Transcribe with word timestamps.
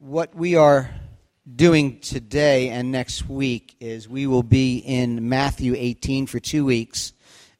what 0.00 0.32
we 0.32 0.54
are 0.54 0.88
doing 1.56 1.98
today 1.98 2.68
and 2.68 2.92
next 2.92 3.28
week 3.28 3.74
is 3.80 4.08
we 4.08 4.28
will 4.28 4.44
be 4.44 4.78
in 4.78 5.28
Matthew 5.28 5.74
18 5.76 6.28
for 6.28 6.38
two 6.38 6.64
weeks 6.64 7.12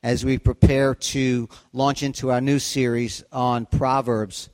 as 0.05 0.25
we 0.25 0.39
prepare 0.39 0.95
to 0.95 1.49
launch 1.73 2.05
into 2.05 2.31
our 2.31 2.41
new 2.41 2.61
series 2.61 3.25
on 3.33 3.67
Proverbs, 3.67 4.51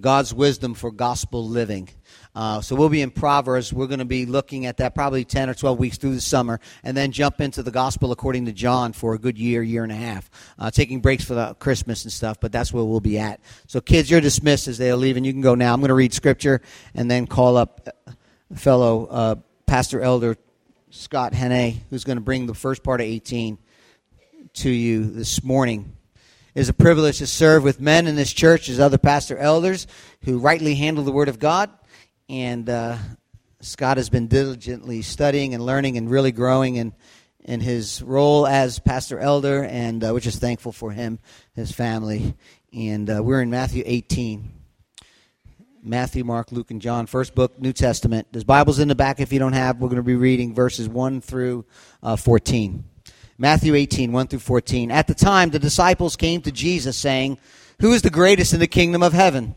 God's 0.00 0.32
wisdom 0.32 0.72
for 0.72 0.90
gospel 0.90 1.46
living. 1.46 1.90
Uh, 2.34 2.60
so 2.60 2.76
we'll 2.76 2.88
be 2.88 3.02
in 3.02 3.10
Proverbs. 3.10 3.72
We're 3.72 3.88
going 3.88 3.98
to 3.98 4.04
be 4.04 4.24
looking 4.24 4.66
at 4.66 4.76
that 4.76 4.94
probably 4.94 5.24
10 5.24 5.50
or 5.50 5.54
12 5.54 5.78
weeks 5.78 5.98
through 5.98 6.14
the 6.14 6.20
summer, 6.20 6.60
and 6.84 6.96
then 6.96 7.10
jump 7.10 7.40
into 7.40 7.62
the 7.62 7.70
gospel 7.70 8.12
according 8.12 8.46
to 8.46 8.52
John 8.52 8.92
for 8.92 9.14
a 9.14 9.18
good 9.18 9.36
year, 9.36 9.62
year 9.62 9.82
and 9.82 9.90
a 9.90 9.96
half, 9.96 10.30
uh, 10.58 10.70
taking 10.70 11.00
breaks 11.00 11.24
for 11.24 11.34
the 11.34 11.54
Christmas 11.54 12.04
and 12.04 12.12
stuff, 12.12 12.38
but 12.40 12.52
that's 12.52 12.72
where 12.72 12.84
we'll 12.84 13.00
be 13.00 13.18
at. 13.18 13.40
So, 13.66 13.80
kids, 13.80 14.10
you're 14.10 14.20
dismissed 14.20 14.68
as 14.68 14.78
they 14.78 14.90
are 14.90 14.96
leaving. 14.96 15.24
You 15.24 15.32
can 15.32 15.42
go 15.42 15.54
now. 15.54 15.74
I'm 15.74 15.80
going 15.80 15.88
to 15.88 15.94
read 15.94 16.14
scripture 16.14 16.60
and 16.94 17.10
then 17.10 17.26
call 17.26 17.56
up 17.56 17.88
fellow 18.54 19.06
uh, 19.06 19.34
pastor 19.66 20.00
elder 20.00 20.36
Scott 20.90 21.34
Henne, 21.34 21.80
who's 21.90 22.04
going 22.04 22.18
to 22.18 22.24
bring 22.24 22.46
the 22.46 22.54
first 22.54 22.82
part 22.82 23.00
of 23.00 23.06
18 23.06 23.58
to 24.54 24.70
you 24.70 25.04
this 25.04 25.42
morning. 25.42 25.96
It 26.54 26.60
is 26.60 26.68
a 26.68 26.74
privilege 26.74 27.18
to 27.18 27.26
serve 27.26 27.62
with 27.62 27.80
men 27.80 28.08
in 28.08 28.16
this 28.16 28.32
church 28.32 28.68
as 28.68 28.80
other 28.80 28.98
pastor 28.98 29.36
elders 29.36 29.86
who 30.24 30.38
rightly 30.38 30.74
handle 30.74 31.04
the 31.04 31.12
Word 31.12 31.28
of 31.28 31.38
God 31.38 31.70
and 32.30 32.70
uh, 32.70 32.96
Scott 33.60 33.96
has 33.96 34.08
been 34.08 34.28
diligently 34.28 35.02
studying 35.02 35.52
and 35.52 35.66
learning 35.66 35.96
and 35.96 36.08
really 36.08 36.30
growing 36.30 36.76
in, 36.76 36.94
in 37.40 37.58
his 37.60 38.00
role 38.02 38.46
as 38.46 38.78
pastor 38.78 39.18
elder, 39.18 39.64
and 39.64 40.04
uh, 40.04 40.10
we're 40.12 40.20
just 40.20 40.40
thankful 40.40 40.70
for 40.70 40.92
him, 40.92 41.18
his 41.54 41.72
family. 41.72 42.36
And 42.72 43.10
uh, 43.10 43.20
we're 43.20 43.42
in 43.42 43.50
Matthew 43.50 43.82
18. 43.84 44.48
Matthew, 45.82 46.22
Mark, 46.22 46.52
Luke, 46.52 46.70
and 46.70 46.80
John, 46.80 47.06
first 47.06 47.34
book, 47.34 47.58
New 47.58 47.72
Testament. 47.72 48.28
There's 48.30 48.44
Bibles 48.44 48.78
in 48.78 48.86
the 48.86 48.94
back 48.94 49.18
if 49.18 49.32
you 49.32 49.40
don't 49.40 49.54
have. 49.54 49.80
We're 49.80 49.88
going 49.88 49.96
to 49.96 50.02
be 50.04 50.14
reading 50.14 50.54
verses 50.54 50.88
1 50.88 51.22
through 51.22 51.64
uh, 52.00 52.14
14. 52.14 52.84
Matthew 53.38 53.74
18, 53.74 54.12
1 54.12 54.28
through 54.28 54.38
14. 54.38 54.92
At 54.92 55.08
the 55.08 55.14
time, 55.14 55.50
the 55.50 55.58
disciples 55.58 56.14
came 56.14 56.42
to 56.42 56.52
Jesus, 56.52 56.96
saying, 56.96 57.38
Who 57.80 57.92
is 57.92 58.02
the 58.02 58.10
greatest 58.10 58.52
in 58.52 58.60
the 58.60 58.68
kingdom 58.68 59.02
of 59.02 59.14
heaven? 59.14 59.56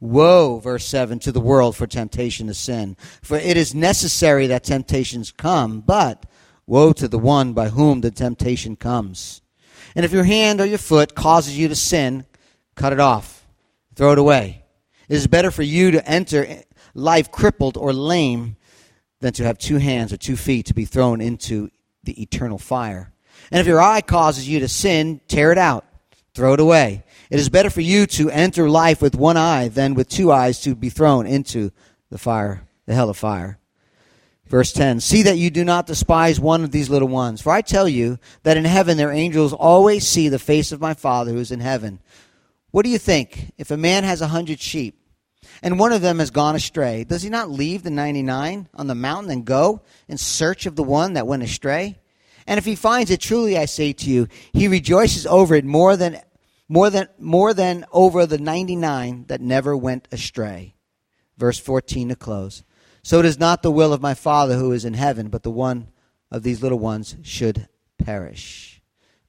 Woe, 0.00 0.58
verse 0.58 0.86
7, 0.86 1.18
to 1.20 1.32
the 1.32 1.40
world 1.40 1.76
for 1.76 1.86
temptation 1.86 2.46
to 2.46 2.54
sin. 2.54 2.96
For 3.22 3.36
it 3.36 3.56
is 3.56 3.74
necessary 3.74 4.46
that 4.46 4.64
temptations 4.64 5.30
come, 5.30 5.80
but 5.80 6.24
woe 6.66 6.92
to 6.94 7.06
the 7.06 7.18
one 7.18 7.52
by 7.52 7.68
whom 7.68 8.00
the 8.00 8.10
temptation 8.10 8.76
comes. 8.76 9.42
And 9.94 10.04
if 10.04 10.12
your 10.12 10.24
hand 10.24 10.60
or 10.60 10.66
your 10.66 10.78
foot 10.78 11.14
causes 11.14 11.58
you 11.58 11.68
to 11.68 11.76
sin, 11.76 12.24
cut 12.76 12.92
it 12.92 13.00
off, 13.00 13.46
throw 13.94 14.12
it 14.12 14.18
away. 14.18 14.64
It 15.08 15.16
is 15.16 15.26
better 15.26 15.50
for 15.50 15.62
you 15.62 15.90
to 15.90 16.08
enter 16.08 16.62
life 16.94 17.30
crippled 17.30 17.76
or 17.76 17.92
lame 17.92 18.56
than 19.20 19.32
to 19.34 19.44
have 19.44 19.58
two 19.58 19.76
hands 19.76 20.12
or 20.12 20.16
two 20.16 20.36
feet 20.36 20.66
to 20.66 20.74
be 20.74 20.84
thrown 20.84 21.20
into 21.20 21.70
the 22.04 22.22
eternal 22.22 22.58
fire. 22.58 23.12
And 23.50 23.60
if 23.60 23.66
your 23.66 23.80
eye 23.80 24.00
causes 24.00 24.48
you 24.48 24.60
to 24.60 24.68
sin, 24.68 25.20
tear 25.28 25.52
it 25.52 25.58
out, 25.58 25.84
throw 26.34 26.54
it 26.54 26.60
away. 26.60 27.04
It 27.30 27.38
is 27.38 27.48
better 27.48 27.70
for 27.70 27.80
you 27.80 28.06
to 28.08 28.28
enter 28.28 28.68
life 28.68 29.00
with 29.00 29.14
one 29.14 29.36
eye 29.36 29.68
than 29.68 29.94
with 29.94 30.08
two 30.08 30.32
eyes 30.32 30.60
to 30.62 30.74
be 30.74 30.90
thrown 30.90 31.28
into 31.28 31.70
the 32.10 32.18
fire, 32.18 32.66
the 32.86 32.94
hell 32.94 33.08
of 33.08 33.16
fire. 33.16 33.58
Verse 34.46 34.72
10 34.72 34.98
See 34.98 35.22
that 35.22 35.38
you 35.38 35.48
do 35.48 35.64
not 35.64 35.86
despise 35.86 36.40
one 36.40 36.64
of 36.64 36.72
these 36.72 36.90
little 36.90 37.06
ones, 37.06 37.40
for 37.40 37.52
I 37.52 37.62
tell 37.62 37.88
you 37.88 38.18
that 38.42 38.56
in 38.56 38.64
heaven 38.64 38.96
their 38.96 39.12
angels 39.12 39.52
always 39.52 40.08
see 40.08 40.28
the 40.28 40.40
face 40.40 40.72
of 40.72 40.80
my 40.80 40.92
Father 40.92 41.30
who 41.30 41.38
is 41.38 41.52
in 41.52 41.60
heaven. 41.60 42.00
What 42.72 42.84
do 42.84 42.90
you 42.90 42.98
think? 42.98 43.52
If 43.56 43.70
a 43.70 43.76
man 43.76 44.02
has 44.02 44.20
a 44.20 44.28
hundred 44.28 44.60
sheep, 44.60 44.96
and 45.62 45.78
one 45.78 45.92
of 45.92 46.02
them 46.02 46.18
has 46.18 46.32
gone 46.32 46.56
astray, 46.56 47.04
does 47.04 47.22
he 47.22 47.30
not 47.30 47.50
leave 47.50 47.84
the 47.84 47.90
99 47.90 48.68
on 48.74 48.86
the 48.88 48.94
mountain 48.96 49.30
and 49.30 49.44
go 49.44 49.82
in 50.08 50.18
search 50.18 50.66
of 50.66 50.74
the 50.74 50.82
one 50.82 51.12
that 51.12 51.28
went 51.28 51.44
astray? 51.44 51.98
And 52.46 52.58
if 52.58 52.64
he 52.64 52.74
finds 52.74 53.12
it, 53.12 53.20
truly 53.20 53.56
I 53.56 53.66
say 53.66 53.92
to 53.92 54.10
you, 54.10 54.26
he 54.52 54.66
rejoices 54.66 55.26
over 55.26 55.54
it 55.54 55.64
more 55.64 55.96
than 55.96 56.20
more 56.70 56.88
than, 56.88 57.08
more 57.18 57.52
than 57.52 57.84
over 57.90 58.26
the 58.26 58.38
99 58.38 59.24
that 59.26 59.40
never 59.40 59.76
went 59.76 60.06
astray. 60.12 60.76
Verse 61.36 61.58
14 61.58 62.10
to 62.10 62.16
close. 62.16 62.62
So 63.02 63.18
it 63.18 63.26
is 63.26 63.40
not 63.40 63.62
the 63.62 63.72
will 63.72 63.92
of 63.92 64.00
my 64.00 64.14
Father 64.14 64.54
who 64.54 64.70
is 64.70 64.84
in 64.84 64.94
heaven, 64.94 65.30
but 65.30 65.42
the 65.42 65.50
one 65.50 65.88
of 66.30 66.44
these 66.44 66.62
little 66.62 66.78
ones 66.78 67.16
should 67.22 67.68
perish. 67.98 68.80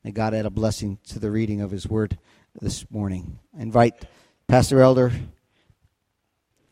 May 0.03 0.12
God 0.12 0.35
add 0.35 0.46
a 0.46 0.52
blessing 0.52 1.00
to 1.07 1.18
the 1.18 1.31
reading 1.31 1.62
of 1.62 1.72
his 1.72 1.88
word 1.88 2.19
this 2.62 2.90
morning. 2.91 3.40
I 3.58 3.63
invite 3.63 4.06
Pastor 4.47 4.79
Elder 4.79 5.12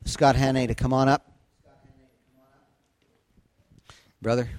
Scott 0.05 0.35
Hannay 0.35 0.67
to 0.67 0.75
come 0.75 0.93
on 0.93 1.09
up. 1.09 1.25
Brother, 4.21 4.49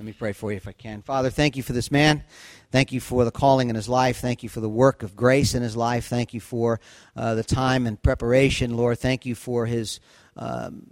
let 0.00 0.06
me 0.06 0.14
pray 0.14 0.32
for 0.32 0.50
you 0.50 0.56
if 0.56 0.66
I 0.66 0.72
can. 0.72 1.02
Father, 1.02 1.28
thank 1.28 1.58
you 1.58 1.62
for 1.62 1.74
this 1.74 1.90
man. 1.90 2.24
Thank 2.72 2.90
you 2.90 3.00
for 3.00 3.26
the 3.26 3.30
calling 3.30 3.68
in 3.68 3.76
his 3.76 3.86
life. 3.86 4.16
Thank 4.16 4.42
you 4.42 4.48
for 4.48 4.60
the 4.60 4.68
work 4.68 5.02
of 5.02 5.14
grace 5.14 5.54
in 5.54 5.62
his 5.62 5.76
life. 5.76 6.06
Thank 6.06 6.32
you 6.32 6.40
for 6.40 6.80
uh, 7.14 7.34
the 7.34 7.44
time 7.44 7.86
and 7.86 8.02
preparation, 8.02 8.78
Lord. 8.78 8.98
Thank 8.98 9.26
you 9.26 9.34
for 9.34 9.66
his. 9.66 10.00
Um, 10.36 10.86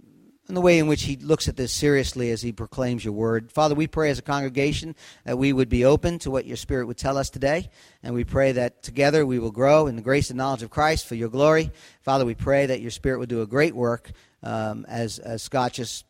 and 0.47 0.55
the 0.55 0.61
way 0.61 0.77
in 0.77 0.85
which 0.85 1.03
he 1.03 1.15
looks 1.15 1.47
at 1.47 1.55
this 1.55 1.73
seriously 1.73 2.29
as 2.29 2.43
he 2.43 2.51
proclaims 2.51 3.03
your 3.03 3.15
word. 3.15 3.51
Father, 3.51 3.73
we 3.73 3.87
pray 3.87 4.11
as 4.11 4.19
a 4.19 4.21
congregation 4.21 4.95
that 5.25 5.39
we 5.39 5.53
would 5.53 5.69
be 5.69 5.85
open 5.85 6.19
to 6.19 6.29
what 6.29 6.45
your 6.45 6.57
Spirit 6.57 6.85
would 6.85 6.97
tell 6.97 7.17
us 7.17 7.31
today. 7.31 7.71
And 8.03 8.13
we 8.13 8.23
pray 8.23 8.51
that 8.51 8.83
together 8.83 9.25
we 9.25 9.39
will 9.39 9.51
grow 9.51 9.87
in 9.87 9.95
the 9.95 10.03
grace 10.03 10.29
and 10.29 10.37
knowledge 10.37 10.61
of 10.61 10.69
Christ 10.69 11.07
for 11.07 11.15
your 11.15 11.29
glory. 11.29 11.71
Father, 12.01 12.25
we 12.25 12.35
pray 12.35 12.67
that 12.67 12.79
your 12.79 12.91
Spirit 12.91 13.17
would 13.17 13.29
do 13.29 13.41
a 13.41 13.47
great 13.47 13.75
work 13.75 14.11
um, 14.43 14.85
as, 14.87 15.17
as 15.17 15.41
Scott 15.41 15.73
just 15.73 16.05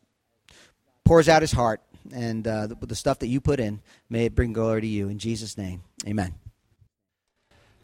pours 1.04 1.30
out 1.30 1.40
his 1.40 1.52
heart 1.52 1.80
and 2.12 2.46
uh, 2.46 2.66
the, 2.66 2.74
the 2.74 2.94
stuff 2.94 3.18
that 3.20 3.28
you 3.28 3.40
put 3.40 3.60
in, 3.60 3.80
may 4.08 4.26
it 4.26 4.34
bring 4.34 4.52
glory 4.52 4.80
to 4.80 4.86
you. 4.86 5.08
In 5.08 5.18
Jesus' 5.18 5.56
name, 5.56 5.82
amen. 6.06 6.34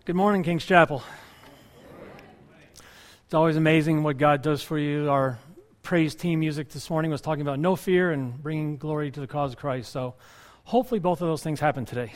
Good 0.04 0.16
morning, 0.16 0.42
King's 0.42 0.64
Chapel. 0.64 1.02
It's 3.24 3.34
always 3.34 3.56
amazing 3.56 4.04
what 4.04 4.18
God 4.18 4.42
does 4.42 4.62
for 4.62 4.78
you. 4.78 5.10
Our 5.10 5.38
praise 5.82 6.14
team 6.14 6.40
music 6.40 6.68
this 6.68 6.88
morning 6.90 7.10
was 7.10 7.20
talking 7.20 7.42
about 7.42 7.58
no 7.58 7.74
fear 7.74 8.12
and 8.12 8.40
bringing 8.42 8.76
glory 8.76 9.10
to 9.10 9.20
the 9.20 9.26
cause 9.26 9.52
of 9.52 9.58
Christ. 9.58 9.90
So 9.90 10.14
hopefully 10.64 11.00
both 11.00 11.20
of 11.22 11.28
those 11.28 11.42
things 11.42 11.58
happen 11.58 11.84
today. 11.84 12.12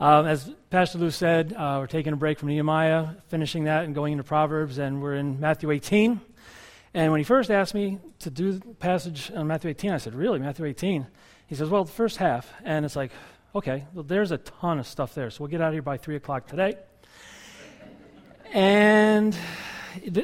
Um, 0.00 0.26
as 0.26 0.52
Pastor 0.70 0.98
Lou 0.98 1.10
said, 1.10 1.52
uh, 1.52 1.78
we're 1.80 1.86
taking 1.86 2.12
a 2.12 2.16
break 2.16 2.38
from 2.38 2.48
Nehemiah, 2.48 3.10
finishing 3.28 3.64
that 3.64 3.84
and 3.84 3.94
going 3.94 4.12
into 4.12 4.24
Proverbs, 4.24 4.78
and 4.78 5.00
we're 5.00 5.14
in 5.14 5.38
Matthew 5.38 5.70
18. 5.70 6.20
And 6.94 7.10
when 7.10 7.18
he 7.18 7.24
first 7.24 7.50
asked 7.50 7.74
me 7.74 7.98
to 8.20 8.30
do 8.30 8.52
the 8.52 8.60
passage 8.74 9.30
on 9.34 9.48
Matthew 9.48 9.70
18, 9.70 9.90
I 9.90 9.98
said, 9.98 10.14
Really, 10.14 10.38
Matthew 10.38 10.64
18? 10.64 11.06
He 11.48 11.54
says, 11.56 11.68
Well, 11.68 11.84
the 11.84 11.92
first 11.92 12.16
half. 12.18 12.52
And 12.64 12.84
it's 12.84 12.96
like, 12.96 13.10
Okay, 13.56 13.84
well, 13.94 14.02
there's 14.02 14.32
a 14.32 14.38
ton 14.38 14.78
of 14.78 14.86
stuff 14.86 15.14
there. 15.14 15.30
So 15.30 15.42
we'll 15.42 15.50
get 15.50 15.60
out 15.60 15.68
of 15.68 15.74
here 15.74 15.82
by 15.82 15.96
3 15.96 16.16
o'clock 16.16 16.46
today. 16.46 16.76
And 18.52 19.36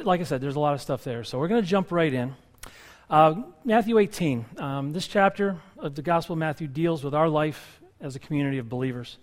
like 0.03 0.19
I 0.19 0.23
said, 0.23 0.41
there's 0.41 0.55
a 0.55 0.59
lot 0.59 0.73
of 0.73 0.81
stuff 0.81 1.03
there. 1.03 1.23
So 1.23 1.39
we're 1.39 1.47
going 1.47 1.61
to 1.61 1.67
jump 1.67 1.91
right 1.91 2.13
in. 2.13 2.35
Uh, 3.09 3.35
Matthew 3.63 3.97
18. 3.97 4.45
Um, 4.57 4.91
this 4.91 5.07
chapter 5.07 5.57
of 5.77 5.95
the 5.95 6.01
Gospel 6.01 6.33
of 6.33 6.39
Matthew 6.39 6.67
deals 6.67 7.03
with 7.03 7.13
our 7.13 7.29
life 7.29 7.81
as 7.99 8.15
a 8.15 8.19
community 8.19 8.57
of 8.57 8.69
believers. 8.69 9.17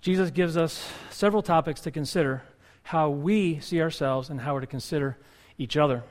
Jesus 0.00 0.30
gives 0.30 0.56
us 0.56 0.86
several 1.10 1.42
topics 1.42 1.80
to 1.82 1.90
consider 1.90 2.42
how 2.82 3.10
we 3.10 3.60
see 3.60 3.80
ourselves 3.80 4.30
and 4.30 4.40
how 4.40 4.54
we're 4.54 4.60
to 4.60 4.66
consider 4.66 5.18
each 5.58 5.76
other. 5.76 6.02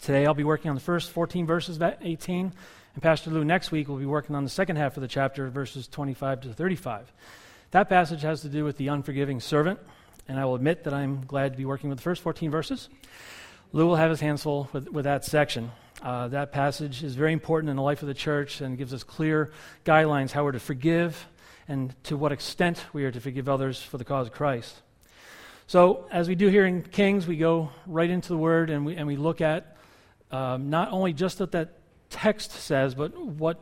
Today 0.00 0.26
I'll 0.26 0.34
be 0.34 0.44
working 0.44 0.68
on 0.68 0.74
the 0.74 0.80
first 0.80 1.10
14 1.10 1.46
verses 1.46 1.76
of 1.76 1.94
18, 2.00 2.52
and 2.94 3.02
Pastor 3.02 3.30
Lou 3.30 3.44
next 3.44 3.70
week 3.70 3.88
will 3.88 3.96
be 3.96 4.06
working 4.06 4.34
on 4.34 4.44
the 4.44 4.50
second 4.50 4.76
half 4.76 4.96
of 4.96 5.00
the 5.00 5.08
chapter, 5.08 5.48
verses 5.48 5.86
25 5.88 6.42
to 6.42 6.52
35. 6.52 7.12
That 7.70 7.88
passage 7.88 8.22
has 8.22 8.42
to 8.42 8.48
do 8.48 8.64
with 8.64 8.76
the 8.76 8.88
unforgiving 8.88 9.40
servant, 9.40 9.78
and 10.28 10.38
I 10.40 10.44
will 10.44 10.56
admit 10.56 10.84
that 10.84 10.92
I'm 10.92 11.24
glad 11.24 11.52
to 11.52 11.58
be 11.58 11.64
working 11.64 11.88
with 11.88 11.98
the 11.98 12.02
first 12.02 12.22
14 12.22 12.50
verses. 12.50 12.88
Lou 13.72 13.86
will 13.86 13.96
have 13.96 14.10
his 14.10 14.20
hands 14.20 14.42
full 14.42 14.68
with, 14.72 14.88
with 14.90 15.04
that 15.04 15.24
section. 15.24 15.70
Uh, 16.02 16.28
that 16.28 16.52
passage 16.52 17.04
is 17.04 17.14
very 17.14 17.32
important 17.32 17.70
in 17.70 17.76
the 17.76 17.82
life 17.82 18.02
of 18.02 18.08
the 18.08 18.14
church 18.14 18.60
and 18.60 18.76
gives 18.76 18.92
us 18.92 19.04
clear 19.04 19.52
guidelines 19.84 20.32
how 20.32 20.44
we're 20.44 20.52
to 20.52 20.60
forgive 20.60 21.28
and 21.68 21.94
to 22.04 22.16
what 22.16 22.32
extent 22.32 22.84
we 22.92 23.04
are 23.04 23.12
to 23.12 23.20
forgive 23.20 23.48
others 23.48 23.80
for 23.80 23.98
the 23.98 24.04
cause 24.04 24.26
of 24.26 24.32
Christ. 24.32 24.82
So, 25.72 26.04
as 26.10 26.28
we 26.28 26.34
do 26.34 26.48
here 26.48 26.66
in 26.66 26.82
Kings, 26.82 27.26
we 27.26 27.38
go 27.38 27.70
right 27.86 28.10
into 28.10 28.28
the 28.28 28.36
Word 28.36 28.68
and 28.68 28.84
we, 28.84 28.94
and 28.94 29.06
we 29.06 29.16
look 29.16 29.40
at 29.40 29.78
um, 30.30 30.68
not 30.68 30.92
only 30.92 31.14
just 31.14 31.40
what 31.40 31.52
that 31.52 31.78
text 32.10 32.50
says, 32.50 32.94
but 32.94 33.16
what 33.16 33.58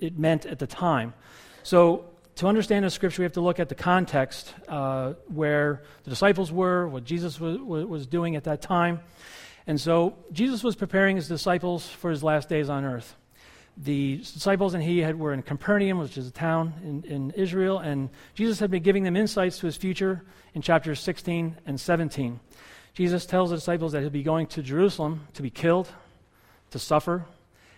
it 0.00 0.18
meant 0.18 0.44
at 0.44 0.58
the 0.58 0.66
time. 0.66 1.14
So, 1.62 2.06
to 2.34 2.48
understand 2.48 2.84
the 2.84 2.90
scripture, 2.90 3.22
we 3.22 3.26
have 3.26 3.34
to 3.34 3.42
look 3.42 3.60
at 3.60 3.68
the 3.68 3.76
context 3.76 4.52
uh, 4.66 5.12
where 5.28 5.84
the 6.02 6.10
disciples 6.10 6.50
were, 6.50 6.88
what 6.88 7.04
Jesus 7.04 7.38
was, 7.38 7.58
was 7.58 8.08
doing 8.08 8.34
at 8.34 8.42
that 8.42 8.60
time. 8.60 8.98
And 9.68 9.80
so, 9.80 10.16
Jesus 10.32 10.64
was 10.64 10.74
preparing 10.74 11.14
his 11.14 11.28
disciples 11.28 11.88
for 11.88 12.10
his 12.10 12.24
last 12.24 12.48
days 12.48 12.68
on 12.68 12.84
earth. 12.84 13.14
The 13.82 14.18
disciples 14.18 14.74
and 14.74 14.82
he 14.82 14.98
had, 14.98 15.18
were 15.18 15.32
in 15.32 15.42
Capernaum, 15.42 15.98
which 15.98 16.18
is 16.18 16.26
a 16.26 16.30
town 16.30 16.74
in, 16.84 17.02
in 17.10 17.30
Israel, 17.30 17.78
and 17.78 18.10
Jesus 18.34 18.60
had 18.60 18.70
been 18.70 18.82
giving 18.82 19.04
them 19.04 19.16
insights 19.16 19.58
to 19.60 19.66
his 19.66 19.76
future 19.76 20.22
in 20.54 20.60
chapters 20.60 21.00
16 21.00 21.56
and 21.64 21.80
17. 21.80 22.40
Jesus 22.92 23.24
tells 23.24 23.50
the 23.50 23.56
disciples 23.56 23.92
that 23.92 24.00
he'll 24.00 24.10
be 24.10 24.22
going 24.22 24.46
to 24.48 24.62
Jerusalem 24.62 25.26
to 25.32 25.42
be 25.42 25.48
killed, 25.48 25.88
to 26.72 26.78
suffer, 26.78 27.24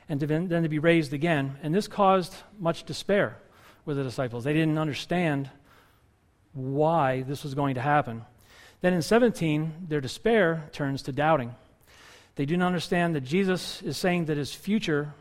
and 0.08 0.18
to 0.18 0.26
then, 0.26 0.48
then 0.48 0.64
to 0.64 0.68
be 0.68 0.80
raised 0.80 1.12
again. 1.12 1.56
And 1.62 1.72
this 1.72 1.86
caused 1.86 2.34
much 2.58 2.82
despair 2.82 3.38
with 3.84 3.96
the 3.96 4.02
disciples. 4.02 4.42
They 4.42 4.52
didn't 4.52 4.78
understand 4.78 5.50
why 6.52 7.22
this 7.22 7.44
was 7.44 7.54
going 7.54 7.76
to 7.76 7.80
happen. 7.80 8.24
Then 8.80 8.92
in 8.92 9.02
17, 9.02 9.86
their 9.88 10.00
despair 10.00 10.68
turns 10.72 11.02
to 11.02 11.12
doubting. 11.12 11.54
They 12.34 12.46
do 12.46 12.56
not 12.56 12.66
understand 12.66 13.14
that 13.14 13.20
Jesus 13.20 13.80
is 13.82 13.96
saying 13.96 14.24
that 14.24 14.36
his 14.36 14.52
future 14.52 15.14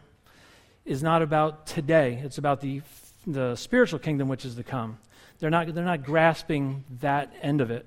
is 0.85 1.03
not 1.03 1.21
about 1.21 1.67
today, 1.67 2.19
it's 2.23 2.37
about 2.37 2.61
the, 2.61 2.81
the 3.27 3.55
spiritual 3.55 3.99
kingdom 3.99 4.27
which 4.27 4.45
is 4.45 4.55
to 4.55 4.63
come. 4.63 4.97
They're 5.39 5.49
not, 5.49 5.73
they're 5.73 5.83
not 5.83 6.03
grasping 6.03 6.83
that 6.99 7.33
end 7.41 7.61
of 7.61 7.71
it. 7.71 7.85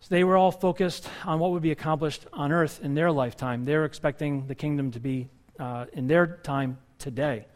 So 0.00 0.14
they 0.14 0.24
were 0.24 0.36
all 0.36 0.52
focused 0.52 1.08
on 1.24 1.40
what 1.40 1.50
would 1.52 1.62
be 1.62 1.72
accomplished 1.72 2.26
on 2.32 2.52
earth 2.52 2.80
in 2.82 2.94
their 2.94 3.10
lifetime. 3.10 3.64
They 3.64 3.76
were 3.76 3.84
expecting 3.84 4.46
the 4.46 4.54
kingdom 4.54 4.92
to 4.92 5.00
be 5.00 5.28
uh, 5.58 5.86
in 5.92 6.06
their 6.06 6.26
time 6.26 6.78
today. 6.98 7.46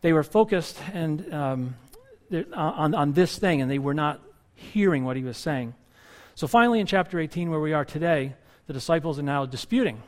They 0.00 0.12
were 0.12 0.22
focused 0.22 0.78
and, 0.92 1.32
um, 1.32 1.76
on, 2.52 2.94
on 2.94 3.12
this 3.12 3.38
thing, 3.38 3.62
and 3.62 3.70
they 3.70 3.78
were 3.78 3.94
not 3.94 4.20
hearing 4.54 5.04
what 5.04 5.16
he 5.16 5.24
was 5.24 5.36
saying. 5.36 5.74
So 6.34 6.46
finally, 6.46 6.80
in 6.80 6.86
chapter 6.86 7.18
18, 7.18 7.50
where 7.50 7.60
we 7.60 7.72
are 7.72 7.84
today, 7.84 8.34
the 8.66 8.72
disciples 8.72 9.18
are 9.18 9.22
now 9.22 9.44
disputing. 9.46 10.02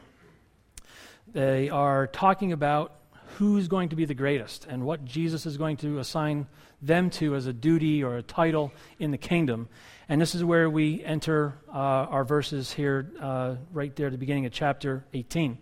They 1.33 1.71
are 1.71 2.07
talking 2.07 2.53
about 2.53 2.93
who's 3.39 3.69
going 3.69 3.89
to 3.89 3.97
be 3.97 4.05
the 4.05 4.15
greatest 4.15 4.67
and 4.67 4.85
what 4.85 5.05
Jesus 5.05 5.47
is 5.47 5.57
going 5.57 5.77
to 5.79 5.99
assign 5.99 6.47
them 6.81 7.11
to 7.11 7.35
as 7.35 7.47
a 7.47 7.53
duty 7.53 8.03
or 8.03 8.17
a 8.17 8.23
title 8.23 8.73
in 8.99 9.11
the 9.11 9.19
kingdom. 9.19 9.69
And 10.09 10.21
this 10.21 10.35
is 10.35 10.45
where 10.45 10.69
we 10.71 11.03
enter 11.03 11.55
uh, 11.69 11.73
our 11.73 12.25
verses 12.25 12.73
here, 12.73 13.11
uh, 13.21 13.57
right 13.73 13.95
there 13.97 14.07
at 14.07 14.13
the 14.13 14.19
beginning 14.19 14.47
of 14.47 14.53
chapter 14.53 15.05
18. 15.15 15.59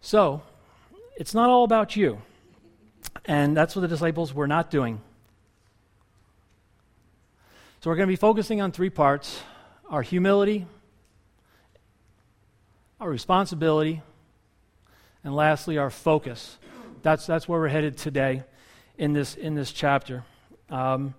So, 0.00 0.42
it's 1.16 1.34
not 1.34 1.48
all 1.48 1.64
about 1.64 1.94
you. 1.96 2.20
And 3.24 3.56
that's 3.56 3.76
what 3.76 3.82
the 3.82 3.88
disciples 3.88 4.34
were 4.34 4.48
not 4.48 4.70
doing. 4.70 5.00
So, 7.80 7.90
we're 7.90 7.96
going 7.96 8.08
to 8.08 8.12
be 8.12 8.16
focusing 8.16 8.60
on 8.60 8.72
three 8.72 8.90
parts 8.90 9.40
our 9.88 10.02
humility, 10.02 10.66
our 12.98 13.08
responsibility, 13.08 14.02
and 15.24 15.34
lastly, 15.34 15.78
our 15.78 15.90
focus. 15.90 16.58
That's, 17.02 17.26
that's 17.26 17.48
where 17.48 17.60
we're 17.60 17.68
headed 17.68 17.96
today 17.96 18.42
in 18.98 19.12
this, 19.12 19.34
in 19.34 19.54
this 19.54 19.72
chapter. 19.72 20.24
Um, 20.70 21.14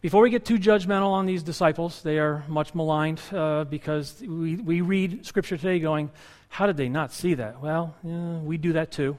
before 0.00 0.22
we 0.22 0.30
get 0.30 0.44
too 0.44 0.58
judgmental 0.58 1.12
on 1.12 1.26
these 1.26 1.42
disciples, 1.42 2.02
they 2.02 2.18
are 2.18 2.44
much 2.48 2.74
maligned 2.74 3.20
uh, 3.32 3.64
because 3.64 4.20
we, 4.20 4.56
we 4.56 4.80
read 4.80 5.24
Scripture 5.24 5.56
today 5.56 5.78
going, 5.78 6.10
How 6.48 6.66
did 6.66 6.76
they 6.76 6.88
not 6.88 7.12
see 7.12 7.34
that? 7.34 7.60
Well, 7.60 7.94
yeah, 8.02 8.38
we 8.38 8.56
do 8.56 8.72
that 8.72 8.90
too. 8.90 9.18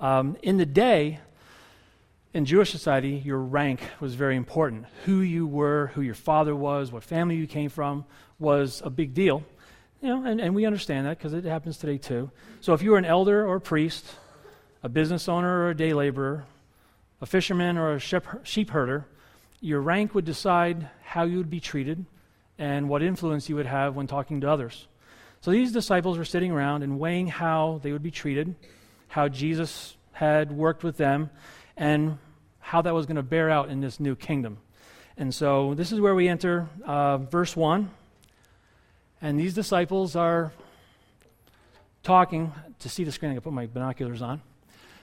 Um, 0.00 0.36
in 0.42 0.58
the 0.58 0.66
day, 0.66 1.20
in 2.34 2.44
Jewish 2.44 2.70
society, 2.70 3.22
your 3.24 3.38
rank 3.38 3.80
was 4.00 4.14
very 4.14 4.36
important. 4.36 4.86
Who 5.06 5.20
you 5.20 5.46
were, 5.46 5.92
who 5.94 6.02
your 6.02 6.14
father 6.14 6.54
was, 6.54 6.92
what 6.92 7.04
family 7.04 7.36
you 7.36 7.46
came 7.46 7.70
from 7.70 8.04
was 8.38 8.82
a 8.84 8.90
big 8.90 9.14
deal. 9.14 9.44
You 10.00 10.08
know, 10.08 10.24
and, 10.24 10.40
and 10.40 10.54
we 10.54 10.64
understand 10.64 11.06
that 11.06 11.18
because 11.18 11.32
it 11.32 11.44
happens 11.44 11.76
today 11.76 11.98
too. 11.98 12.30
So 12.60 12.72
if 12.72 12.82
you 12.82 12.92
were 12.92 12.98
an 12.98 13.04
elder 13.04 13.44
or 13.46 13.56
a 13.56 13.60
priest, 13.60 14.06
a 14.82 14.88
business 14.88 15.28
owner 15.28 15.64
or 15.64 15.70
a 15.70 15.76
day 15.76 15.92
laborer, 15.92 16.44
a 17.20 17.26
fisherman 17.26 17.76
or 17.76 17.94
a 17.94 18.00
sheep 18.44 18.70
herder, 18.70 19.06
your 19.60 19.80
rank 19.80 20.14
would 20.14 20.24
decide 20.24 20.88
how 21.02 21.24
you 21.24 21.38
would 21.38 21.50
be 21.50 21.58
treated 21.58 22.04
and 22.58 22.88
what 22.88 23.02
influence 23.02 23.48
you 23.48 23.56
would 23.56 23.66
have 23.66 23.96
when 23.96 24.06
talking 24.06 24.40
to 24.40 24.50
others. 24.50 24.86
So 25.40 25.50
these 25.50 25.72
disciples 25.72 26.16
were 26.16 26.24
sitting 26.24 26.52
around 26.52 26.82
and 26.82 26.98
weighing 26.98 27.26
how 27.26 27.80
they 27.82 27.92
would 27.92 28.02
be 28.02 28.10
treated, 28.10 28.54
how 29.08 29.28
Jesus 29.28 29.96
had 30.12 30.52
worked 30.52 30.84
with 30.84 30.96
them, 30.96 31.30
and 31.76 32.18
how 32.60 32.82
that 32.82 32.94
was 32.94 33.06
going 33.06 33.16
to 33.16 33.22
bear 33.22 33.50
out 33.50 33.68
in 33.68 33.80
this 33.80 33.98
new 33.98 34.14
kingdom. 34.14 34.58
And 35.16 35.34
so 35.34 35.74
this 35.74 35.90
is 35.90 36.00
where 36.00 36.14
we 36.14 36.28
enter 36.28 36.68
uh, 36.84 37.18
verse 37.18 37.56
1. 37.56 37.90
And 39.20 39.38
these 39.38 39.54
disciples 39.54 40.16
are 40.16 40.52
talking. 42.02 42.52
To 42.80 42.88
see 42.88 43.02
the 43.02 43.10
screen, 43.10 43.32
I 43.32 43.34
can 43.34 43.42
put 43.42 43.52
my 43.52 43.66
binoculars 43.66 44.22
on. 44.22 44.40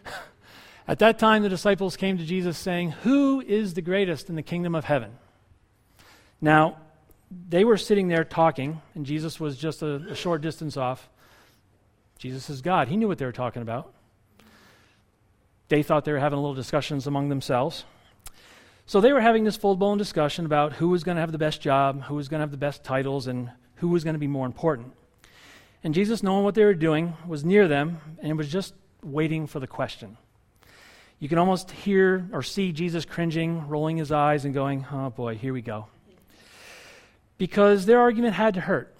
At 0.87 0.99
that 0.99 1.19
time, 1.19 1.43
the 1.43 1.49
disciples 1.49 1.97
came 1.97 2.17
to 2.17 2.23
Jesus 2.23 2.57
saying, 2.57 2.91
Who 2.91 3.41
is 3.41 3.73
the 3.73 3.81
greatest 3.81 4.29
in 4.29 4.35
the 4.35 4.41
kingdom 4.41 4.75
of 4.75 4.85
heaven? 4.85 5.11
Now, 6.39 6.77
they 7.49 7.63
were 7.63 7.77
sitting 7.77 8.07
there 8.07 8.23
talking, 8.23 8.81
and 8.93 9.05
Jesus 9.05 9.39
was 9.39 9.57
just 9.57 9.81
a, 9.81 9.95
a 9.95 10.15
short 10.15 10.41
distance 10.41 10.77
off. 10.77 11.09
Jesus 12.17 12.49
is 12.49 12.61
God. 12.61 12.87
He 12.87 12.97
knew 12.97 13.07
what 13.07 13.17
they 13.17 13.25
were 13.25 13.31
talking 13.31 13.61
about. 13.61 13.93
They 15.67 15.83
thought 15.83 16.05
they 16.05 16.13
were 16.13 16.19
having 16.19 16.37
a 16.37 16.41
little 16.41 16.55
discussions 16.55 17.07
among 17.07 17.29
themselves. 17.29 17.83
So 18.85 19.01
they 19.01 19.11
were 19.11 19.21
having 19.21 19.43
this 19.43 19.57
full 19.57 19.75
blown 19.75 19.97
discussion 19.97 20.45
about 20.45 20.73
who 20.73 20.89
was 20.89 21.03
going 21.03 21.15
to 21.15 21.21
have 21.21 21.31
the 21.31 21.39
best 21.39 21.59
job, 21.59 22.03
who 22.03 22.15
was 22.15 22.29
going 22.29 22.39
to 22.39 22.43
have 22.43 22.51
the 22.51 22.57
best 22.57 22.83
titles, 22.83 23.27
and 23.27 23.49
who 23.75 23.89
was 23.89 24.03
going 24.03 24.13
to 24.15 24.19
be 24.19 24.27
more 24.27 24.45
important. 24.45 24.93
And 25.83 25.93
Jesus, 25.93 26.23
knowing 26.23 26.43
what 26.43 26.55
they 26.55 26.65
were 26.65 26.73
doing, 26.73 27.13
was 27.27 27.45
near 27.45 27.67
them 27.67 27.99
and 28.19 28.37
was 28.37 28.51
just 28.51 28.73
waiting 29.03 29.45
for 29.47 29.59
the 29.59 29.67
question. 29.67 30.17
You 31.19 31.29
can 31.29 31.37
almost 31.37 31.71
hear 31.71 32.27
or 32.31 32.43
see 32.43 32.71
Jesus 32.71 33.05
cringing, 33.05 33.67
rolling 33.67 33.97
his 33.97 34.11
eyes, 34.11 34.45
and 34.45 34.53
going, 34.53 34.85
oh 34.91 35.11
boy, 35.11 35.35
here 35.35 35.53
we 35.53 35.61
go. 35.61 35.87
Because 37.37 37.85
their 37.85 37.99
argument 37.99 38.33
had 38.33 38.55
to 38.55 38.61
hurt. 38.61 38.95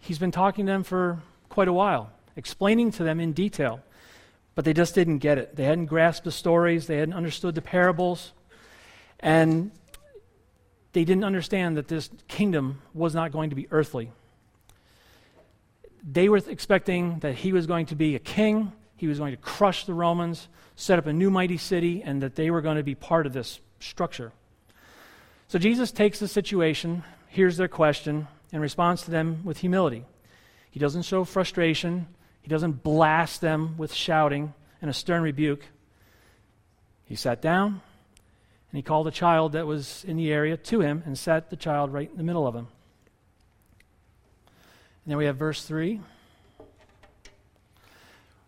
He's 0.00 0.18
been 0.18 0.32
talking 0.32 0.66
to 0.66 0.72
them 0.72 0.82
for 0.82 1.20
quite 1.48 1.68
a 1.68 1.72
while, 1.72 2.10
explaining 2.36 2.90
to 2.92 3.04
them 3.04 3.20
in 3.20 3.32
detail, 3.32 3.80
but 4.54 4.64
they 4.64 4.72
just 4.72 4.94
didn't 4.94 5.18
get 5.18 5.38
it. 5.38 5.56
They 5.56 5.64
hadn't 5.64 5.86
grasped 5.86 6.24
the 6.24 6.32
stories, 6.32 6.86
they 6.86 6.96
hadn't 6.96 7.14
understood 7.14 7.54
the 7.54 7.62
parables, 7.62 8.32
and 9.20 9.70
they 10.94 11.04
didn't 11.04 11.24
understand 11.24 11.76
that 11.76 11.88
this 11.88 12.08
kingdom 12.28 12.80
was 12.94 13.14
not 13.14 13.32
going 13.32 13.50
to 13.50 13.56
be 13.56 13.68
earthly. 13.70 14.10
They 16.02 16.28
were 16.28 16.38
expecting 16.38 17.18
that 17.18 17.34
he 17.34 17.52
was 17.52 17.66
going 17.66 17.86
to 17.86 17.96
be 17.96 18.14
a 18.14 18.18
king, 18.18 18.72
he 18.96 19.06
was 19.06 19.18
going 19.18 19.32
to 19.32 19.40
crush 19.40 19.84
the 19.84 19.94
Romans, 19.94 20.48
set 20.76 20.98
up 20.98 21.06
a 21.06 21.12
new 21.12 21.30
mighty 21.30 21.58
city, 21.58 22.02
and 22.02 22.22
that 22.22 22.36
they 22.36 22.50
were 22.50 22.60
going 22.60 22.76
to 22.76 22.82
be 22.82 22.94
part 22.94 23.26
of 23.26 23.32
this 23.32 23.60
structure. 23.80 24.32
So 25.48 25.58
Jesus 25.58 25.90
takes 25.90 26.20
the 26.20 26.28
situation, 26.28 27.02
hears 27.28 27.56
their 27.56 27.68
question, 27.68 28.28
and 28.52 28.62
responds 28.62 29.02
to 29.02 29.10
them 29.10 29.40
with 29.44 29.58
humility. 29.58 30.04
He 30.70 30.78
doesn't 30.78 31.02
show 31.02 31.24
frustration, 31.24 32.06
he 32.40 32.48
doesn't 32.48 32.82
blast 32.82 33.40
them 33.40 33.76
with 33.78 33.92
shouting 33.92 34.54
and 34.80 34.90
a 34.90 34.94
stern 34.94 35.22
rebuke. 35.22 35.64
He 37.04 37.16
sat 37.16 37.42
down, 37.42 37.80
and 38.74 38.78
he 38.78 38.82
called 38.82 39.06
a 39.06 39.12
child 39.12 39.52
that 39.52 39.68
was 39.68 40.04
in 40.04 40.16
the 40.16 40.32
area 40.32 40.56
to 40.56 40.80
him 40.80 41.04
and 41.06 41.16
sat 41.16 41.48
the 41.48 41.54
child 41.54 41.92
right 41.92 42.10
in 42.10 42.16
the 42.16 42.24
middle 42.24 42.44
of 42.44 42.56
him. 42.56 42.66
And 45.04 45.12
then 45.12 45.16
we 45.16 45.26
have 45.26 45.36
verse 45.36 45.64
3, 45.64 46.00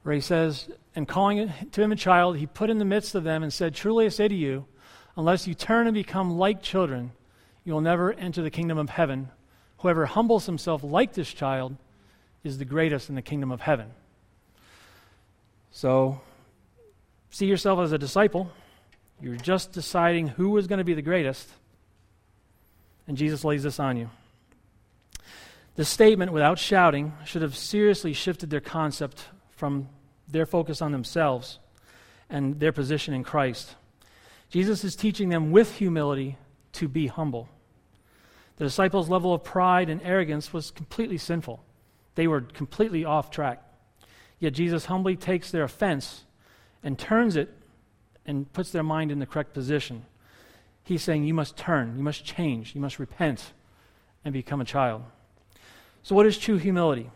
where 0.03 0.15
he 0.17 0.21
says, 0.21 0.69
And 0.97 1.07
calling 1.07 1.53
to 1.71 1.81
him 1.81 1.93
a 1.93 1.95
child, 1.97 2.39
he 2.39 2.47
put 2.47 2.71
in 2.71 2.79
the 2.79 2.85
midst 2.85 3.15
of 3.15 3.23
them 3.23 3.45
and 3.45 3.53
said, 3.53 3.73
Truly 3.73 4.07
I 4.07 4.09
say 4.09 4.27
to 4.27 4.35
you, 4.35 4.67
unless 5.17 5.47
you 5.47 5.55
turn 5.55 5.87
and 5.87 5.95
become 5.95 6.37
like 6.37 6.61
children, 6.61 7.13
you 7.63 7.73
will 7.73 7.81
never 7.81 8.13
enter 8.13 8.43
the 8.43 8.51
kingdom 8.51 8.79
of 8.79 8.91
heaven. 8.91 9.29
Whoever 9.79 10.07
humbles 10.07 10.47
himself 10.47 10.83
like 10.83 11.13
this 11.13 11.33
child 11.33 11.77
is 12.43 12.59
the 12.59 12.65
greatest 12.65 13.11
in 13.11 13.15
the 13.15 13.23
kingdom 13.23 13.53
of 13.53 13.61
heaven. 13.61 13.93
So, 15.71 16.21
see 17.31 17.47
yourself 17.47 17.79
as 17.79 17.93
a 17.93 17.99
disciple 17.99 18.51
you 19.21 19.31
were 19.31 19.37
just 19.37 19.73
deciding 19.73 20.29
who 20.29 20.51
was 20.51 20.67
going 20.67 20.79
to 20.79 20.85
be 20.85 20.95
the 20.95 21.03
greatest, 21.03 21.49
and 23.07 23.17
Jesus 23.17 23.45
lays 23.45 23.63
this 23.63 23.81
on 23.81 23.97
you. 23.97 24.11
This 25.77 25.89
statement, 25.89 26.33
without 26.33 26.59
shouting, 26.59 27.13
should 27.25 27.43
have 27.43 27.57
seriously 27.57 28.13
shifted 28.13 28.51
their 28.51 28.61
concept 28.61 29.25
from 29.51 29.89
their 30.29 30.47
focus 30.47 30.83
on 30.83 30.93
themselves 30.93 31.59
and 32.29 32.59
their 32.61 32.73
position 32.73 33.15
in 33.15 33.23
Christ. 33.23 33.75
Jesus 34.51 34.85
is 34.85 34.97
teaching 34.97 35.29
them 35.29 35.51
with 35.51 35.77
humility 35.77 36.37
to 36.73 36.89
be 36.89 37.07
humble. 37.07 37.49
The 38.57 38.65
disciples' 38.65 39.09
level 39.09 39.35
of 39.35 39.45
pride 39.45 39.91
and 39.91 40.01
arrogance 40.03 40.53
was 40.53 40.71
completely 40.71 41.19
sinful. 41.19 41.63
They 42.15 42.27
were 42.27 42.41
completely 42.41 43.05
off 43.05 43.31
track. 43.31 43.63
Yet 44.39 44.55
Jesus 44.55 44.87
humbly 44.87 45.17
takes 45.17 45.51
their 45.51 45.65
offense 45.65 46.25
and 46.83 46.99
turns 46.99 47.37
it 47.37 47.53
and 48.27 48.53
puts 48.53 48.71
their 48.71 48.83
mind 48.83 49.13
in 49.13 49.19
the 49.19 49.27
correct 49.27 49.55
position. 49.55 50.05
He's 50.83 51.03
saying, 51.03 51.25
You 51.25 51.35
must 51.35 51.57
turn, 51.57 51.97
you 51.97 52.03
must 52.03 52.25
change, 52.25 52.75
you 52.75 52.81
must 52.81 52.99
repent 52.99 53.53
and 54.25 54.33
become 54.33 54.61
a 54.61 54.65
child. 54.65 55.03
So, 56.03 56.15
what 56.15 56.27
is 56.27 56.39
true 56.39 56.59
humility? 56.59 57.11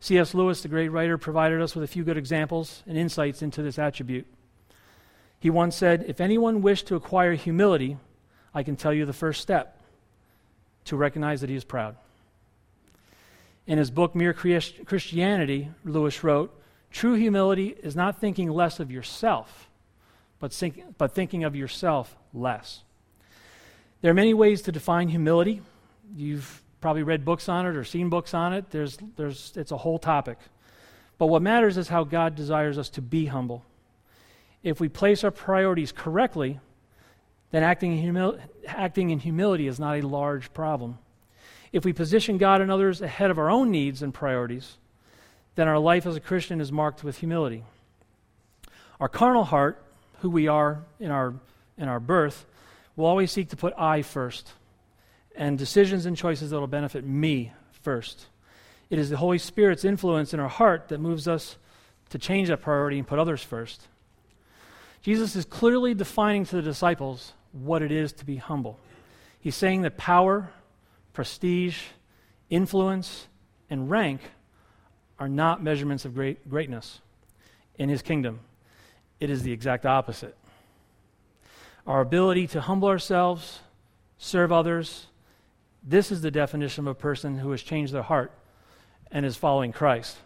C.S. 0.00 0.34
Lewis, 0.34 0.62
the 0.62 0.68
great 0.68 0.88
writer, 0.88 1.16
provided 1.16 1.60
us 1.60 1.76
with 1.76 1.84
a 1.84 1.86
few 1.86 2.02
good 2.02 2.16
examples 2.16 2.82
and 2.88 2.98
insights 2.98 3.40
into 3.40 3.62
this 3.62 3.78
attribute. 3.78 4.26
He 5.38 5.50
once 5.50 5.76
said, 5.76 6.04
If 6.08 6.20
anyone 6.20 6.62
wished 6.62 6.88
to 6.88 6.96
acquire 6.96 7.34
humility, 7.34 7.96
I 8.52 8.64
can 8.64 8.76
tell 8.76 8.92
you 8.92 9.06
the 9.06 9.12
first 9.12 9.40
step 9.40 9.80
to 10.86 10.96
recognize 10.96 11.40
that 11.40 11.50
he 11.50 11.56
is 11.56 11.64
proud. 11.64 11.96
In 13.66 13.78
his 13.78 13.90
book, 13.90 14.14
Mere 14.14 14.32
Christianity, 14.32 15.70
Lewis 15.84 16.24
wrote, 16.24 16.52
True 16.90 17.14
humility 17.14 17.76
is 17.82 17.96
not 17.96 18.20
thinking 18.20 18.50
less 18.50 18.80
of 18.80 18.90
yourself, 18.90 19.70
but, 20.42 20.52
think, 20.52 20.98
but 20.98 21.14
thinking 21.14 21.44
of 21.44 21.54
yourself 21.54 22.16
less. 22.34 22.82
There 24.00 24.10
are 24.10 24.14
many 24.14 24.34
ways 24.34 24.60
to 24.62 24.72
define 24.72 25.06
humility. 25.06 25.62
You've 26.16 26.60
probably 26.80 27.04
read 27.04 27.24
books 27.24 27.48
on 27.48 27.64
it 27.64 27.76
or 27.76 27.84
seen 27.84 28.08
books 28.08 28.34
on 28.34 28.52
it. 28.52 28.68
There's, 28.72 28.98
there's, 29.14 29.52
it's 29.54 29.70
a 29.70 29.76
whole 29.76 30.00
topic. 30.00 30.38
But 31.16 31.26
what 31.26 31.42
matters 31.42 31.76
is 31.76 31.86
how 31.86 32.02
God 32.02 32.34
desires 32.34 32.76
us 32.76 32.90
to 32.90 33.00
be 33.00 33.26
humble. 33.26 33.64
If 34.64 34.80
we 34.80 34.88
place 34.88 35.22
our 35.22 35.30
priorities 35.30 35.92
correctly, 35.92 36.58
then 37.52 37.62
acting 37.62 37.96
in, 37.96 38.12
humil- 38.12 38.40
acting 38.66 39.10
in 39.10 39.20
humility 39.20 39.68
is 39.68 39.78
not 39.78 39.98
a 39.98 40.02
large 40.02 40.52
problem. 40.52 40.98
If 41.72 41.84
we 41.84 41.92
position 41.92 42.36
God 42.36 42.60
and 42.60 42.68
others 42.68 43.00
ahead 43.00 43.30
of 43.30 43.38
our 43.38 43.48
own 43.48 43.70
needs 43.70 44.02
and 44.02 44.12
priorities, 44.12 44.76
then 45.54 45.68
our 45.68 45.78
life 45.78 46.04
as 46.04 46.16
a 46.16 46.20
Christian 46.20 46.60
is 46.60 46.72
marked 46.72 47.04
with 47.04 47.18
humility. 47.18 47.62
Our 48.98 49.08
carnal 49.08 49.44
heart, 49.44 49.80
who 50.22 50.30
we 50.30 50.48
are 50.48 50.84
in 51.00 51.10
our, 51.10 51.34
in 51.76 51.88
our 51.88 52.00
birth, 52.00 52.46
will 52.96 53.06
always 53.06 53.30
seek 53.30 53.48
to 53.50 53.56
put 53.56 53.74
I 53.76 54.02
first 54.02 54.52
and 55.34 55.58
decisions 55.58 56.06
and 56.06 56.16
choices 56.16 56.50
that 56.50 56.60
will 56.60 56.66
benefit 56.66 57.04
me 57.04 57.52
first. 57.82 58.26
It 58.88 58.98
is 58.98 59.10
the 59.10 59.16
Holy 59.16 59.38
Spirit's 59.38 59.84
influence 59.84 60.32
in 60.32 60.40
our 60.40 60.48
heart 60.48 60.88
that 60.88 61.00
moves 61.00 61.26
us 61.26 61.56
to 62.10 62.18
change 62.18 62.48
that 62.48 62.60
priority 62.60 62.98
and 62.98 63.06
put 63.06 63.18
others 63.18 63.42
first. 63.42 63.88
Jesus 65.00 65.34
is 65.34 65.44
clearly 65.44 65.94
defining 65.94 66.44
to 66.46 66.56
the 66.56 66.62
disciples 66.62 67.32
what 67.50 67.82
it 67.82 67.90
is 67.90 68.12
to 68.12 68.24
be 68.24 68.36
humble. 68.36 68.78
He's 69.40 69.56
saying 69.56 69.82
that 69.82 69.96
power, 69.96 70.50
prestige, 71.14 71.78
influence, 72.48 73.26
and 73.68 73.90
rank 73.90 74.20
are 75.18 75.28
not 75.28 75.62
measurements 75.62 76.04
of 76.04 76.14
great, 76.14 76.48
greatness 76.48 77.00
in 77.76 77.88
his 77.88 78.02
kingdom. 78.02 78.40
It 79.22 79.30
is 79.30 79.44
the 79.44 79.52
exact 79.52 79.86
opposite. 79.86 80.36
Our 81.86 82.00
ability 82.00 82.48
to 82.48 82.60
humble 82.60 82.88
ourselves, 82.88 83.60
serve 84.18 84.50
others, 84.50 85.06
this 85.80 86.10
is 86.10 86.22
the 86.22 86.32
definition 86.32 86.88
of 86.88 86.90
a 86.90 86.98
person 86.98 87.38
who 87.38 87.52
has 87.52 87.62
changed 87.62 87.92
their 87.92 88.02
heart 88.02 88.32
and 89.12 89.24
is 89.24 89.36
following 89.36 89.70
Christ. 89.70 90.16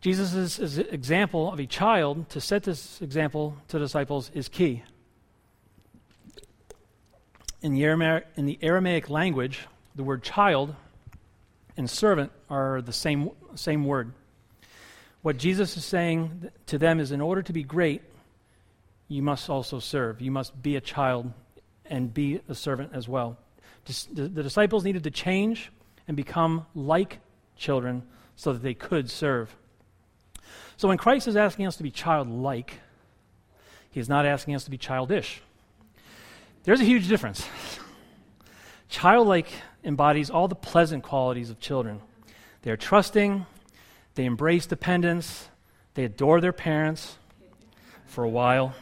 Jesus' 0.00 0.58
example 0.76 1.52
of 1.52 1.60
a 1.60 1.66
child 1.66 2.28
to 2.30 2.40
set 2.40 2.64
this 2.64 3.00
example 3.00 3.56
to 3.68 3.78
disciples 3.78 4.32
is 4.34 4.48
key. 4.48 4.82
In 7.60 7.74
the, 7.74 7.84
Aramaic, 7.84 8.26
in 8.34 8.44
the 8.44 8.58
Aramaic 8.60 9.08
language, 9.08 9.68
the 9.94 10.02
word 10.02 10.24
child 10.24 10.74
and 11.76 11.88
servant 11.88 12.32
are 12.50 12.82
the 12.82 12.92
same, 12.92 13.30
same 13.54 13.84
word. 13.84 14.14
What 15.22 15.36
Jesus 15.36 15.76
is 15.76 15.84
saying 15.84 16.50
to 16.66 16.78
them 16.78 16.98
is 17.00 17.12
in 17.12 17.20
order 17.20 17.42
to 17.42 17.52
be 17.52 17.62
great, 17.62 18.02
you 19.08 19.22
must 19.22 19.48
also 19.48 19.78
serve. 19.78 20.20
You 20.20 20.30
must 20.30 20.60
be 20.60 20.76
a 20.76 20.80
child 20.80 21.32
and 21.86 22.12
be 22.12 22.40
a 22.48 22.54
servant 22.54 22.90
as 22.92 23.08
well. 23.08 23.38
The 23.84 24.28
disciples 24.28 24.84
needed 24.84 25.04
to 25.04 25.10
change 25.10 25.70
and 26.08 26.16
become 26.16 26.66
like 26.74 27.20
children 27.56 28.02
so 28.36 28.52
that 28.52 28.62
they 28.62 28.74
could 28.74 29.10
serve. 29.10 29.54
So 30.76 30.88
when 30.88 30.98
Christ 30.98 31.28
is 31.28 31.36
asking 31.36 31.66
us 31.66 31.76
to 31.76 31.82
be 31.82 31.90
childlike, 31.90 32.80
he 33.90 34.00
is 34.00 34.08
not 34.08 34.26
asking 34.26 34.54
us 34.54 34.64
to 34.64 34.70
be 34.70 34.78
childish. 34.78 35.42
There's 36.64 36.80
a 36.80 36.84
huge 36.84 37.08
difference. 37.08 37.46
Childlike 38.88 39.48
embodies 39.84 40.30
all 40.30 40.48
the 40.48 40.54
pleasant 40.54 41.02
qualities 41.02 41.50
of 41.50 41.60
children. 41.60 42.00
They 42.62 42.70
are 42.70 42.76
trusting, 42.76 43.46
they 44.14 44.24
embrace 44.24 44.66
dependence, 44.66 45.48
they 45.94 46.04
adore 46.04 46.40
their 46.40 46.52
parents 46.52 47.16
for 48.06 48.24
a 48.24 48.28
while, 48.28 48.74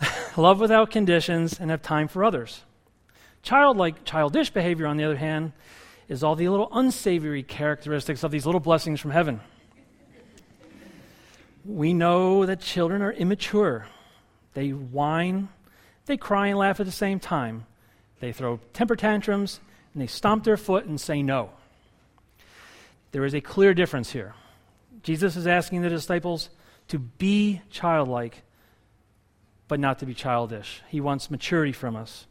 love 0.36 0.60
without 0.60 0.90
conditions, 0.90 1.58
and 1.58 1.70
have 1.70 1.82
time 1.82 2.08
for 2.08 2.24
others. 2.24 2.62
Childlike, 3.42 4.04
childish 4.04 4.50
behavior, 4.50 4.86
on 4.86 4.96
the 4.96 5.04
other 5.04 5.16
hand, 5.16 5.52
is 6.08 6.22
all 6.22 6.36
the 6.36 6.48
little 6.48 6.68
unsavory 6.72 7.42
characteristics 7.42 8.22
of 8.22 8.30
these 8.30 8.46
little 8.46 8.60
blessings 8.60 9.00
from 9.00 9.10
heaven. 9.10 9.40
We 11.64 11.94
know 11.94 12.46
that 12.46 12.60
children 12.60 13.02
are 13.02 13.12
immature. 13.12 13.86
They 14.54 14.70
whine, 14.70 15.48
they 16.06 16.16
cry 16.16 16.48
and 16.48 16.58
laugh 16.58 16.80
at 16.80 16.86
the 16.86 16.92
same 16.92 17.18
time. 17.18 17.66
They 18.20 18.32
throw 18.32 18.60
temper 18.72 18.96
tantrums 18.96 19.60
and 19.92 20.02
they 20.02 20.06
stomp 20.06 20.44
their 20.44 20.56
foot 20.56 20.86
and 20.86 21.00
say 21.00 21.22
no. 21.22 21.50
There 23.16 23.24
is 23.24 23.34
a 23.34 23.40
clear 23.40 23.72
difference 23.72 24.12
here. 24.12 24.34
Jesus 25.02 25.36
is 25.36 25.46
asking 25.46 25.80
the 25.80 25.88
disciples 25.88 26.50
to 26.88 26.98
be 26.98 27.62
childlike, 27.70 28.42
but 29.68 29.80
not 29.80 30.00
to 30.00 30.04
be 30.04 30.12
childish. 30.12 30.82
He 30.88 31.00
wants 31.00 31.30
maturity 31.30 31.72
from 31.72 31.96
us. 31.96 32.26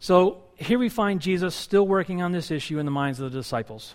So 0.00 0.42
here 0.56 0.80
we 0.80 0.88
find 0.88 1.20
Jesus 1.20 1.54
still 1.54 1.86
working 1.86 2.20
on 2.20 2.32
this 2.32 2.50
issue 2.50 2.80
in 2.80 2.84
the 2.84 2.90
minds 2.90 3.20
of 3.20 3.30
the 3.30 3.38
disciples. 3.38 3.94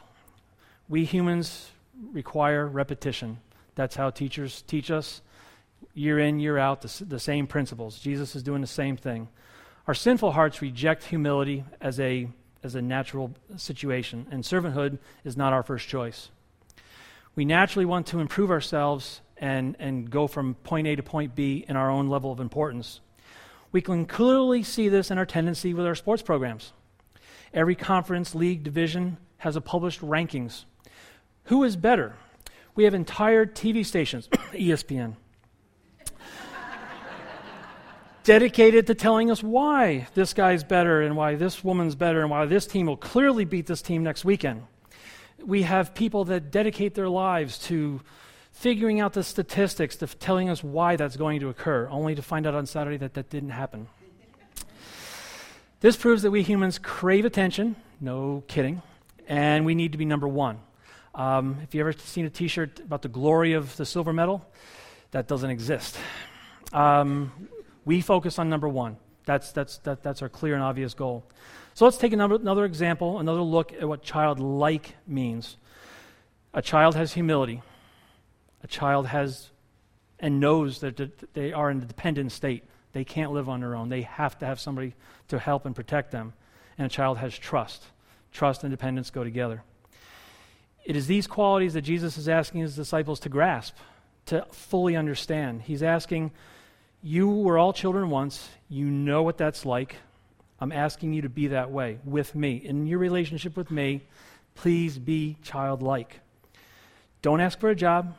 We 0.87 1.03
humans 1.03 1.71
require 2.13 2.65
repetition. 2.65 3.39
That's 3.75 3.97
how 3.97 4.11
teachers 4.11 4.61
teach 4.61 4.91
us 4.91 5.21
year 5.93 6.19
in, 6.19 6.39
year 6.39 6.57
out, 6.57 6.83
the, 6.83 7.03
the 7.03 7.19
same 7.19 7.47
principles. 7.47 7.99
Jesus 7.99 8.33
is 8.33 8.43
doing 8.43 8.61
the 8.61 8.65
same 8.65 8.95
thing. 8.95 9.27
Our 9.87 9.93
sinful 9.93 10.31
hearts 10.31 10.61
reject 10.61 11.03
humility 11.03 11.65
as 11.81 11.99
a, 11.99 12.29
as 12.63 12.75
a 12.75 12.81
natural 12.81 13.33
situation, 13.55 14.27
and 14.31 14.43
servanthood 14.43 14.99
is 15.23 15.35
not 15.35 15.53
our 15.53 15.63
first 15.63 15.87
choice. 15.87 16.29
We 17.35 17.45
naturally 17.45 17.85
want 17.85 18.07
to 18.07 18.19
improve 18.19 18.51
ourselves 18.51 19.21
and, 19.37 19.75
and 19.79 20.09
go 20.09 20.27
from 20.27 20.55
point 20.55 20.87
A 20.87 20.95
to 20.95 21.03
point 21.03 21.35
B 21.35 21.65
in 21.67 21.75
our 21.75 21.89
own 21.89 22.09
level 22.09 22.31
of 22.31 22.39
importance. 22.39 23.01
We 23.71 23.81
can 23.81 24.05
clearly 24.05 24.63
see 24.63 24.89
this 24.89 25.11
in 25.11 25.17
our 25.17 25.25
tendency 25.25 25.73
with 25.73 25.85
our 25.85 25.95
sports 25.95 26.21
programs. 26.21 26.73
Every 27.53 27.75
conference, 27.75 28.35
league, 28.35 28.63
division 28.63 29.17
has 29.37 29.55
a 29.55 29.61
published 29.61 30.01
rankings. 30.01 30.65
Who 31.45 31.63
is 31.63 31.75
better? 31.75 32.15
We 32.75 32.83
have 32.83 32.93
entire 32.93 33.45
TV 33.45 33.85
stations, 33.85 34.27
ESPN, 34.53 35.15
dedicated 38.23 38.87
to 38.87 38.95
telling 38.95 39.31
us 39.31 39.41
why 39.41 40.07
this 40.13 40.33
guy's 40.33 40.63
better 40.63 41.01
and 41.01 41.15
why 41.15 41.35
this 41.35 41.63
woman's 41.63 41.95
better 41.95 42.21
and 42.21 42.29
why 42.29 42.45
this 42.45 42.67
team 42.67 42.87
will 42.87 42.97
clearly 42.97 43.45
beat 43.45 43.65
this 43.65 43.81
team 43.81 44.03
next 44.03 44.23
weekend. 44.23 44.63
We 45.43 45.63
have 45.63 45.95
people 45.95 46.25
that 46.25 46.51
dedicate 46.51 46.93
their 46.93 47.09
lives 47.09 47.57
to 47.59 48.01
figuring 48.51 48.99
out 48.99 49.13
the 49.13 49.23
statistics, 49.23 49.95
to 49.97 50.07
telling 50.07 50.49
us 50.49 50.63
why 50.63 50.95
that's 50.95 51.17
going 51.17 51.39
to 51.39 51.49
occur, 51.49 51.87
only 51.89 52.13
to 52.15 52.21
find 52.21 52.45
out 52.45 52.53
on 52.53 52.65
Saturday 52.65 52.97
that 52.97 53.15
that 53.15 53.29
didn't 53.29 53.49
happen. 53.49 53.87
This 55.79 55.95
proves 55.95 56.21
that 56.21 56.29
we 56.29 56.43
humans 56.43 56.77
crave 56.77 57.25
attention, 57.25 57.75
no 57.99 58.43
kidding, 58.47 58.83
and 59.27 59.65
we 59.65 59.73
need 59.73 59.93
to 59.93 59.97
be 59.97 60.05
number 60.05 60.27
one. 60.27 60.59
Um, 61.15 61.57
if 61.63 61.73
you 61.73 61.81
ever 61.81 61.91
seen 61.93 62.25
a 62.25 62.29
t 62.29 62.47
shirt 62.47 62.79
about 62.79 63.01
the 63.01 63.09
glory 63.09 63.53
of 63.53 63.75
the 63.77 63.85
silver 63.85 64.13
medal, 64.13 64.45
that 65.09 65.27
doesn't 65.27 65.49
exist. 65.49 65.97
Um, 66.71 67.31
we 67.85 68.01
focus 68.01 68.39
on 68.39 68.49
number 68.49 68.67
one. 68.67 68.97
That's, 69.25 69.51
that's, 69.51 69.77
that, 69.79 70.03
that's 70.03 70.21
our 70.21 70.29
clear 70.29 70.55
and 70.55 70.63
obvious 70.63 70.93
goal. 70.93 71.25
So 71.73 71.85
let's 71.85 71.97
take 71.97 72.13
another, 72.13 72.35
another 72.35 72.65
example, 72.65 73.19
another 73.19 73.41
look 73.41 73.73
at 73.73 73.87
what 73.87 74.03
childlike 74.03 74.95
means. 75.07 75.57
A 76.53 76.61
child 76.61 76.95
has 76.95 77.13
humility. 77.13 77.61
A 78.63 78.67
child 78.67 79.07
has 79.07 79.49
and 80.19 80.39
knows 80.39 80.79
that 80.81 81.33
they 81.33 81.51
are 81.51 81.71
in 81.71 81.77
a 81.77 81.85
dependent 81.85 82.31
state. 82.31 82.63
They 82.93 83.03
can't 83.03 83.31
live 83.31 83.49
on 83.49 83.61
their 83.61 83.75
own. 83.75 83.89
They 83.89 84.03
have 84.03 84.37
to 84.39 84.45
have 84.45 84.59
somebody 84.59 84.93
to 85.29 85.39
help 85.39 85.65
and 85.65 85.75
protect 85.75 86.11
them. 86.11 86.33
And 86.77 86.85
a 86.85 86.89
child 86.89 87.17
has 87.17 87.37
trust. 87.37 87.85
Trust 88.31 88.63
and 88.63 88.71
dependence 88.71 89.09
go 89.09 89.23
together. 89.23 89.63
It 90.83 90.95
is 90.95 91.07
these 91.07 91.27
qualities 91.27 91.73
that 91.73 91.81
Jesus 91.81 92.17
is 92.17 92.29
asking 92.29 92.61
his 92.61 92.75
disciples 92.75 93.19
to 93.21 93.29
grasp, 93.29 93.75
to 94.27 94.45
fully 94.51 94.95
understand. 94.95 95.63
He's 95.63 95.83
asking 95.83 96.31
you 97.03 97.29
were 97.29 97.57
all 97.57 97.73
children 97.73 98.09
once. 98.09 98.49
You 98.69 98.85
know 98.85 99.23
what 99.23 99.37
that's 99.37 99.65
like. 99.65 99.95
I'm 100.59 100.71
asking 100.71 101.13
you 101.13 101.23
to 101.23 101.29
be 101.29 101.47
that 101.47 101.71
way 101.71 101.99
with 102.05 102.35
me. 102.35 102.57
In 102.57 102.85
your 102.85 102.99
relationship 102.99 103.57
with 103.57 103.71
me, 103.71 104.01
please 104.55 104.99
be 104.99 105.37
childlike. 105.41 106.19
Don't 107.21 107.41
ask 107.41 107.59
for 107.59 107.69
a 107.69 107.75
job. 107.75 108.15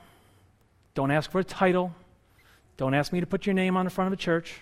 Don't 0.94 1.10
ask 1.10 1.30
for 1.30 1.38
a 1.38 1.44
title. 1.44 1.94
Don't 2.76 2.94
ask 2.94 3.12
me 3.12 3.20
to 3.20 3.26
put 3.26 3.46
your 3.46 3.54
name 3.54 3.76
on 3.76 3.84
the 3.84 3.90
front 3.90 4.06
of 4.06 4.12
a 4.12 4.20
church. 4.20 4.56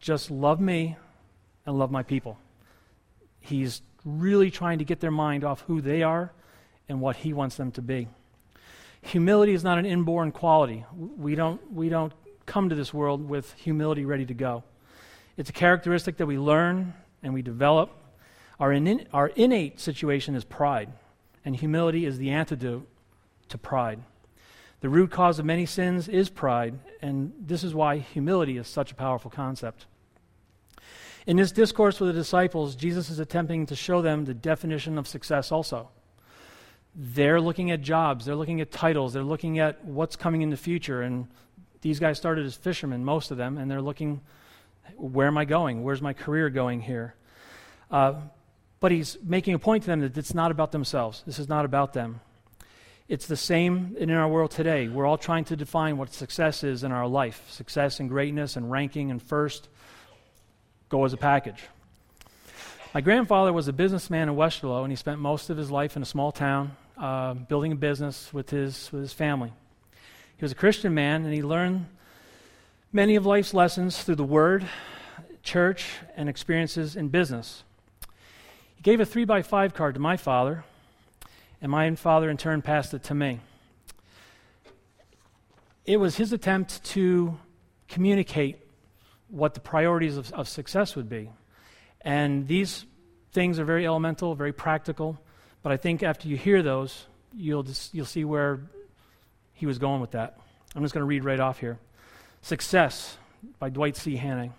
Just 0.00 0.30
love 0.30 0.60
me 0.60 0.96
and 1.64 1.78
love 1.78 1.90
my 1.90 2.02
people. 2.02 2.38
He's 3.40 3.80
really 4.04 4.50
trying 4.50 4.78
to 4.78 4.84
get 4.84 5.00
their 5.00 5.10
mind 5.10 5.44
off 5.44 5.62
who 5.62 5.80
they 5.80 6.02
are 6.02 6.32
and 6.88 7.00
what 7.00 7.16
he 7.16 7.32
wants 7.32 7.56
them 7.56 7.70
to 7.72 7.82
be. 7.82 8.08
Humility 9.02 9.52
is 9.52 9.62
not 9.62 9.78
an 9.78 9.86
inborn 9.86 10.32
quality. 10.32 10.84
We 10.96 11.36
don't, 11.36 11.72
we 11.72 11.88
don't 11.88 12.12
come 12.46 12.68
to 12.68 12.74
this 12.74 12.94
world 12.94 13.28
with 13.28 13.52
humility 13.54 14.04
ready 14.04 14.24
to 14.26 14.34
go. 14.34 14.64
It's 15.36 15.50
a 15.50 15.52
characteristic 15.52 16.16
that 16.16 16.26
we 16.26 16.38
learn 16.38 16.94
and 17.22 17.34
we 17.34 17.42
develop. 17.42 17.90
Our, 18.58 18.72
in, 18.72 19.06
our 19.12 19.28
innate 19.28 19.80
situation 19.80 20.34
is 20.34 20.44
pride, 20.44 20.90
and 21.44 21.54
humility 21.54 22.06
is 22.06 22.18
the 22.18 22.30
antidote 22.30 22.88
to 23.50 23.58
pride. 23.58 24.00
The 24.80 24.88
root 24.88 25.10
cause 25.10 25.38
of 25.38 25.44
many 25.44 25.66
sins 25.66 26.08
is 26.08 26.30
pride, 26.30 26.78
and 27.02 27.32
this 27.38 27.64
is 27.64 27.74
why 27.74 27.98
humility 27.98 28.56
is 28.56 28.66
such 28.66 28.92
a 28.92 28.94
powerful 28.94 29.30
concept. 29.30 29.86
In 31.26 31.36
this 31.36 31.50
discourse 31.50 31.98
with 31.98 32.08
the 32.08 32.20
disciples, 32.20 32.76
Jesus 32.76 33.10
is 33.10 33.18
attempting 33.18 33.66
to 33.66 33.76
show 33.76 34.00
them 34.00 34.24
the 34.24 34.34
definition 34.34 34.96
of 34.96 35.08
success 35.08 35.50
also. 35.50 35.88
They're 36.94 37.40
looking 37.40 37.70
at 37.70 37.82
jobs, 37.82 38.24
they're 38.24 38.36
looking 38.36 38.60
at 38.60 38.70
titles, 38.70 39.12
they're 39.12 39.22
looking 39.24 39.58
at 39.58 39.84
what's 39.84 40.16
coming 40.16 40.42
in 40.42 40.50
the 40.50 40.56
future. 40.56 41.02
And 41.02 41.26
these 41.80 41.98
guys 41.98 42.16
started 42.16 42.46
as 42.46 42.54
fishermen, 42.54 43.04
most 43.04 43.30
of 43.30 43.36
them, 43.36 43.58
and 43.58 43.70
they're 43.70 43.82
looking, 43.82 44.20
where 44.96 45.26
am 45.26 45.38
I 45.38 45.44
going? 45.44 45.82
Where's 45.82 46.02
my 46.02 46.12
career 46.12 46.50
going 46.50 46.80
here? 46.80 47.14
Uh, 47.90 48.14
but 48.80 48.92
he's 48.92 49.16
making 49.22 49.54
a 49.54 49.58
point 49.58 49.84
to 49.84 49.86
them 49.88 50.00
that 50.00 50.16
it's 50.16 50.34
not 50.34 50.50
about 50.50 50.72
themselves. 50.72 51.22
This 51.26 51.38
is 51.38 51.48
not 51.48 51.64
about 51.64 51.92
them. 51.92 52.20
It's 53.08 53.26
the 53.26 53.36
same 53.36 53.94
in 53.98 54.10
our 54.10 54.28
world 54.28 54.50
today. 54.50 54.88
We're 54.88 55.06
all 55.06 55.18
trying 55.18 55.44
to 55.46 55.56
define 55.56 55.96
what 55.96 56.12
success 56.12 56.64
is 56.64 56.82
in 56.82 56.90
our 56.90 57.06
life. 57.06 57.48
Success 57.50 58.00
and 58.00 58.08
greatness 58.08 58.56
and 58.56 58.70
ranking 58.70 59.10
and 59.10 59.22
first 59.22 59.68
go 60.88 61.04
as 61.04 61.12
a 61.12 61.16
package. 61.16 61.62
My 62.94 63.00
grandfather 63.00 63.52
was 63.52 63.68
a 63.68 63.72
businessman 63.72 64.28
in 64.28 64.34
Westerlo, 64.34 64.82
and 64.82 64.90
he 64.90 64.96
spent 64.96 65.20
most 65.20 65.50
of 65.50 65.56
his 65.56 65.70
life 65.70 65.96
in 65.96 66.02
a 66.02 66.06
small 66.06 66.32
town 66.32 66.76
uh, 66.96 67.34
building 67.34 67.72
a 67.72 67.76
business 67.76 68.32
with 68.32 68.50
his, 68.50 68.90
with 68.90 69.02
his 69.02 69.12
family. 69.12 69.52
He 70.36 70.44
was 70.44 70.52
a 70.52 70.56
Christian 70.56 70.92
man, 70.92 71.24
and 71.24 71.32
he 71.32 71.42
learned 71.42 71.86
many 72.92 73.16
of 73.16 73.24
life's 73.24 73.54
lessons 73.54 74.02
through 74.02 74.16
the 74.16 74.24
Word, 74.24 74.66
church, 75.42 75.86
and 76.14 76.28
experiences 76.28 76.94
in 76.94 77.08
business. 77.08 77.64
He 78.74 78.82
gave 78.82 79.00
a 79.00 79.06
three 79.06 79.24
by 79.24 79.40
five 79.40 79.72
card 79.72 79.94
to 79.94 80.00
my 80.00 80.18
father, 80.18 80.64
and 81.62 81.72
my 81.72 81.94
father 81.94 82.28
in 82.28 82.36
turn 82.36 82.60
passed 82.60 82.92
it 82.92 83.02
to 83.04 83.14
me. 83.14 83.40
It 85.86 85.96
was 85.96 86.16
his 86.16 86.34
attempt 86.34 86.84
to 86.84 87.38
communicate 87.88 88.58
what 89.28 89.54
the 89.54 89.60
priorities 89.60 90.18
of, 90.18 90.30
of 90.34 90.48
success 90.48 90.96
would 90.96 91.08
be. 91.08 91.30
And 92.02 92.46
these 92.46 92.84
things 93.32 93.58
are 93.58 93.64
very 93.64 93.86
elemental, 93.86 94.34
very 94.34 94.52
practical, 94.52 95.18
but 95.62 95.72
I 95.72 95.78
think 95.78 96.02
after 96.02 96.28
you 96.28 96.36
hear 96.36 96.62
those, 96.62 97.06
you'll, 97.34 97.62
just, 97.62 97.94
you'll 97.94 98.04
see 98.04 98.24
where 98.24 98.60
he 99.56 99.66
was 99.66 99.78
going 99.78 100.00
with 100.00 100.12
that. 100.12 100.38
I'm 100.76 100.82
just 100.82 100.94
going 100.94 101.02
to 101.02 101.08
read 101.08 101.24
right 101.24 101.40
off 101.40 101.58
here 101.58 101.78
Success 102.42 103.18
by 103.58 103.70
Dwight 103.70 103.96
C. 103.96 104.14
Hanning. 104.16 104.54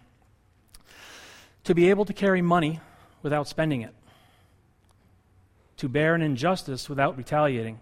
To 1.64 1.74
be 1.74 1.90
able 1.90 2.04
to 2.04 2.14
carry 2.14 2.42
money 2.42 2.82
without 3.24 3.48
spending 3.48 3.82
it 3.82 3.94
to 5.78 5.88
bear 5.88 6.16
an 6.16 6.22
injustice 6.22 6.90
without 6.90 7.18
retaliating, 7.18 7.80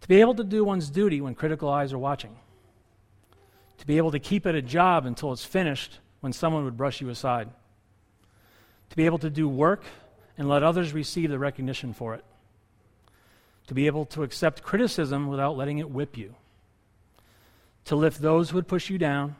to 0.00 0.08
be 0.08 0.20
able 0.20 0.34
to 0.34 0.44
do 0.44 0.64
one's 0.64 0.90
duty 0.90 1.20
when 1.20 1.34
critical 1.34 1.68
eyes 1.68 1.92
are 1.92 1.98
watching, 1.98 2.36
to 3.78 3.86
be 3.86 3.98
able 3.98 4.10
to 4.10 4.18
keep 4.18 4.46
at 4.46 4.54
a 4.54 4.62
job 4.62 5.06
until 5.06 5.32
it's 5.32 5.44
finished 5.44 6.00
when 6.20 6.32
someone 6.32 6.64
would 6.64 6.76
brush 6.76 7.00
you 7.00 7.08
aside, 7.10 7.48
to 8.90 8.96
be 8.96 9.06
able 9.06 9.18
to 9.18 9.30
do 9.30 9.48
work 9.48 9.84
and 10.38 10.48
let 10.48 10.62
others 10.62 10.92
receive 10.92 11.30
the 11.30 11.38
recognition 11.38 11.92
for 11.92 12.14
it, 12.14 12.24
to 13.66 13.74
be 13.74 13.86
able 13.86 14.04
to 14.06 14.22
accept 14.22 14.62
criticism 14.62 15.28
without 15.28 15.56
letting 15.56 15.78
it 15.78 15.90
whip 15.90 16.16
you, 16.16 16.34
to 17.84 17.96
lift 17.96 18.20
those 18.20 18.50
who 18.50 18.56
would 18.56 18.68
push 18.68 18.90
you 18.90 18.98
down, 18.98 19.36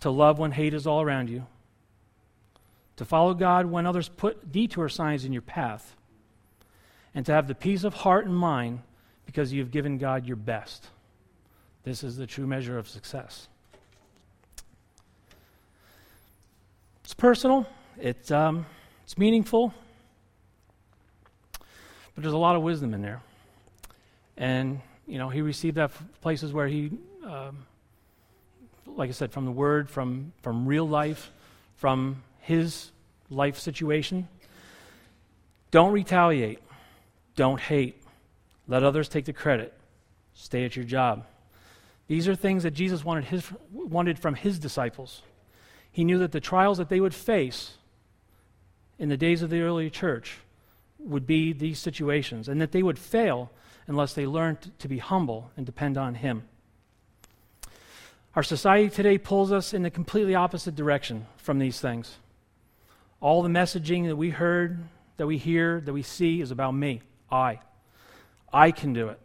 to 0.00 0.10
love 0.10 0.38
when 0.38 0.52
hate 0.52 0.74
is 0.74 0.86
all 0.86 1.02
around 1.02 1.28
you. 1.28 1.46
To 2.96 3.04
follow 3.04 3.34
God 3.34 3.66
when 3.66 3.86
others 3.86 4.08
put 4.08 4.50
detour 4.50 4.88
signs 4.88 5.24
in 5.24 5.32
your 5.32 5.42
path, 5.42 5.94
and 7.14 7.24
to 7.26 7.32
have 7.32 7.46
the 7.46 7.54
peace 7.54 7.84
of 7.84 7.94
heart 7.94 8.26
and 8.26 8.36
mind 8.36 8.80
because 9.26 9.52
you've 9.52 9.70
given 9.70 9.98
God 9.98 10.26
your 10.26 10.36
best. 10.36 10.88
This 11.84 12.02
is 12.02 12.16
the 12.16 12.26
true 12.26 12.46
measure 12.46 12.78
of 12.78 12.88
success. 12.88 13.48
It's 17.04 17.14
personal, 17.14 17.66
it's, 17.98 18.30
um, 18.30 18.66
it's 19.04 19.16
meaningful, 19.16 19.72
but 22.18 22.22
there's 22.22 22.34
a 22.34 22.36
lot 22.36 22.56
of 22.56 22.62
wisdom 22.62 22.94
in 22.94 23.00
there. 23.00 23.22
And, 24.36 24.80
you 25.06 25.18
know, 25.18 25.28
he 25.28 25.40
received 25.40 25.76
that 25.76 25.92
from 25.92 26.08
places 26.20 26.52
where 26.52 26.66
he, 26.66 26.90
um, 27.24 27.64
like 28.88 29.08
I 29.08 29.12
said, 29.12 29.30
from 29.30 29.44
the 29.44 29.52
Word, 29.52 29.88
from, 29.88 30.32
from 30.42 30.66
real 30.66 30.88
life, 30.88 31.30
from 31.76 32.24
his 32.40 32.90
life 33.30 33.56
situation. 33.56 34.26
Don't 35.70 35.92
retaliate. 35.92 36.58
Don't 37.36 37.60
hate. 37.60 38.02
Let 38.66 38.82
others 38.82 39.08
take 39.08 39.26
the 39.26 39.32
credit. 39.32 39.72
Stay 40.34 40.64
at 40.64 40.74
your 40.74 40.84
job. 40.84 41.24
These 42.08 42.26
are 42.26 42.34
things 42.34 42.64
that 42.64 42.72
Jesus 42.72 43.04
wanted, 43.04 43.26
his, 43.26 43.48
wanted 43.70 44.18
from 44.18 44.34
his 44.34 44.58
disciples. 44.58 45.22
He 45.92 46.02
knew 46.02 46.18
that 46.18 46.32
the 46.32 46.40
trials 46.40 46.78
that 46.78 46.88
they 46.88 46.98
would 46.98 47.14
face 47.14 47.74
in 48.98 49.08
the 49.08 49.16
days 49.16 49.40
of 49.40 49.50
the 49.50 49.60
early 49.60 49.88
church 49.88 50.38
would 51.08 51.26
be 51.26 51.52
these 51.52 51.78
situations, 51.78 52.48
and 52.48 52.60
that 52.60 52.72
they 52.72 52.82
would 52.82 52.98
fail 52.98 53.50
unless 53.86 54.12
they 54.12 54.26
learned 54.26 54.70
to 54.78 54.88
be 54.88 54.98
humble 54.98 55.50
and 55.56 55.64
depend 55.64 55.96
on 55.96 56.14
him. 56.16 56.44
Our 58.36 58.42
society 58.42 58.90
today 58.90 59.18
pulls 59.18 59.50
us 59.50 59.74
in 59.74 59.82
the 59.82 59.90
completely 59.90 60.34
opposite 60.34 60.76
direction 60.76 61.26
from 61.38 61.58
these 61.58 61.80
things. 61.80 62.18
All 63.20 63.42
the 63.42 63.48
messaging 63.48 64.06
that 64.06 64.16
we 64.16 64.30
heard, 64.30 64.78
that 65.16 65.26
we 65.26 65.38
hear, 65.38 65.80
that 65.80 65.92
we 65.92 66.02
see 66.02 66.40
is 66.40 66.50
about 66.50 66.72
me. 66.72 67.02
I. 67.32 67.60
I 68.52 68.70
can 68.70 68.92
do 68.92 69.08
it. 69.08 69.18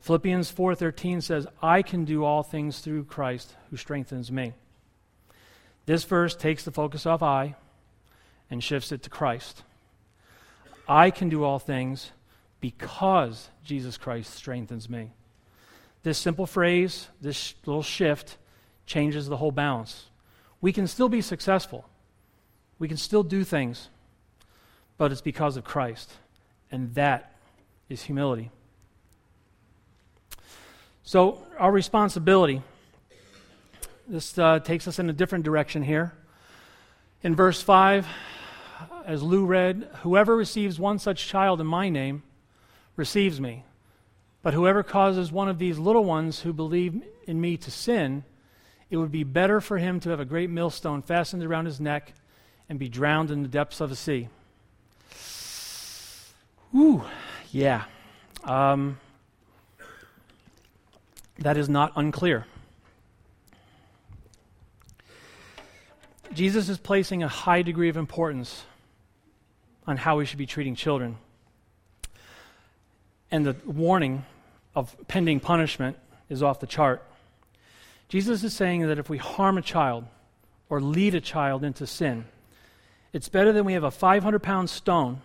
Philippians 0.00 0.50
4:13 0.50 1.20
says, 1.20 1.46
"I 1.62 1.82
can 1.82 2.04
do 2.04 2.24
all 2.24 2.42
things 2.42 2.80
through 2.80 3.04
Christ 3.04 3.54
who 3.70 3.76
strengthens 3.76 4.32
me." 4.32 4.54
This 5.86 6.04
verse 6.04 6.34
takes 6.34 6.64
the 6.64 6.72
focus 6.72 7.06
off 7.06 7.22
I 7.22 7.56
and 8.50 8.62
shifts 8.62 8.92
it 8.92 9.02
to 9.02 9.10
Christ. 9.10 9.62
I 10.88 11.10
can 11.10 11.28
do 11.28 11.44
all 11.44 11.58
things 11.58 12.10
because 12.60 13.48
Jesus 13.64 13.96
Christ 13.96 14.34
strengthens 14.34 14.88
me. 14.88 15.12
This 16.02 16.18
simple 16.18 16.46
phrase, 16.46 17.08
this 17.20 17.54
little 17.64 17.82
shift, 17.82 18.36
changes 18.86 19.28
the 19.28 19.36
whole 19.36 19.52
balance. 19.52 20.06
We 20.60 20.72
can 20.72 20.86
still 20.86 21.08
be 21.08 21.20
successful. 21.20 21.88
We 22.78 22.88
can 22.88 22.96
still 22.96 23.22
do 23.22 23.44
things, 23.44 23.88
but 24.98 25.12
it's 25.12 25.20
because 25.20 25.56
of 25.56 25.64
Christ. 25.64 26.12
And 26.70 26.94
that 26.94 27.34
is 27.88 28.02
humility. 28.02 28.50
So, 31.04 31.44
our 31.58 31.70
responsibility, 31.70 32.62
this 34.08 34.38
uh, 34.38 34.60
takes 34.60 34.88
us 34.88 34.98
in 34.98 35.10
a 35.10 35.12
different 35.12 35.44
direction 35.44 35.82
here. 35.82 36.12
In 37.22 37.36
verse 37.36 37.60
5, 37.60 38.06
as 39.06 39.22
Lou 39.22 39.44
read, 39.44 39.88
whoever 40.02 40.36
receives 40.36 40.78
one 40.78 40.98
such 40.98 41.26
child 41.26 41.60
in 41.60 41.66
my 41.66 41.88
name 41.88 42.22
receives 42.96 43.40
me. 43.40 43.64
But 44.42 44.54
whoever 44.54 44.82
causes 44.82 45.30
one 45.30 45.48
of 45.48 45.58
these 45.58 45.78
little 45.78 46.04
ones 46.04 46.40
who 46.40 46.52
believe 46.52 47.00
in 47.26 47.40
me 47.40 47.56
to 47.58 47.70
sin, 47.70 48.24
it 48.90 48.96
would 48.96 49.12
be 49.12 49.24
better 49.24 49.60
for 49.60 49.78
him 49.78 50.00
to 50.00 50.10
have 50.10 50.20
a 50.20 50.24
great 50.24 50.50
millstone 50.50 51.02
fastened 51.02 51.44
around 51.44 51.66
his 51.66 51.80
neck 51.80 52.12
and 52.68 52.78
be 52.78 52.88
drowned 52.88 53.30
in 53.30 53.42
the 53.42 53.48
depths 53.48 53.80
of 53.80 53.90
the 53.90 53.96
sea. 53.96 54.28
Ooh, 56.74 57.04
yeah. 57.50 57.84
Um, 58.44 58.98
that 61.38 61.56
is 61.56 61.68
not 61.68 61.92
unclear. 61.96 62.46
Jesus 66.32 66.68
is 66.68 66.78
placing 66.78 67.22
a 67.22 67.28
high 67.28 67.62
degree 67.62 67.90
of 67.90 67.96
importance 67.96 68.64
on 69.86 69.96
how 69.96 70.18
we 70.18 70.24
should 70.24 70.38
be 70.38 70.46
treating 70.46 70.74
children. 70.74 71.16
And 73.30 73.46
the 73.46 73.56
warning 73.64 74.24
of 74.74 74.94
pending 75.08 75.40
punishment 75.40 75.96
is 76.28 76.42
off 76.42 76.60
the 76.60 76.66
chart. 76.66 77.02
Jesus 78.08 78.44
is 78.44 78.54
saying 78.54 78.86
that 78.88 78.98
if 78.98 79.08
we 79.08 79.18
harm 79.18 79.58
a 79.58 79.62
child, 79.62 80.04
or 80.72 80.80
lead 80.80 81.14
a 81.14 81.20
child 81.20 81.64
into 81.64 81.86
sin. 81.86 82.24
It's 83.12 83.28
better 83.28 83.52
than 83.52 83.66
we 83.66 83.74
have 83.74 83.84
a 83.84 83.90
500 83.90 84.42
pound 84.42 84.70
stone 84.70 85.20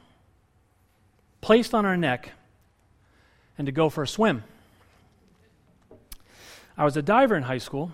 placed 1.40 1.74
on 1.74 1.86
our 1.86 1.96
neck 1.96 2.32
and 3.58 3.66
to 3.66 3.72
go 3.72 3.90
for 3.90 4.04
a 4.04 4.08
swim. 4.08 4.44
I 6.78 6.84
was 6.84 6.98
a 6.98 7.02
diver 7.02 7.38
in 7.38 7.44
high 7.44 7.60
school, 7.60 7.94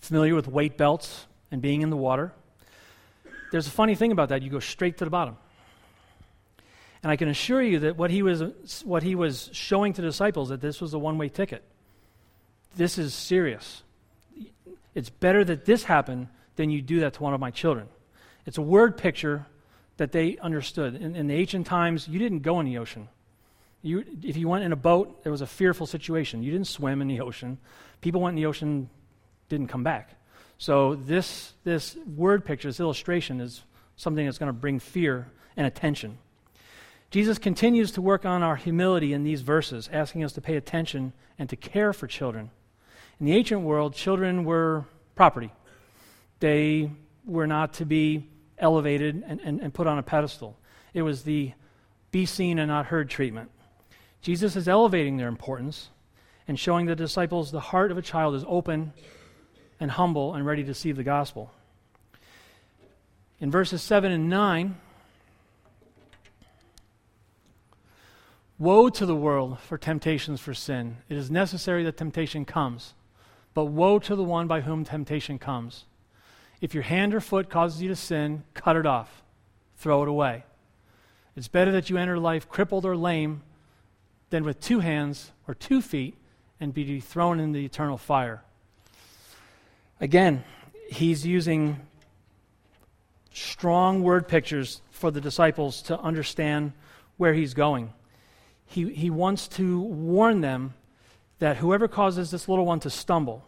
familiar 0.00 0.36
with 0.36 0.46
weight 0.46 0.76
belts 0.76 1.26
and 1.50 1.60
being 1.60 1.82
in 1.82 1.90
the 1.90 1.96
water. 1.96 2.30
There's 3.50 3.66
a 3.66 3.70
funny 3.70 3.94
thing 3.94 4.12
about 4.12 4.28
that 4.28 4.42
you 4.42 4.50
go 4.50 4.60
straight 4.60 4.98
to 4.98 5.04
the 5.04 5.10
bottom. 5.10 5.36
And 7.02 7.10
I 7.10 7.16
can 7.16 7.28
assure 7.28 7.62
you 7.62 7.80
that 7.80 7.96
what 7.96 8.10
he 8.10 8.22
was, 8.22 8.82
what 8.84 9.02
he 9.02 9.14
was 9.14 9.48
showing 9.52 9.92
to 9.94 10.02
disciples 10.02 10.50
that 10.50 10.60
this 10.60 10.80
was 10.80 10.92
a 10.94 10.98
one 10.98 11.18
way 11.18 11.28
ticket. 11.28 11.64
This 12.76 12.98
is 12.98 13.14
serious. 13.14 13.82
It's 14.94 15.10
better 15.10 15.44
that 15.44 15.64
this 15.64 15.84
happen 15.84 16.28
than 16.56 16.70
you 16.70 16.82
do 16.82 17.00
that 17.00 17.14
to 17.14 17.22
one 17.22 17.34
of 17.34 17.40
my 17.40 17.50
children. 17.50 17.88
It's 18.46 18.58
a 18.58 18.62
word 18.62 18.96
picture 18.96 19.46
that 19.96 20.12
they 20.12 20.36
understood. 20.38 20.94
In, 20.94 21.16
in 21.16 21.26
the 21.26 21.34
ancient 21.34 21.66
times, 21.66 22.06
you 22.06 22.18
didn't 22.18 22.40
go 22.40 22.60
in 22.60 22.66
the 22.66 22.78
ocean. 22.78 23.08
You, 23.82 24.04
if 24.22 24.36
you 24.36 24.48
went 24.48 24.64
in 24.64 24.72
a 24.72 24.76
boat, 24.76 25.20
it 25.24 25.30
was 25.30 25.40
a 25.40 25.46
fearful 25.46 25.86
situation. 25.86 26.42
You 26.42 26.52
didn't 26.52 26.66
swim 26.66 27.00
in 27.00 27.08
the 27.08 27.20
ocean. 27.28 27.58
People 28.00 28.20
went 28.20 28.36
in 28.36 28.42
the 28.42 28.46
ocean, 28.46 28.90
didn't 29.48 29.68
come 29.68 29.82
back. 29.82 30.19
So 30.60 30.94
this, 30.94 31.54
this 31.64 31.96
word 32.18 32.44
picture, 32.44 32.68
this 32.68 32.80
illustration, 32.80 33.40
is 33.40 33.62
something 33.96 34.26
that's 34.26 34.36
going 34.36 34.50
to 34.50 34.52
bring 34.52 34.78
fear 34.78 35.26
and 35.56 35.66
attention. 35.66 36.18
Jesus 37.10 37.38
continues 37.38 37.92
to 37.92 38.02
work 38.02 38.26
on 38.26 38.42
our 38.42 38.56
humility 38.56 39.14
in 39.14 39.24
these 39.24 39.40
verses, 39.40 39.88
asking 39.90 40.22
us 40.22 40.34
to 40.34 40.42
pay 40.42 40.56
attention 40.56 41.14
and 41.38 41.48
to 41.48 41.56
care 41.56 41.94
for 41.94 42.06
children. 42.06 42.50
In 43.18 43.24
the 43.24 43.32
ancient 43.32 43.62
world, 43.62 43.94
children 43.94 44.44
were 44.44 44.84
property. 45.14 45.50
They 46.40 46.90
were 47.24 47.46
not 47.46 47.72
to 47.74 47.86
be 47.86 48.28
elevated 48.58 49.24
and, 49.26 49.40
and, 49.40 49.62
and 49.62 49.72
put 49.72 49.86
on 49.86 49.96
a 49.96 50.02
pedestal. 50.02 50.58
It 50.92 51.00
was 51.00 51.22
the 51.22 51.54
be 52.10 52.26
seen 52.26 52.58
and 52.58 52.68
not 52.68 52.84
heard 52.84 53.08
treatment. 53.08 53.50
Jesus 54.20 54.56
is 54.56 54.68
elevating 54.68 55.16
their 55.16 55.28
importance 55.28 55.88
and 56.46 56.60
showing 56.60 56.84
the 56.84 56.94
disciples 56.94 57.50
the 57.50 57.60
heart 57.60 57.90
of 57.90 57.96
a 57.96 58.02
child 58.02 58.34
is 58.34 58.44
open 58.46 58.92
and 59.80 59.90
humble 59.90 60.34
and 60.34 60.46
ready 60.46 60.62
to 60.62 60.68
receive 60.68 60.96
the 60.96 61.02
gospel. 61.02 61.50
In 63.40 63.50
verses 63.50 63.82
7 63.82 64.12
and 64.12 64.28
9, 64.28 64.76
Woe 68.60 68.90
to 68.90 69.06
the 69.06 69.16
world 69.16 69.58
for 69.58 69.78
temptations 69.78 70.38
for 70.38 70.52
sin. 70.52 70.98
It 71.08 71.16
is 71.16 71.30
necessary 71.30 71.82
that 71.84 71.96
temptation 71.96 72.44
comes, 72.44 72.92
but 73.54 73.64
woe 73.64 73.98
to 74.00 74.14
the 74.14 74.22
one 74.22 74.46
by 74.46 74.60
whom 74.60 74.84
temptation 74.84 75.38
comes. 75.38 75.86
If 76.60 76.74
your 76.74 76.82
hand 76.82 77.14
or 77.14 77.22
foot 77.22 77.48
causes 77.48 77.80
you 77.80 77.88
to 77.88 77.96
sin, 77.96 78.44
cut 78.52 78.76
it 78.76 78.84
off, 78.84 79.22
throw 79.78 80.02
it 80.02 80.10
away. 80.10 80.44
It's 81.34 81.48
better 81.48 81.72
that 81.72 81.88
you 81.88 81.96
enter 81.96 82.18
life 82.18 82.50
crippled 82.50 82.84
or 82.84 82.98
lame 82.98 83.40
than 84.28 84.44
with 84.44 84.60
two 84.60 84.80
hands 84.80 85.32
or 85.48 85.54
two 85.54 85.80
feet 85.80 86.18
and 86.60 86.74
be 86.74 87.00
thrown 87.00 87.40
into 87.40 87.58
the 87.58 87.64
eternal 87.64 87.96
fire. 87.96 88.42
Again, 90.00 90.44
he's 90.88 91.26
using 91.26 91.78
strong 93.32 94.02
word 94.02 94.28
pictures 94.28 94.80
for 94.90 95.10
the 95.10 95.20
disciples 95.20 95.82
to 95.82 96.00
understand 96.00 96.72
where 97.18 97.34
he's 97.34 97.52
going. 97.52 97.92
He, 98.64 98.92
he 98.94 99.10
wants 99.10 99.46
to 99.48 99.80
warn 99.80 100.40
them 100.40 100.74
that 101.38 101.58
whoever 101.58 101.86
causes 101.86 102.30
this 102.30 102.48
little 102.48 102.64
one 102.64 102.80
to 102.80 102.90
stumble 102.90 103.44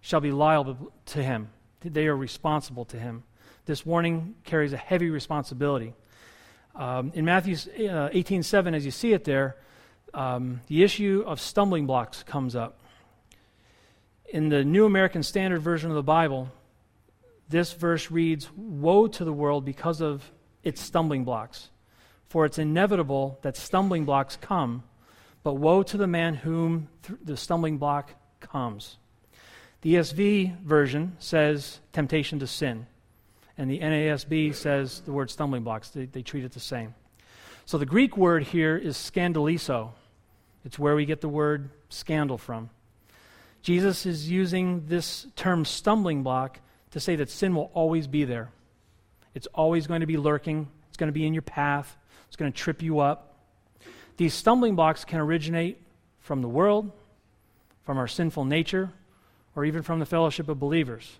shall 0.00 0.20
be 0.20 0.32
liable 0.32 0.92
to 1.06 1.22
him. 1.22 1.50
They 1.80 2.06
are 2.06 2.16
responsible 2.16 2.86
to 2.86 2.98
him. 2.98 3.24
This 3.66 3.84
warning 3.84 4.36
carries 4.44 4.72
a 4.72 4.78
heavy 4.78 5.10
responsibility. 5.10 5.94
Um, 6.74 7.12
in 7.14 7.24
Matthew 7.26 7.56
uh, 7.88 8.08
18 8.12 8.42
7, 8.42 8.74
as 8.74 8.84
you 8.84 8.90
see 8.90 9.12
it 9.12 9.24
there, 9.24 9.56
um, 10.14 10.60
the 10.66 10.82
issue 10.82 11.24
of 11.26 11.40
stumbling 11.40 11.86
blocks 11.86 12.22
comes 12.22 12.56
up. 12.56 12.80
In 14.34 14.48
the 14.48 14.64
New 14.64 14.84
American 14.84 15.22
Standard 15.22 15.62
Version 15.62 15.92
of 15.92 15.94
the 15.94 16.02
Bible, 16.02 16.48
this 17.48 17.72
verse 17.72 18.10
reads 18.10 18.50
Woe 18.56 19.06
to 19.06 19.24
the 19.24 19.32
world 19.32 19.64
because 19.64 20.00
of 20.00 20.28
its 20.64 20.80
stumbling 20.80 21.22
blocks. 21.22 21.70
For 22.26 22.44
it's 22.44 22.58
inevitable 22.58 23.38
that 23.42 23.56
stumbling 23.56 24.04
blocks 24.04 24.36
come, 24.40 24.82
but 25.44 25.54
woe 25.54 25.84
to 25.84 25.96
the 25.96 26.08
man 26.08 26.34
whom 26.34 26.88
th- 27.04 27.20
the 27.22 27.36
stumbling 27.36 27.78
block 27.78 28.10
comes. 28.40 28.96
The 29.82 29.94
ESV 29.94 30.62
version 30.62 31.14
says 31.20 31.78
temptation 31.92 32.40
to 32.40 32.48
sin, 32.48 32.88
and 33.56 33.70
the 33.70 33.78
NASB 33.78 34.56
says 34.56 35.00
the 35.02 35.12
word 35.12 35.30
stumbling 35.30 35.62
blocks. 35.62 35.90
They, 35.90 36.06
they 36.06 36.22
treat 36.22 36.42
it 36.42 36.50
the 36.50 36.58
same. 36.58 36.96
So 37.66 37.78
the 37.78 37.86
Greek 37.86 38.16
word 38.16 38.42
here 38.42 38.76
is 38.76 38.96
scandalizo. 38.96 39.90
It's 40.64 40.76
where 40.76 40.96
we 40.96 41.04
get 41.04 41.20
the 41.20 41.28
word 41.28 41.70
scandal 41.88 42.36
from. 42.36 42.70
Jesus 43.64 44.04
is 44.04 44.30
using 44.30 44.84
this 44.88 45.26
term 45.36 45.64
stumbling 45.64 46.22
block 46.22 46.60
to 46.90 47.00
say 47.00 47.16
that 47.16 47.30
sin 47.30 47.54
will 47.54 47.70
always 47.72 48.06
be 48.06 48.24
there. 48.24 48.50
It's 49.34 49.46
always 49.54 49.86
going 49.86 50.02
to 50.02 50.06
be 50.06 50.18
lurking, 50.18 50.68
it's 50.88 50.98
going 50.98 51.08
to 51.08 51.14
be 51.14 51.26
in 51.26 51.32
your 51.32 51.42
path, 51.42 51.96
it's 52.28 52.36
going 52.36 52.52
to 52.52 52.56
trip 52.56 52.82
you 52.82 53.00
up. 53.00 53.38
These 54.18 54.34
stumbling 54.34 54.76
blocks 54.76 55.06
can 55.06 55.18
originate 55.18 55.80
from 56.20 56.42
the 56.42 56.48
world, 56.48 56.92
from 57.84 57.96
our 57.96 58.06
sinful 58.06 58.44
nature, 58.44 58.92
or 59.56 59.64
even 59.64 59.80
from 59.80 59.98
the 59.98 60.06
fellowship 60.06 60.50
of 60.50 60.60
believers. 60.60 61.16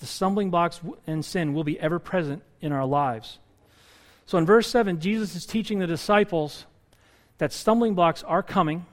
The 0.00 0.06
stumbling 0.06 0.50
blocks 0.50 0.80
and 1.06 1.24
sin 1.24 1.54
will 1.54 1.64
be 1.64 1.78
ever 1.78 2.00
present 2.00 2.42
in 2.60 2.72
our 2.72 2.84
lives. 2.84 3.38
So 4.26 4.36
in 4.36 4.46
verse 4.46 4.66
7, 4.66 4.98
Jesus 4.98 5.36
is 5.36 5.46
teaching 5.46 5.78
the 5.78 5.86
disciples 5.86 6.66
that 7.38 7.52
stumbling 7.52 7.94
blocks 7.94 8.24
are 8.24 8.42
coming 8.42 8.84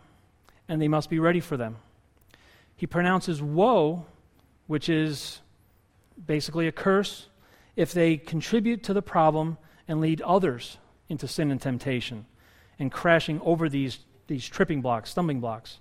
and 0.70 0.80
they 0.80 0.88
must 0.88 1.10
be 1.10 1.18
ready 1.18 1.40
for 1.40 1.58
them. 1.58 1.78
He 2.78 2.86
pronounces 2.86 3.42
woe, 3.42 4.06
which 4.68 4.88
is 4.88 5.42
basically 6.26 6.68
a 6.68 6.72
curse, 6.72 7.28
if 7.76 7.92
they 7.92 8.18
contribute 8.18 8.84
to 8.84 8.94
the 8.94 9.02
problem 9.02 9.58
and 9.88 10.00
lead 10.00 10.22
others 10.22 10.78
into 11.10 11.28
sin 11.28 11.52
and 11.52 11.60
temptation 11.60 12.26
and 12.80 12.92
crashing 12.92 13.42
over 13.42 13.68
these, 13.68 14.00
these 14.28 14.48
tripping 14.48 14.82
blocks, 14.82 15.10
stumbling 15.10 15.40
blocks. 15.40 15.80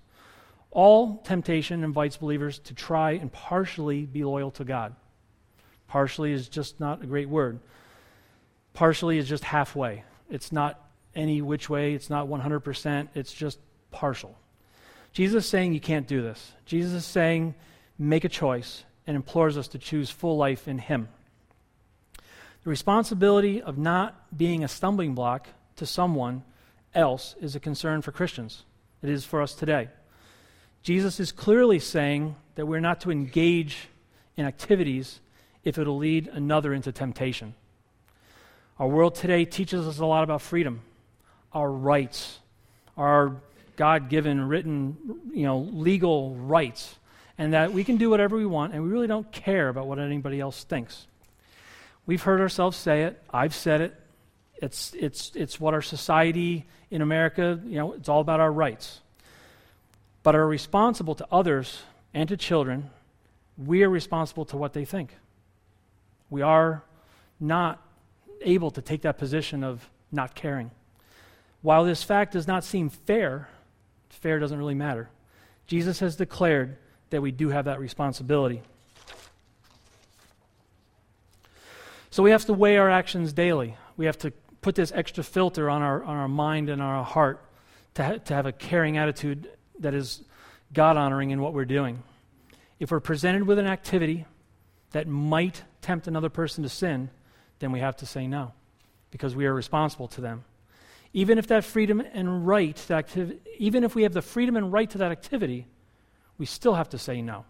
All 0.70 1.18
temptation 1.18 1.85
invites 1.85 2.16
believers 2.16 2.59
to 2.61 2.74
try 2.74 3.12
and 3.12 3.30
partially 3.30 4.06
be 4.06 4.24
loyal 4.24 4.50
to 4.52 4.64
God. 4.64 4.94
Partially 5.88 6.32
is 6.32 6.48
just 6.48 6.80
not 6.80 7.02
a 7.02 7.06
great 7.06 7.28
word. 7.28 7.61
Partially 8.72 9.18
is 9.18 9.28
just 9.28 9.44
halfway. 9.44 10.04
It's 10.30 10.50
not 10.50 10.80
any 11.14 11.40
which 11.40 11.70
way, 11.70 11.94
it's 11.94 12.11
not 12.11 12.26
100%, 12.28 13.09
it's 13.14 13.32
just 13.32 13.59
partial. 13.90 14.37
Jesus 15.16 15.44
is 15.44 15.50
saying 15.50 15.72
you 15.72 15.81
can't 15.81 16.07
do 16.07 16.20
this. 16.20 16.52
Jesus 16.66 16.92
is 16.92 17.07
saying 17.07 17.55
make 17.98 18.24
a 18.24 18.29
choice 18.29 18.85
and 19.07 19.16
implores 19.16 19.57
us 19.57 19.66
to 19.68 19.79
choose 19.79 20.11
full 20.11 20.37
life 20.37 20.68
in 20.68 20.76
Him. 20.76 21.09
The 22.64 22.68
responsibility 22.68 23.62
of 23.62 23.79
not 23.79 24.37
being 24.37 24.62
a 24.62 24.68
stumbling 24.68 25.14
block 25.14 25.48
to 25.76 25.87
someone 25.87 26.44
else 26.94 27.35
is 27.40 27.57
a 27.57 27.61
concern 27.61 28.02
for 28.02 28.12
Christians. 28.12 28.64
It 29.02 29.09
is 29.09 29.24
for 29.24 29.40
us 29.40 29.55
today. 29.55 29.88
Jesus 30.83 31.18
is 31.18 31.33
clearly 31.33 31.79
saying 31.79 32.37
that 32.57 32.66
we're 32.66 32.81
not 32.81 33.00
to 33.00 33.11
engage 33.11 33.88
in 34.37 34.44
activities 34.44 35.20
if 35.64 35.79
it'll 35.79 35.96
lead 35.96 36.29
another 36.29 36.74
into 36.74 36.92
temptation. 36.92 37.55
Our 38.79 38.87
world 38.87 39.14
today 39.14 39.46
teaches 39.46 39.87
us 39.87 39.98
a 39.98 40.05
lot 40.05 40.24
about 40.24 40.42
freedom, 40.42 40.83
our 41.55 41.72
rights, 41.72 42.40
our 42.98 43.37
God 43.77 44.09
given, 44.09 44.49
written, 44.49 44.97
you 45.33 45.45
know, 45.45 45.61
legal 45.61 46.35
rights, 46.35 46.97
and 47.39 47.53
that 47.53 47.73
we 47.73 47.85
can 47.85 47.97
do 47.97 48.11
whatever 48.11 48.37
we 48.37 48.47
want 48.47 48.73
and 48.73 48.83
we 48.83 48.89
really 48.89 49.07
don't 49.07 49.31
care 49.31 49.69
about 49.69 49.87
what 49.87 49.99
anybody 49.99 50.41
else 50.41 50.65
thinks. 50.65 51.07
We've 52.07 52.23
heard 52.23 52.41
ourselves 52.41 52.77
say 52.77 53.03
it, 53.03 53.23
I've 53.31 53.55
said 53.55 53.81
it. 53.81 54.01
It's, 54.62 54.95
it's, 54.95 55.33
it's 55.35 55.61
what 55.61 55.75
our 55.75 55.83
society 55.83 56.65
in 56.91 57.03
America, 57.03 57.61
you 57.67 57.77
know, 57.77 57.93
it's 57.93 58.09
all 58.09 58.21
about 58.21 58.41
our 58.41 58.51
rights 58.51 59.01
but 60.27 60.35
are 60.35 60.49
responsible 60.49 61.15
to 61.15 61.25
others 61.31 61.83
and 62.12 62.29
to 62.29 62.37
children, 62.37 62.91
we 63.57 63.85
are 63.85 63.89
responsible 63.89 64.45
to 64.45 64.57
what 64.57 64.73
they 64.73 64.85
think. 64.85 65.15
We 66.31 66.43
are 66.43 66.83
not 67.39 67.81
able 68.41 68.73
to 68.73 68.83
take 68.83 69.03
that 69.03 69.19
position 69.19 69.62
of 69.62 69.89
not 70.11 70.35
caring. 70.35 70.73
While 71.62 71.85
this 71.85 72.03
fact 72.03 72.33
does 72.33 72.49
not 72.49 72.65
seem 72.65 72.89
fair, 72.89 73.49
fair 74.11 74.38
doesn't 74.38 74.59
really 74.59 74.75
matter. 74.75 75.11
Jesus 75.66 75.99
has 76.01 76.16
declared 76.16 76.77
that 77.11 77.23
we 77.23 77.31
do 77.31 77.49
have 77.49 77.64
that 77.66 77.81
responsibility. 77.81 78.62
So 82.11 82.23
we 82.23 82.31
have 82.31 82.45
to 82.47 82.53
weigh 82.53 82.79
our 82.79 82.88
actions 82.88 83.33
daily. 83.33 83.77
We 83.97 84.07
have 84.07 84.19
to 84.19 84.33
put 84.62 84.75
this 84.75 84.90
extra 84.92 85.23
filter 85.23 85.69
on 85.69 85.83
our, 85.83 86.03
on 86.03 86.16
our 86.16 86.29
mind 86.29 86.71
and 86.71 86.81
our 86.81 87.05
heart 87.05 87.45
to, 87.95 88.05
ha- 88.05 88.19
to 88.19 88.35
have 88.35 88.47
a 88.47 88.53
caring 88.53 88.97
attitude 88.97 89.51
that 89.81 89.95
is 89.95 90.23
God 90.73 90.97
honoring 90.97 91.31
in 91.31 91.40
what 91.40 91.53
we're 91.53 91.64
doing. 91.64 92.03
If 92.81 92.90
we're 92.90 93.01
presented 93.01 93.47
with 93.47 93.59
an 93.59 93.66
activity 93.66 94.27
that 94.92 95.07
might 95.07 95.62
tempt 95.83 96.07
another 96.07 96.29
person 96.29 96.62
to 96.62 96.69
sin, 96.69 97.11
then 97.59 97.73
we 97.73 97.81
have 97.81 97.97
to 97.99 98.07
say 98.07 98.27
no 98.27 98.53
because 99.11 99.37
we 99.37 99.47
are 99.47 99.55
responsible 99.55 100.09
to 100.09 100.21
them. 100.21 100.45
Even 101.12 101.38
if 101.38 101.47
that 101.47 101.64
freedom 101.64 102.01
and 102.01 102.47
right, 102.47 102.77
activ- 102.88 103.38
even 103.59 103.85
if 103.85 103.95
we 103.95 104.03
have 104.03 104.12
the 104.12 104.23
freedom 104.23 104.57
and 104.57 104.73
right 104.73 104.88
to 104.90 104.99
that 104.99 105.12
activity, 105.12 105.66
we 106.38 106.47
still 106.47 106.75
have 106.75 106.90
to 106.90 106.99
say 106.99 107.23
no 107.23 107.45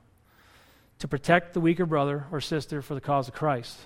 to 0.98 1.08
protect 1.08 1.52
the 1.52 1.60
weaker 1.60 1.86
brother 1.86 2.26
or 2.32 2.40
sister 2.40 2.80
for 2.80 2.94
the 2.94 3.00
cause 3.00 3.28
of 3.28 3.34
Christ. 3.34 3.78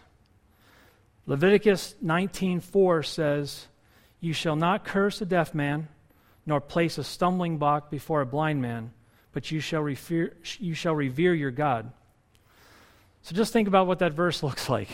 Leviticus 1.26 1.94
19:4 2.00 3.02
says, 3.02 3.68
"You 4.20 4.32
shall 4.32 4.56
not 4.56 4.84
curse 4.84 5.20
a 5.20 5.26
deaf 5.26 5.54
man, 5.54 5.88
nor 6.46 6.60
place 6.60 6.98
a 6.98 7.04
stumbling 7.04 7.58
block 7.58 7.90
before 7.90 8.20
a 8.20 8.26
blind 8.26 8.62
man, 8.62 8.92
but 9.32 9.50
you 9.50 9.60
shall 9.60 9.82
revere, 9.82 10.36
you 10.58 10.74
shall 10.74 10.94
revere 10.94 11.34
your 11.34 11.50
God." 11.50 11.92
So 13.22 13.34
just 13.34 13.52
think 13.52 13.68
about 13.68 13.86
what 13.86 13.98
that 13.98 14.12
verse 14.12 14.42
looks 14.42 14.68
like. 14.68 14.88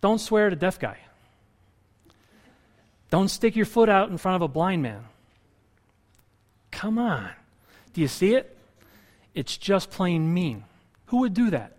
Don't 0.00 0.18
swear 0.18 0.46
at 0.46 0.52
a 0.52 0.56
deaf 0.56 0.78
guy. 0.78 0.98
Don't 3.10 3.28
stick 3.28 3.56
your 3.56 3.66
foot 3.66 3.88
out 3.88 4.08
in 4.08 4.18
front 4.18 4.36
of 4.36 4.42
a 4.42 4.48
blind 4.48 4.82
man. 4.82 5.04
Come 6.70 6.96
on. 6.96 7.30
Do 7.92 8.00
you 8.00 8.08
see 8.08 8.34
it? 8.34 8.56
It's 9.34 9.56
just 9.56 9.90
plain 9.90 10.32
mean. 10.32 10.64
Who 11.06 11.18
would 11.18 11.34
do 11.34 11.50
that? 11.50 11.76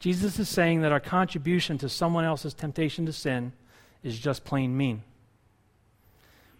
Jesus 0.00 0.38
is 0.38 0.48
saying 0.48 0.82
that 0.82 0.92
our 0.92 1.00
contribution 1.00 1.78
to 1.78 1.88
someone 1.88 2.24
else's 2.24 2.52
temptation 2.52 3.06
to 3.06 3.12
sin 3.12 3.52
is 4.02 4.18
just 4.18 4.44
plain 4.44 4.76
mean. 4.76 5.02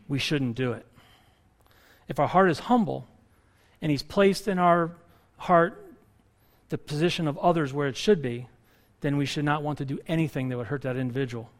We 0.09 0.18
shouldn't 0.18 0.57
do 0.57 0.72
it. 0.72 0.87
If 2.09 2.18
our 2.18 2.29
heart 2.29 2.50
is 2.50 2.61
humble 2.61 3.07
and 3.83 3.90
He's 3.90 4.02
placed 4.02 4.48
in 4.48 4.59
our 4.59 4.92
heart 5.37 5.85
the 6.68 6.79
position 6.79 7.29
of 7.29 7.37
others 7.38 7.72
where 7.72 7.88
it 7.88 7.96
should 7.96 8.22
be, 8.22 8.48
then 9.00 9.16
we 9.16 9.26
should 9.26 9.44
not 9.44 9.62
want 9.62 9.79
to 9.79 9.85
do 9.85 9.98
anything 10.07 10.48
that 10.48 10.57
would 10.57 10.68
hurt 10.68 10.83
that 10.83 10.96
individual. 10.96 11.50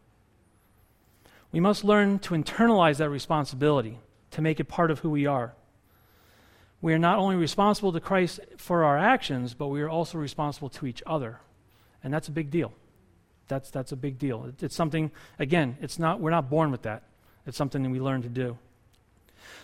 We 1.51 1.59
must 1.59 1.83
learn 1.83 2.19
to 2.19 2.33
internalize 2.33 2.97
that 2.97 3.09
responsibility, 3.09 3.99
to 4.31 4.41
make 4.41 4.59
it 4.59 4.65
part 4.65 4.91
of 4.91 4.99
who 4.99 5.09
we 5.09 5.25
are. 5.25 5.53
We 6.81 6.93
are 6.93 6.99
not 6.99 7.17
only 7.17 7.35
responsible 7.35 7.91
to 7.93 7.99
Christ 7.99 8.39
for 8.57 8.83
our 8.83 8.97
actions, 8.97 9.53
but 9.53 9.67
we 9.67 9.81
are 9.81 9.89
also 9.89 10.17
responsible 10.17 10.69
to 10.69 10.85
each 10.85 11.01
other. 11.05 11.39
And 12.03 12.13
that's 12.13 12.27
a 12.27 12.31
big 12.31 12.51
deal. 12.51 12.73
That's, 13.47 13.71
that's 13.71 13.91
a 13.91 13.95
big 13.95 14.19
deal. 14.19 14.45
It, 14.45 14.63
it's 14.63 14.75
something, 14.75 15.11
again, 15.39 15.77
it's 15.81 15.97
not, 15.97 16.19
we're 16.19 16.31
not 16.31 16.49
born 16.49 16.69
with 16.69 16.83
that. 16.83 17.03
It's 17.45 17.57
something 17.57 17.81
that 17.81 17.89
we 17.89 17.99
learn 17.99 18.21
to 18.23 18.29
do. 18.29 18.57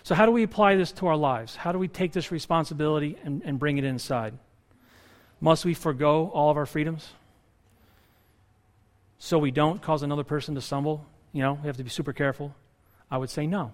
So, 0.03 0.15
how 0.15 0.25
do 0.25 0.31
we 0.31 0.43
apply 0.43 0.75
this 0.75 0.91
to 0.93 1.07
our 1.07 1.17
lives? 1.17 1.55
How 1.55 1.71
do 1.71 1.79
we 1.79 1.87
take 1.87 2.13
this 2.13 2.31
responsibility 2.31 3.17
and, 3.23 3.41
and 3.43 3.59
bring 3.59 3.77
it 3.77 3.83
inside? 3.83 4.33
Must 5.41 5.65
we 5.65 5.73
forego 5.73 6.29
all 6.33 6.49
of 6.49 6.57
our 6.57 6.65
freedoms 6.65 7.09
so 9.17 9.37
we 9.37 9.51
don't 9.51 9.81
cause 9.81 10.03
another 10.03 10.23
person 10.23 10.55
to 10.55 10.61
stumble? 10.61 11.05
You 11.33 11.41
know, 11.41 11.53
we 11.61 11.67
have 11.67 11.77
to 11.77 11.83
be 11.83 11.89
super 11.89 12.13
careful. 12.13 12.55
I 13.11 13.17
would 13.17 13.29
say 13.29 13.45
no. 13.45 13.71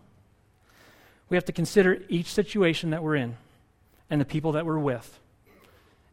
We 1.30 1.38
have 1.38 1.46
to 1.46 1.52
consider 1.52 2.02
each 2.10 2.28
situation 2.28 2.90
that 2.90 3.04
we're 3.04 3.16
in 3.16 3.38
and 4.10 4.20
the 4.20 4.26
people 4.26 4.54
that 4.54 4.66
we're 4.66 4.80
with. 4.80 5.20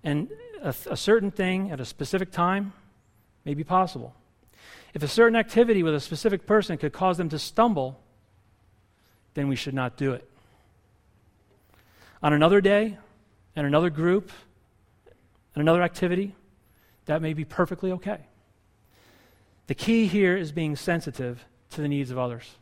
And 0.05 0.29
a, 0.63 0.75
a 0.91 0.97
certain 0.97 1.31
thing 1.31 1.71
at 1.71 1.81
a 1.81 1.85
specific 1.85 2.31
time 2.31 2.73
may 3.45 3.55
be 3.55 3.65
possible. 3.65 4.15
If 4.93 5.03
a 5.03 5.09
certain 5.09 5.37
activity 5.37 5.83
with 5.83 5.95
a 5.95 6.01
specific 6.01 6.47
person 6.47 6.77
could 6.77 6.93
cause 6.93 7.17
them 7.17 7.29
to 7.31 7.39
stumble, 7.39 8.01
then 9.35 9.49
we 9.49 9.57
should 9.57 9.75
not 9.75 9.97
do 9.97 10.13
it. 10.13 10.29
On 12.23 12.33
another 12.33 12.61
day, 12.61 12.99
and 13.55 13.67
another 13.67 13.91
group, 13.91 14.31
and 15.55 15.63
another 15.63 15.83
activity, 15.83 16.35
that 17.07 17.23
may 17.23 17.33
be 17.33 17.45
perfectly 17.45 17.93
okay. 17.93 18.19
The 19.67 19.75
key 19.75 20.07
here 20.07 20.37
is 20.37 20.53
being 20.53 20.77
sensitive 20.77 21.45
to 21.71 21.81
the 21.81 21.89
needs 21.89 22.11
of 22.11 22.19
others, 22.19 22.57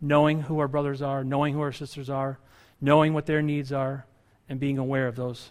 knowing 0.00 0.42
who 0.42 0.58
our 0.58 0.68
brothers 0.68 1.00
are, 1.00 1.22
knowing 1.22 1.54
who 1.54 1.60
our 1.60 1.72
sisters 1.72 2.10
are, 2.10 2.38
knowing 2.80 3.14
what 3.14 3.26
their 3.26 3.42
needs 3.42 3.72
are, 3.72 4.06
and 4.48 4.58
being 4.58 4.78
aware 4.78 5.06
of 5.06 5.16
those. 5.16 5.50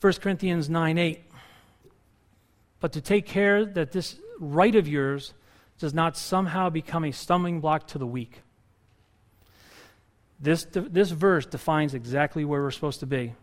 1 0.00 0.12
Corinthians 0.14 0.70
9 0.70 0.98
8. 0.98 1.24
But 2.80 2.92
to 2.92 3.00
take 3.00 3.26
care 3.26 3.64
that 3.64 3.90
this 3.90 4.16
right 4.38 4.74
of 4.74 4.86
yours 4.86 5.34
does 5.78 5.92
not 5.92 6.16
somehow 6.16 6.70
become 6.70 7.04
a 7.04 7.10
stumbling 7.10 7.60
block 7.60 7.88
to 7.88 7.98
the 7.98 8.06
weak. 8.06 8.42
This, 10.40 10.66
this 10.70 11.10
verse 11.10 11.46
defines 11.46 11.94
exactly 11.94 12.44
where 12.44 12.62
we're 12.62 12.70
supposed 12.70 13.00
to 13.00 13.06
be. 13.06 13.34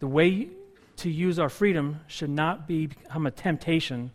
The 0.00 0.06
way 0.06 0.50
to 0.96 1.10
use 1.10 1.38
our 1.38 1.48
freedom 1.48 2.00
should 2.06 2.30
not 2.30 2.66
be, 2.66 2.86
become 2.86 3.26
a 3.26 3.30
temptation 3.30 4.12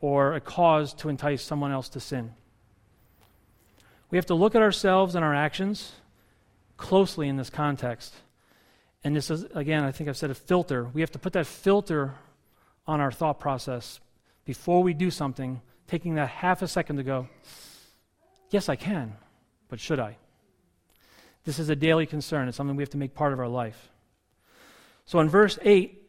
or 0.00 0.34
a 0.34 0.40
cause 0.40 0.92
to 0.94 1.08
entice 1.08 1.42
someone 1.42 1.72
else 1.72 1.88
to 1.90 2.00
sin. 2.00 2.34
We 4.10 4.18
have 4.18 4.26
to 4.26 4.34
look 4.34 4.54
at 4.54 4.62
ourselves 4.62 5.14
and 5.14 5.24
our 5.24 5.34
actions 5.34 5.92
closely 6.76 7.28
in 7.28 7.36
this 7.36 7.50
context. 7.50 8.14
And 9.02 9.14
this 9.14 9.30
is, 9.30 9.44
again, 9.54 9.84
I 9.84 9.92
think 9.92 10.08
I've 10.08 10.16
said 10.16 10.30
a 10.30 10.34
filter. 10.34 10.88
We 10.92 11.00
have 11.00 11.10
to 11.12 11.18
put 11.18 11.32
that 11.34 11.46
filter 11.46 12.14
on 12.86 13.00
our 13.00 13.12
thought 13.12 13.40
process 13.40 14.00
before 14.44 14.82
we 14.82 14.94
do 14.94 15.10
something, 15.10 15.60
taking 15.88 16.14
that 16.14 16.28
half 16.28 16.62
a 16.62 16.68
second 16.68 16.96
to 16.96 17.02
go, 17.02 17.28
yes, 18.50 18.68
I 18.68 18.76
can, 18.76 19.14
but 19.68 19.80
should 19.80 20.00
I? 20.00 20.16
This 21.44 21.58
is 21.58 21.68
a 21.68 21.76
daily 21.76 22.06
concern. 22.06 22.48
It's 22.48 22.56
something 22.56 22.76
we 22.76 22.82
have 22.82 22.90
to 22.90 22.98
make 22.98 23.14
part 23.14 23.32
of 23.32 23.38
our 23.38 23.48
life. 23.48 23.90
So 25.06 25.20
in 25.20 25.28
verse 25.28 25.58
8, 25.62 26.02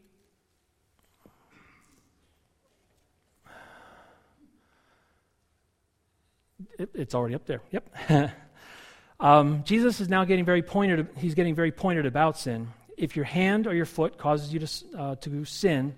it, 6.79 6.89
it's 6.93 7.15
already 7.15 7.36
up 7.36 7.45
there. 7.45 7.62
Yep. 7.71 8.31
um, 9.19 9.63
Jesus 9.63 9.99
is 9.99 10.10
now 10.10 10.23
getting 10.25 10.45
very 10.45 10.62
pointed. 10.62 11.08
He's 11.17 11.34
getting 11.34 11.55
very 11.55 11.71
pointed 11.71 12.05
about 12.05 12.38
sin. 12.38 12.69
If 12.97 13.15
your 13.15 13.25
hand 13.25 13.67
or 13.67 13.73
your 13.73 13.86
foot 13.86 14.17
causes 14.17 14.53
you 14.53 14.60
to, 14.60 14.97
uh, 14.97 15.15
to 15.15 15.45
sin, 15.45 15.95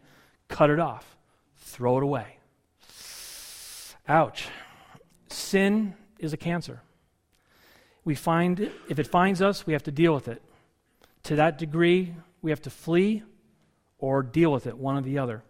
cut 0.47 0.69
it 0.69 0.79
off, 0.79 1.17
throw 1.57 1.97
it 1.97 2.03
away. 2.03 2.37
Ouch. 4.07 4.47
Sin 5.29 5.93
is 6.19 6.33
a 6.33 6.37
cancer. 6.37 6.81
We 8.03 8.15
find 8.15 8.71
if 8.89 8.99
it 8.99 9.07
finds 9.07 9.41
us, 9.41 9.67
we 9.67 9.73
have 9.73 9.83
to 9.83 9.91
deal 9.91 10.13
with 10.13 10.27
it. 10.29 10.41
To 11.23 11.35
that 11.35 11.57
degree, 11.57 12.15
we 12.41 12.51
have 12.51 12.61
to 12.63 12.69
flee 12.69 13.23
or 13.99 14.23
deal 14.23 14.51
with 14.51 14.67
it, 14.67 14.77
one 14.77 14.97
or 14.97 15.01
the 15.01 15.17
other. 15.17 15.43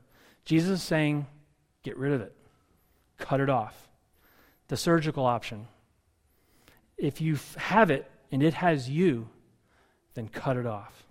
Jesus 0.46 0.80
is 0.80 0.84
saying, 0.84 1.28
get 1.84 1.98
rid 1.98 2.14
of 2.14 2.22
it, 2.22 2.34
cut 3.18 3.40
it 3.40 3.50
off. 3.50 3.90
The 4.68 4.78
surgical 4.78 5.26
option. 5.26 5.68
If 6.98 7.22
you 7.22 7.38
have 7.58 7.92
it 7.92 8.10
and 8.32 8.42
it 8.42 8.56
has 8.56 8.90
you, 8.90 9.30
then 10.14 10.28
cut 10.28 10.58
it 10.58 10.66
off. 10.66 11.04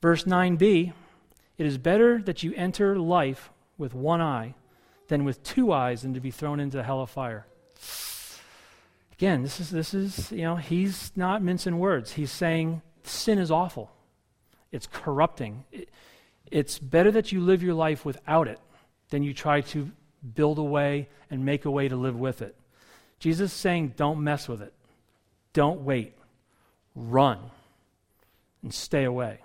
Verse 0.00 0.24
9b 0.24 0.92
It 1.58 1.66
is 1.66 1.78
better 1.78 2.20
that 2.22 2.42
you 2.42 2.54
enter 2.54 2.98
life 2.98 3.50
with 3.76 3.94
one 3.94 4.20
eye 4.20 4.54
than 5.08 5.24
with 5.24 5.42
two 5.42 5.72
eyes 5.72 6.04
and 6.04 6.14
to 6.14 6.20
be 6.20 6.30
thrown 6.30 6.60
into 6.60 6.76
the 6.76 6.82
hell 6.82 7.00
of 7.00 7.10
fire. 7.10 7.46
Again, 9.12 9.42
this 9.42 9.60
is, 9.60 9.70
this 9.70 9.92
is, 9.92 10.32
you 10.32 10.42
know, 10.42 10.56
he's 10.56 11.12
not 11.14 11.42
mincing 11.42 11.78
words. 11.78 12.12
He's 12.12 12.30
saying 12.30 12.80
sin 13.02 13.38
is 13.38 13.50
awful 13.50 13.90
it's 14.72 14.86
corrupting. 14.86 15.64
It, 15.72 15.88
it's 16.50 16.78
better 16.78 17.10
that 17.12 17.32
you 17.32 17.40
live 17.40 17.62
your 17.62 17.74
life 17.74 18.04
without 18.04 18.48
it 18.48 18.58
than 19.10 19.22
you 19.22 19.34
try 19.34 19.60
to 19.60 19.90
build 20.34 20.58
a 20.58 20.62
way 20.62 21.08
and 21.30 21.44
make 21.44 21.64
a 21.64 21.70
way 21.70 21.88
to 21.88 21.96
live 21.96 22.18
with 22.18 22.42
it. 22.42 22.56
Jesus 23.18 23.52
is 23.52 23.56
saying, 23.56 23.94
don't 23.96 24.22
mess 24.22 24.48
with 24.48 24.62
it. 24.62 24.72
Don't 25.52 25.82
wait. 25.82 26.14
Run 26.94 27.38
and 28.62 28.72
stay 28.72 29.04
away. 29.04 29.38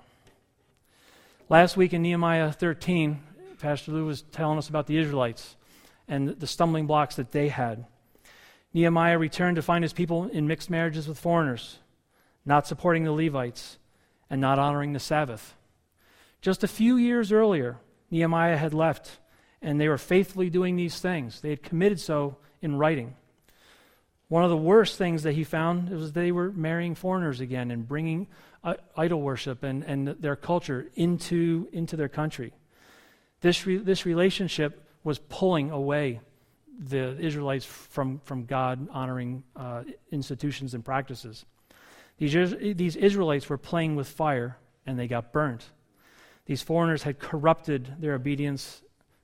Last 1.48 1.78
week 1.78 1.94
in 1.94 2.02
Nehemiah 2.02 2.52
13, 2.52 3.22
Pastor 3.60 3.92
Lou 3.92 4.06
was 4.06 4.24
telling 4.24 4.58
us 4.58 4.70
about 4.70 4.88
the 4.88 4.98
Israelites 4.98 5.56
and 6.08 6.30
the 6.30 6.48
stumbling 6.48 6.88
blocks 6.88 7.16
that 7.16 7.32
they 7.32 7.50
had. 7.50 7.86
Nehemiah 8.74 9.18
returned 9.18 9.56
to 9.56 9.62
find 9.62 9.84
his 9.84 9.94
people 9.94 10.26
in 10.26 10.48
mixed 10.48 10.70
marriages 10.70 11.08
with 11.08 11.20
foreigners, 11.20 11.80
not 12.46 12.68
supporting 12.68 13.04
the 13.04 13.12
Levites, 13.12 13.78
and 14.36 14.42
not 14.42 14.60
honoring 14.60 14.92
the 14.92 15.00
Sabbath. 15.00 15.56
Just 16.42 16.62
a 16.62 16.68
few 16.68 16.98
years 16.98 17.32
earlier, 17.32 17.78
Nehemiah 18.12 18.58
had 18.58 18.74
left, 18.74 19.20
and 19.62 19.80
they 19.80 19.88
were 19.88 19.98
faithfully 19.98 20.50
doing 20.50 20.76
these 20.76 21.00
things. 21.00 21.40
They 21.40 21.52
had 21.52 21.64
committed 21.64 22.02
so 22.02 22.36
in 22.62 22.76
writing. 22.76 23.16
One 24.28 24.44
of 24.44 24.50
the 24.50 24.58
worst 24.58 24.98
things 24.98 25.24
that 25.24 25.36
he 25.36 25.46
found 25.46 25.90
was 25.90 26.12
they 26.12 26.34
were 26.34 26.52
marrying 26.52 26.96
foreigners 26.96 27.40
again 27.40 27.72
and 27.72 27.88
bringing 27.88 28.28
uh, 28.62 28.74
idol 28.98 29.22
worship 29.22 29.64
and, 29.64 29.86
and 29.86 30.10
their 30.10 30.36
culture 30.36 30.92
into, 30.96 31.70
into 31.72 31.96
their 31.96 32.10
country. 32.10 32.52
This, 33.40 33.66
re- 33.66 33.78
this 33.78 34.06
relationship 34.06 34.86
was 35.06 35.18
pulling 35.18 35.72
away 35.72 36.20
the 36.78 37.18
Israelites 37.22 37.64
from, 37.64 38.20
from 38.26 38.44
God 38.44 38.90
honoring 38.92 39.46
uh, 39.56 39.84
institutions 40.12 40.74
and 40.74 40.84
practices. 40.84 41.46
These, 42.18 42.96
Israelites 42.96 43.50
were 43.50 43.58
playing 43.58 43.96
with 43.96 44.08
fire 44.08 44.58
and 44.86 44.98
they 44.98 45.08
got 45.08 45.34
burnt. 45.34 45.70
These 46.46 46.62
foreigners 46.62 47.04
had 47.04 47.20
corrupted 47.20 47.96
their 48.00 48.14
obedience 48.14 48.82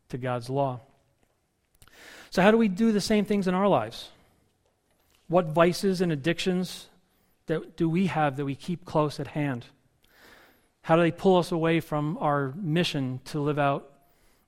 to 0.09 0.17
God's 0.17 0.49
law. 0.49 0.81
So, 2.29 2.41
how 2.41 2.51
do 2.51 2.57
we 2.57 2.67
do 2.67 2.91
the 2.91 3.01
same 3.01 3.25
things 3.25 3.47
in 3.47 3.53
our 3.53 3.67
lives? 3.67 4.09
What 5.27 5.47
vices 5.47 6.01
and 6.01 6.11
addictions 6.11 6.87
that 7.47 7.77
do 7.77 7.89
we 7.89 8.07
have 8.07 8.37
that 8.37 8.45
we 8.45 8.55
keep 8.55 8.85
close 8.85 9.19
at 9.19 9.27
hand? 9.27 9.65
How 10.83 10.95
do 10.95 11.01
they 11.01 11.11
pull 11.11 11.37
us 11.37 11.51
away 11.51 11.79
from 11.79 12.17
our 12.19 12.53
mission 12.55 13.19
to 13.25 13.39
live 13.39 13.59
out 13.59 13.91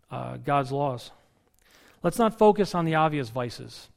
uh, 0.09 0.37
God's 0.37 0.71
laws? 0.71 1.11
Let's 2.01 2.17
not 2.17 2.37
focus 2.37 2.75
on 2.75 2.85
the 2.85 2.95
obvious 2.95 3.29
vices 3.29 3.87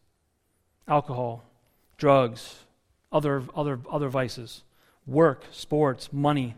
alcohol, 0.88 1.42
drugs, 1.96 2.65
other, 3.16 3.42
other, 3.54 3.80
other 3.90 4.08
vices. 4.08 4.62
Work, 5.06 5.44
sports, 5.50 6.12
money, 6.12 6.54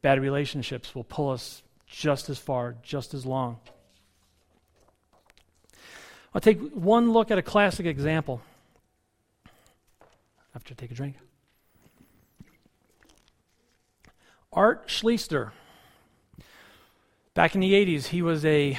bad 0.00 0.20
relationships 0.20 0.94
will 0.94 1.04
pull 1.04 1.30
us 1.30 1.62
just 1.86 2.30
as 2.30 2.38
far, 2.38 2.76
just 2.82 3.12
as 3.12 3.26
long. 3.26 3.58
I'll 6.34 6.40
take 6.40 6.60
one 6.72 7.12
look 7.12 7.30
at 7.30 7.36
a 7.36 7.42
classic 7.42 7.84
example. 7.84 8.40
After 10.54 10.74
take 10.74 10.90
a 10.90 10.94
drink. 10.94 11.16
Art 14.52 14.88
Schlichter. 14.88 15.50
Back 17.34 17.54
in 17.54 17.60
the 17.60 17.72
80s, 17.72 18.06
he 18.06 18.22
was 18.22 18.44
a 18.44 18.78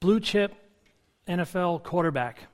blue 0.00 0.20
chip 0.20 0.54
NFL 1.28 1.84
quarterback, 1.84 2.44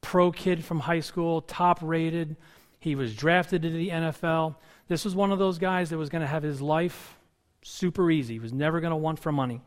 pro 0.00 0.30
kid 0.30 0.64
from 0.64 0.80
high 0.80 1.00
school, 1.00 1.40
top 1.40 1.78
rated. 1.82 2.36
He 2.84 2.96
was 2.96 3.16
drafted 3.16 3.62
to 3.62 3.70
the 3.70 3.88
NFL. 3.88 4.56
This 4.88 5.06
was 5.06 5.14
one 5.14 5.32
of 5.32 5.38
those 5.38 5.56
guys 5.56 5.88
that 5.88 5.96
was 5.96 6.10
going 6.10 6.20
to 6.20 6.28
have 6.28 6.42
his 6.42 6.60
life 6.60 7.16
super 7.62 8.10
easy. 8.10 8.34
He 8.34 8.40
was 8.40 8.52
never 8.52 8.78
going 8.78 8.90
to 8.90 8.96
want 8.96 9.18
for 9.18 9.32
money. 9.32 9.62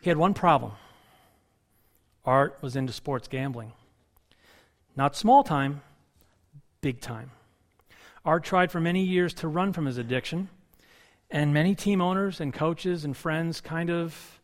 He 0.00 0.08
had 0.08 0.16
one 0.16 0.34
problem 0.34 0.74
Art 2.24 2.56
was 2.62 2.76
into 2.76 2.92
sports 2.92 3.26
gambling. 3.26 3.72
Not 4.94 5.16
small 5.16 5.42
time, 5.42 5.82
big 6.80 7.00
time. 7.00 7.32
Art 8.24 8.44
tried 8.44 8.70
for 8.70 8.78
many 8.78 9.02
years 9.02 9.34
to 9.34 9.48
run 9.48 9.72
from 9.72 9.86
his 9.86 9.98
addiction, 9.98 10.50
and 11.28 11.52
many 11.52 11.74
team 11.74 12.00
owners 12.00 12.40
and 12.40 12.54
coaches 12.54 13.04
and 13.04 13.16
friends 13.16 13.60
kind 13.60 13.90
of 13.90 14.40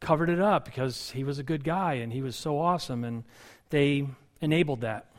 covered 0.00 0.30
it 0.30 0.40
up 0.40 0.64
because 0.64 1.10
he 1.10 1.22
was 1.22 1.38
a 1.38 1.42
good 1.42 1.64
guy 1.64 1.94
and 1.94 2.14
he 2.14 2.22
was 2.22 2.34
so 2.34 2.58
awesome, 2.58 3.04
and 3.04 3.24
they 3.68 4.06
enabled 4.40 4.80
that. 4.80 5.10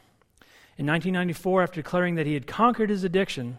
In 0.78 0.86
1994, 0.86 1.63
after 1.63 1.82
declaring 1.82 2.16
that 2.16 2.26
he 2.26 2.34
had 2.34 2.46
conquered 2.46 2.90
his 2.90 3.04
addiction, 3.04 3.58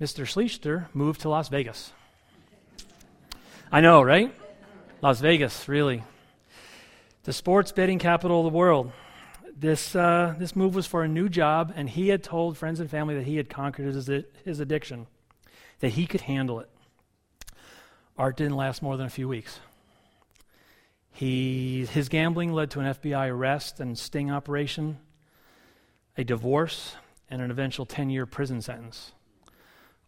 Mr. 0.00 0.24
Schlichter 0.24 0.86
moved 0.92 1.20
to 1.20 1.28
Las 1.28 1.48
Vegas. 1.48 1.92
I 3.70 3.80
know, 3.80 4.02
right? 4.02 4.34
Las 5.00 5.20
Vegas, 5.20 5.68
really 5.68 6.02
the 7.24 7.32
sports 7.32 7.70
betting 7.70 7.98
capital 7.98 8.40
of 8.40 8.52
the 8.52 8.56
world. 8.56 8.92
This, 9.56 9.94
uh, 9.94 10.34
this 10.38 10.56
move 10.56 10.74
was 10.74 10.86
for 10.86 11.04
a 11.04 11.08
new 11.08 11.28
job, 11.28 11.72
and 11.76 11.88
he 11.88 12.08
had 12.08 12.22
told 12.22 12.58
friends 12.58 12.80
and 12.80 12.90
family 12.90 13.14
that 13.14 13.24
he 13.24 13.36
had 13.36 13.48
conquered 13.48 13.94
his, 13.94 14.10
his 14.44 14.60
addiction, 14.60 15.06
that 15.80 15.90
he 15.90 16.06
could 16.06 16.22
handle 16.22 16.58
it. 16.60 16.68
Art 18.18 18.36
didn't 18.36 18.56
last 18.56 18.82
more 18.82 18.96
than 18.96 19.06
a 19.06 19.10
few 19.10 19.28
weeks. 19.28 19.60
He, 21.12 21.86
his 21.86 22.08
gambling 22.08 22.52
led 22.52 22.70
to 22.72 22.80
an 22.80 22.86
FBI 22.86 23.30
arrest 23.30 23.78
and 23.78 23.96
sting 23.96 24.30
operation, 24.30 24.98
a 26.16 26.24
divorce, 26.24 26.96
and 27.30 27.40
an 27.40 27.50
eventual 27.50 27.86
10 27.86 28.10
year 28.10 28.26
prison 28.26 28.60
sentence. 28.60 29.12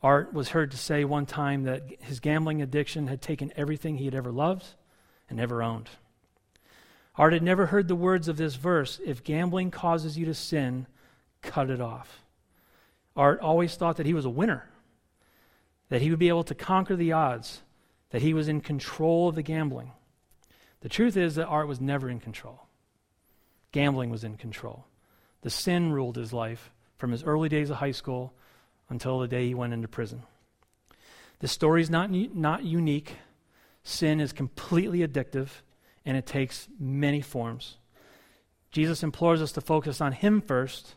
Art 0.02 0.34
was 0.34 0.50
heard 0.50 0.70
to 0.72 0.76
say 0.76 1.04
one 1.04 1.24
time 1.24 1.62
that 1.62 1.82
his 2.00 2.20
gambling 2.20 2.60
addiction 2.60 3.06
had 3.06 3.22
taken 3.22 3.50
everything 3.56 3.96
he 3.96 4.04
had 4.04 4.14
ever 4.14 4.30
loved 4.30 4.66
and 5.30 5.40
ever 5.40 5.62
owned. 5.62 5.88
Art 7.16 7.32
had 7.32 7.42
never 7.42 7.66
heard 7.66 7.88
the 7.88 7.94
words 7.94 8.28
of 8.28 8.36
this 8.36 8.56
verse 8.56 9.00
if 9.04 9.24
gambling 9.24 9.70
causes 9.70 10.18
you 10.18 10.26
to 10.26 10.34
sin, 10.34 10.86
cut 11.40 11.70
it 11.70 11.80
off. 11.80 12.20
Art 13.16 13.40
always 13.40 13.76
thought 13.76 13.96
that 13.96 14.06
he 14.06 14.12
was 14.12 14.26
a 14.26 14.30
winner, 14.30 14.68
that 15.88 16.02
he 16.02 16.10
would 16.10 16.18
be 16.18 16.28
able 16.28 16.44
to 16.44 16.54
conquer 16.54 16.96
the 16.96 17.12
odds, 17.12 17.62
that 18.10 18.20
he 18.20 18.34
was 18.34 18.48
in 18.48 18.60
control 18.60 19.28
of 19.28 19.36
the 19.36 19.42
gambling. 19.42 19.92
The 20.80 20.88
truth 20.90 21.16
is 21.16 21.36
that 21.36 21.46
Art 21.46 21.68
was 21.68 21.80
never 21.80 22.10
in 22.10 22.20
control. 22.20 22.66
Gambling 23.72 24.10
was 24.10 24.24
in 24.24 24.36
control. 24.36 24.84
The 25.44 25.50
sin 25.50 25.92
ruled 25.92 26.16
his 26.16 26.32
life 26.32 26.70
from 26.96 27.12
his 27.12 27.22
early 27.22 27.50
days 27.50 27.68
of 27.68 27.76
high 27.76 27.90
school 27.90 28.32
until 28.88 29.18
the 29.18 29.28
day 29.28 29.46
he 29.46 29.54
went 29.54 29.74
into 29.74 29.86
prison. 29.86 30.22
This 31.40 31.52
story 31.52 31.82
is 31.82 31.90
not, 31.90 32.10
not 32.10 32.64
unique. 32.64 33.16
Sin 33.82 34.20
is 34.20 34.32
completely 34.32 35.00
addictive 35.06 35.48
and 36.06 36.16
it 36.16 36.24
takes 36.24 36.66
many 36.80 37.20
forms. 37.20 37.76
Jesus 38.70 39.02
implores 39.02 39.42
us 39.42 39.52
to 39.52 39.60
focus 39.60 40.00
on 40.00 40.12
him 40.12 40.40
first, 40.40 40.94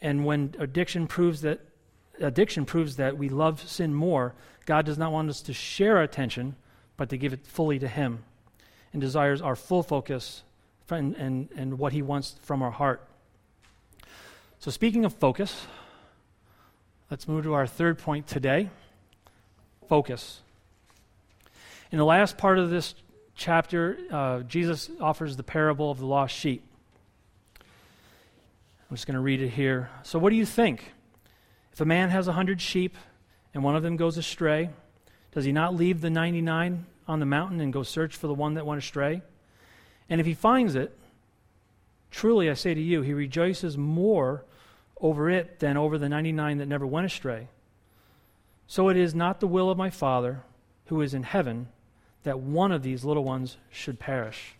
and 0.00 0.24
when 0.24 0.54
addiction 0.58 1.06
proves 1.06 1.40
that 1.42 1.60
addiction 2.20 2.64
proves 2.64 2.96
that 2.96 3.18
we 3.18 3.28
love 3.28 3.68
sin 3.68 3.92
more, 3.92 4.34
God 4.64 4.86
does 4.86 4.96
not 4.96 5.10
want 5.10 5.28
us 5.28 5.42
to 5.42 5.52
share 5.52 5.96
our 5.96 6.04
attention, 6.04 6.54
but 6.96 7.08
to 7.10 7.18
give 7.18 7.32
it 7.32 7.44
fully 7.44 7.80
to 7.80 7.88
him 7.88 8.24
and 8.92 9.02
desires 9.02 9.42
our 9.42 9.56
full 9.56 9.82
focus 9.82 10.44
and, 10.88 11.16
and, 11.16 11.48
and 11.56 11.78
what 11.78 11.92
he 11.92 12.00
wants 12.00 12.36
from 12.40 12.62
our 12.62 12.70
heart. 12.70 13.06
So, 14.64 14.70
speaking 14.70 15.04
of 15.04 15.12
focus, 15.12 15.66
let's 17.10 17.28
move 17.28 17.44
to 17.44 17.52
our 17.52 17.66
third 17.66 17.98
point 17.98 18.26
today 18.26 18.70
focus. 19.90 20.40
In 21.92 21.98
the 21.98 22.04
last 22.06 22.38
part 22.38 22.58
of 22.58 22.70
this 22.70 22.94
chapter, 23.36 23.98
uh, 24.10 24.40
Jesus 24.40 24.88
offers 25.02 25.36
the 25.36 25.42
parable 25.42 25.90
of 25.90 25.98
the 25.98 26.06
lost 26.06 26.34
sheep. 26.34 26.62
I'm 27.58 28.96
just 28.96 29.06
going 29.06 29.16
to 29.16 29.20
read 29.20 29.42
it 29.42 29.50
here. 29.50 29.90
So, 30.02 30.18
what 30.18 30.30
do 30.30 30.36
you 30.36 30.46
think? 30.46 30.94
If 31.74 31.82
a 31.82 31.84
man 31.84 32.08
has 32.08 32.26
a 32.26 32.32
hundred 32.32 32.62
sheep 32.62 32.96
and 33.52 33.62
one 33.62 33.76
of 33.76 33.82
them 33.82 33.98
goes 33.98 34.16
astray, 34.16 34.70
does 35.32 35.44
he 35.44 35.52
not 35.52 35.74
leave 35.74 36.00
the 36.00 36.08
99 36.08 36.86
on 37.06 37.20
the 37.20 37.26
mountain 37.26 37.60
and 37.60 37.70
go 37.70 37.82
search 37.82 38.16
for 38.16 38.28
the 38.28 38.34
one 38.34 38.54
that 38.54 38.64
went 38.64 38.78
astray? 38.78 39.20
And 40.08 40.22
if 40.22 40.26
he 40.26 40.32
finds 40.32 40.74
it, 40.74 40.96
truly 42.10 42.48
I 42.48 42.54
say 42.54 42.72
to 42.72 42.80
you, 42.80 43.02
he 43.02 43.12
rejoices 43.12 43.76
more 43.76 44.42
over 45.00 45.30
it 45.30 45.58
than 45.58 45.76
over 45.76 45.98
the 45.98 46.08
99 46.08 46.58
that 46.58 46.68
never 46.68 46.86
went 46.86 47.06
astray. 47.06 47.48
So 48.66 48.88
it 48.88 48.96
is 48.96 49.14
not 49.14 49.40
the 49.40 49.46
will 49.46 49.70
of 49.70 49.78
my 49.78 49.90
Father 49.90 50.42
who 50.86 51.00
is 51.00 51.14
in 51.14 51.22
heaven 51.22 51.68
that 52.22 52.40
one 52.40 52.72
of 52.72 52.82
these 52.82 53.04
little 53.04 53.24
ones 53.24 53.56
should 53.70 53.98
perish. 53.98 54.54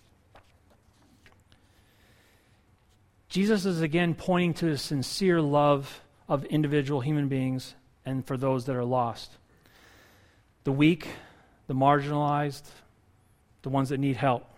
Jesus 3.28 3.64
is 3.64 3.80
again 3.80 4.14
pointing 4.14 4.54
to 4.54 4.66
his 4.66 4.82
sincere 4.82 5.40
love 5.40 6.00
of 6.28 6.44
individual 6.44 7.00
human 7.00 7.28
beings 7.28 7.74
and 8.06 8.24
for 8.24 8.36
those 8.36 8.66
that 8.66 8.76
are 8.76 8.84
lost 8.84 9.32
the 10.64 10.72
weak, 10.72 11.08
the 11.66 11.74
marginalized, 11.74 12.62
the 13.62 13.68
ones 13.68 13.90
that 13.90 13.98
need 13.98 14.16
help. 14.16 14.48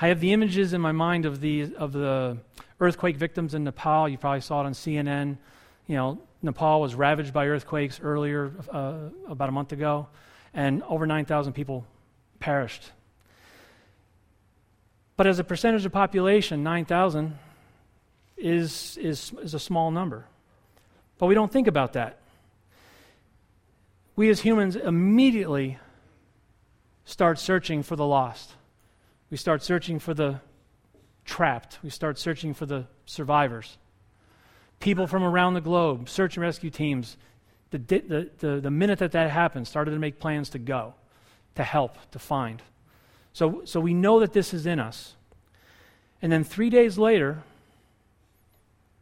I 0.00 0.08
have 0.08 0.18
the 0.18 0.32
images 0.32 0.72
in 0.72 0.80
my 0.80 0.90
mind 0.90 1.26
of 1.26 1.40
the, 1.40 1.74
of 1.76 1.92
the 1.92 2.38
earthquake 2.82 3.16
victims 3.16 3.54
in 3.54 3.62
Nepal. 3.62 4.08
You 4.08 4.18
probably 4.18 4.40
saw 4.40 4.60
it 4.60 4.66
on 4.66 4.72
CNN. 4.72 5.38
You 5.86 5.96
know, 5.96 6.20
Nepal 6.42 6.80
was 6.80 6.96
ravaged 6.96 7.32
by 7.32 7.46
earthquakes 7.46 8.00
earlier, 8.02 8.52
uh, 8.70 8.94
about 9.28 9.48
a 9.48 9.52
month 9.52 9.70
ago, 9.70 10.08
and 10.52 10.82
over 10.82 11.06
9,000 11.06 11.52
people 11.52 11.86
perished. 12.40 12.90
But 15.16 15.28
as 15.28 15.38
a 15.38 15.44
percentage 15.44 15.86
of 15.86 15.92
population, 15.92 16.64
9,000 16.64 17.38
is, 18.36 18.98
is, 19.00 19.32
is 19.40 19.54
a 19.54 19.60
small 19.60 19.92
number. 19.92 20.26
But 21.18 21.26
we 21.26 21.36
don't 21.36 21.52
think 21.52 21.68
about 21.68 21.92
that. 21.92 22.18
We 24.16 24.28
as 24.28 24.40
humans 24.40 24.74
immediately 24.74 25.78
start 27.04 27.38
searching 27.38 27.84
for 27.84 27.94
the 27.94 28.06
lost. 28.06 28.54
We 29.30 29.36
start 29.36 29.62
searching 29.62 30.00
for 30.00 30.14
the 30.14 30.40
trapped. 31.24 31.78
We 31.82 31.90
start 31.90 32.18
searching 32.18 32.54
for 32.54 32.66
the 32.66 32.86
survivors. 33.06 33.78
People 34.80 35.06
from 35.06 35.22
around 35.22 35.54
the 35.54 35.60
globe, 35.60 36.08
search 36.08 36.36
and 36.36 36.42
rescue 36.42 36.70
teams, 36.70 37.16
the, 37.70 37.78
the, 37.78 38.30
the, 38.38 38.60
the 38.60 38.70
minute 38.70 38.98
that 38.98 39.12
that 39.12 39.30
happened, 39.30 39.66
started 39.66 39.92
to 39.92 39.98
make 39.98 40.18
plans 40.18 40.50
to 40.50 40.58
go 40.58 40.94
to 41.54 41.62
help, 41.62 41.96
to 42.10 42.18
find. 42.18 42.62
So, 43.32 43.62
so 43.64 43.80
we 43.80 43.94
know 43.94 44.20
that 44.20 44.32
this 44.32 44.52
is 44.52 44.66
in 44.66 44.78
us. 44.78 45.14
And 46.20 46.30
then 46.30 46.44
three 46.44 46.70
days 46.70 46.98
later, 46.98 47.42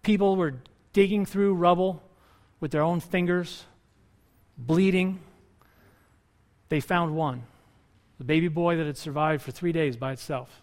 people 0.03 0.37
were 0.37 0.55
digging 0.93 1.27
through 1.27 1.55
rubble 1.55 2.03
with 2.61 2.71
their 2.71 2.83
own 2.83 3.01
fingers, 3.01 3.64
bleeding. 4.57 5.21
They 6.68 6.81
found 6.81 7.16
one 7.16 7.45
the 8.18 8.25
baby 8.25 8.49
boy 8.49 8.77
that 8.77 8.87
had 8.87 8.99
survived 8.99 9.43
for 9.43 9.51
three 9.51 9.73
days 9.73 9.97
by 9.97 10.12
itself. 10.12 10.61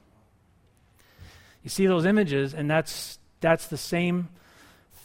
You 1.63 1.69
see 1.69 1.87
those 1.87 2.05
images, 2.05 2.53
and 2.53 2.69
that's, 2.69 3.19
that's 3.41 3.67
the 3.67 3.77
same 3.77 4.29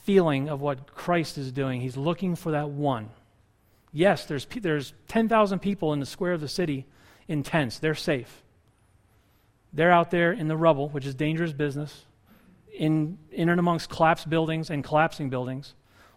feeling 0.05 0.49
of 0.49 0.61
what 0.61 0.95
Christ 0.95 1.39
is 1.39 1.53
doing. 1.53 1.81
He's 1.81 1.97
looking 1.97 2.35
for 2.37 2.53
that 2.53 2.71
one. 2.71 3.11
Yes, 3.93 4.25
there's, 4.27 4.47
there's 4.47 4.95
10,000 5.09 5.59
people 5.59 5.93
in 5.93 6.01
the 6.01 6.07
square 6.07 6.33
of 6.33 6.41
the 6.41 6.49
city 6.49 6.87
in 7.29 7.43
tents. 7.43 7.79
They're 7.79 7.95
safe. 7.95 8.43
They're 9.73 9.93
out 9.93 10.11
there 10.11 10.33
in 10.33 10.49
the 10.49 10.57
rubble, 10.57 10.89
which 10.89 11.07
is 11.07 11.15
dangerous 11.15 11.53
business, 11.53 12.05
in, 12.75 13.19
in 13.31 13.49
and 13.49 13.61
amongst 13.61 13.91
collapsed 13.91 14.29
buildings 14.29 14.71
and 14.71 14.83
collapsing 14.83 15.31
buildings, 15.31 15.75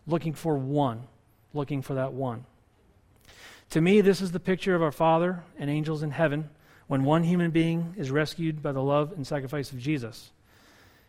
looking 0.07 0.33
for 0.33 0.57
one, 0.57 1.03
looking 1.53 1.81
for 1.81 1.93
that 1.95 2.13
one. 2.13 2.45
To 3.71 3.81
me, 3.81 4.01
this 4.01 4.21
is 4.21 4.31
the 4.31 4.39
picture 4.39 4.75
of 4.75 4.81
our 4.81 4.91
Father 4.91 5.43
and 5.57 5.69
angels 5.69 6.03
in 6.03 6.11
heaven 6.11 6.49
when 6.87 7.03
one 7.03 7.23
human 7.23 7.51
being 7.51 7.93
is 7.97 8.11
rescued 8.11 8.61
by 8.61 8.71
the 8.71 8.83
love 8.83 9.11
and 9.11 9.25
sacrifice 9.25 9.71
of 9.71 9.79
Jesus. 9.79 10.31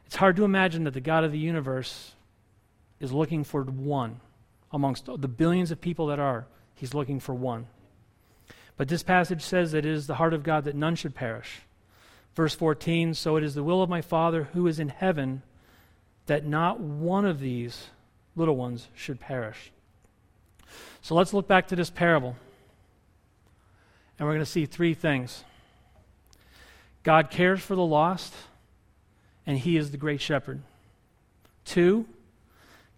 It's 0.07 0.17
hard 0.17 0.37
to 0.37 0.45
imagine 0.45 0.85
that 0.85 0.95
the 0.95 1.01
God 1.01 1.25
of 1.25 1.33
the 1.33 1.39
universe 1.39 2.13
is 3.01 3.13
looking 3.13 3.45
for 3.45 3.63
one 3.63 4.21
amongst 4.73 5.07
the 5.07 5.29
billions 5.29 5.71
of 5.71 5.81
people 5.81 6.07
that 6.07 6.19
are. 6.19 6.47
He's 6.75 6.95
looking 6.95 7.21
for 7.21 7.35
one. 7.35 7.67
But 8.77 8.89
this 8.89 9.03
passage 9.03 9.43
says 9.43 9.73
that 9.73 9.85
it 9.85 9.87
is 9.87 10.07
the 10.07 10.17
heart 10.17 10.35
of 10.35 10.43
God 10.43 10.65
that 10.65 10.75
none 10.75 10.97
should 10.97 11.15
perish. 11.15 11.61
Verse 12.35 12.55
14 12.55 13.15
So 13.15 13.37
it 13.37 13.43
is 13.43 13.55
the 13.55 13.65
will 13.65 13.83
of 13.83 13.89
my 13.89 14.03
Father 14.03 14.45
who 14.53 14.67
is 14.67 14.79
in 14.79 14.89
heaven 14.89 15.43
that 16.27 16.45
not 16.45 16.81
one 16.81 17.25
of 17.25 17.41
these 17.41 17.89
little 18.35 18.57
ones 18.57 18.89
should 18.95 19.19
perish. 19.19 19.73
So 21.01 21.15
let's 21.15 21.33
look 21.33 21.49
back 21.49 21.69
to 21.69 21.77
this 21.77 21.91
parable. 21.91 22.37
And 24.19 24.27
we're 24.27 24.35
going 24.35 24.45
to 24.45 24.51
see 24.51 24.67
three 24.67 24.95
things 24.95 25.45
God 27.07 27.31
cares 27.31 27.61
for 27.61 27.77
the 27.77 27.87
lost, 27.87 28.35
and 29.47 29.57
He 29.57 29.77
is 29.77 29.93
the 29.93 29.97
great 29.97 30.21
shepherd. 30.21 30.61
Two, 31.65 32.05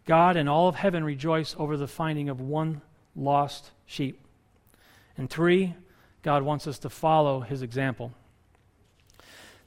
God 0.07 0.39
and 0.39 0.49
all 0.49 0.67
of 0.67 0.77
heaven 0.77 1.05
rejoice 1.05 1.55
over 1.59 1.77
the 1.77 1.87
finding 1.87 2.31
of 2.31 2.41
one 2.41 2.81
lost 3.15 3.71
sheep. 3.85 4.19
And 5.19 5.29
three, 5.29 5.75
God 6.23 6.43
wants 6.43 6.67
us 6.67 6.79
to 6.79 6.89
follow 6.89 7.41
His 7.41 7.61
example. 7.61 8.15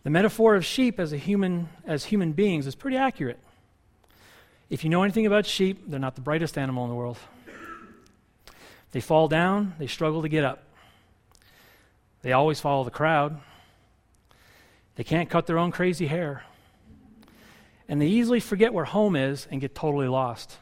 The 0.02 0.10
metaphor 0.10 0.56
of 0.56 0.66
sheep 0.66 1.00
as, 1.00 1.14
a 1.14 1.18
human, 1.18 1.70
as 1.86 2.06
human 2.06 2.32
beings 2.32 2.66
is 2.66 2.74
pretty 2.74 2.98
accurate. 2.98 3.38
If 4.72 4.84
you 4.84 4.90
know 4.90 5.04
anything 5.04 5.28
about 5.28 5.46
sheep, 5.46 5.84
they're 5.86 6.00
not 6.00 6.16
the 6.16 6.22
brightest 6.22 6.58
animal 6.58 6.84
in 6.86 6.90
the 6.90 6.96
world. 6.96 7.20
They 8.92 9.02
fall 9.02 9.28
down, 9.28 9.76
they 9.78 9.86
struggle 9.86 10.24
to 10.24 10.30
get 10.30 10.44
up. 10.44 10.64
They 12.24 12.32
always 12.32 12.60
follow 12.60 12.84
the 12.84 12.90
crowd. 12.90 13.40
They 14.96 15.04
can't 15.04 15.30
cut 15.30 15.48
their 15.48 15.58
own 15.58 15.72
crazy 15.72 16.08
hair. 16.08 16.44
And 17.88 18.02
they 18.02 18.08
easily 18.08 18.40
forget 18.40 18.74
where 18.74 18.86
home 18.86 19.16
is 19.16 19.48
and 19.52 19.62
get 19.62 19.76
totally 19.76 20.08
lost. 20.08 20.58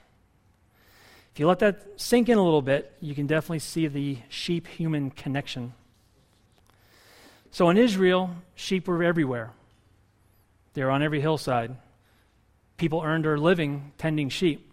If 1.33 1.39
you 1.39 1.47
let 1.47 1.59
that 1.59 1.85
sink 1.97 2.27
in 2.29 2.37
a 2.37 2.43
little 2.43 2.61
bit, 2.61 2.91
you 2.99 3.15
can 3.15 3.27
definitely 3.27 3.59
see 3.59 3.87
the 3.87 4.17
sheep 4.29 4.67
human 4.67 5.11
connection. 5.11 5.73
So 7.51 7.69
in 7.69 7.77
Israel, 7.77 8.31
sheep 8.55 8.87
were 8.87 9.03
everywhere, 9.03 9.51
they 10.73 10.83
were 10.83 10.91
on 10.91 11.03
every 11.03 11.21
hillside. 11.21 11.75
People 12.77 13.01
earned 13.01 13.25
their 13.25 13.37
living 13.37 13.91
tending 13.97 14.29
sheep. 14.29 14.71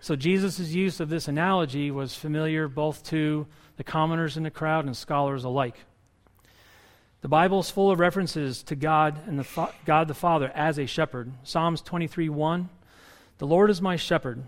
So 0.00 0.16
Jesus' 0.16 0.58
use 0.70 1.00
of 1.00 1.08
this 1.08 1.28
analogy 1.28 1.90
was 1.90 2.14
familiar 2.14 2.66
both 2.66 3.04
to 3.04 3.46
the 3.76 3.84
commoners 3.84 4.36
in 4.36 4.42
the 4.42 4.50
crowd 4.50 4.86
and 4.86 4.96
scholars 4.96 5.44
alike. 5.44 5.76
The 7.22 7.28
Bible 7.28 7.60
is 7.60 7.70
full 7.70 7.92
of 7.92 8.00
references 8.00 8.64
to 8.64 8.74
God 8.74 9.16
and 9.28 9.38
the 9.38 9.44
fa- 9.44 9.72
God 9.84 10.08
the 10.08 10.14
Father 10.14 10.50
as 10.56 10.76
a 10.76 10.86
shepherd. 10.86 11.32
Psalms 11.44 11.80
23 11.80 12.28
1, 12.28 12.68
the 13.38 13.46
Lord 13.46 13.70
is 13.70 13.80
my 13.80 13.94
shepherd. 13.94 14.42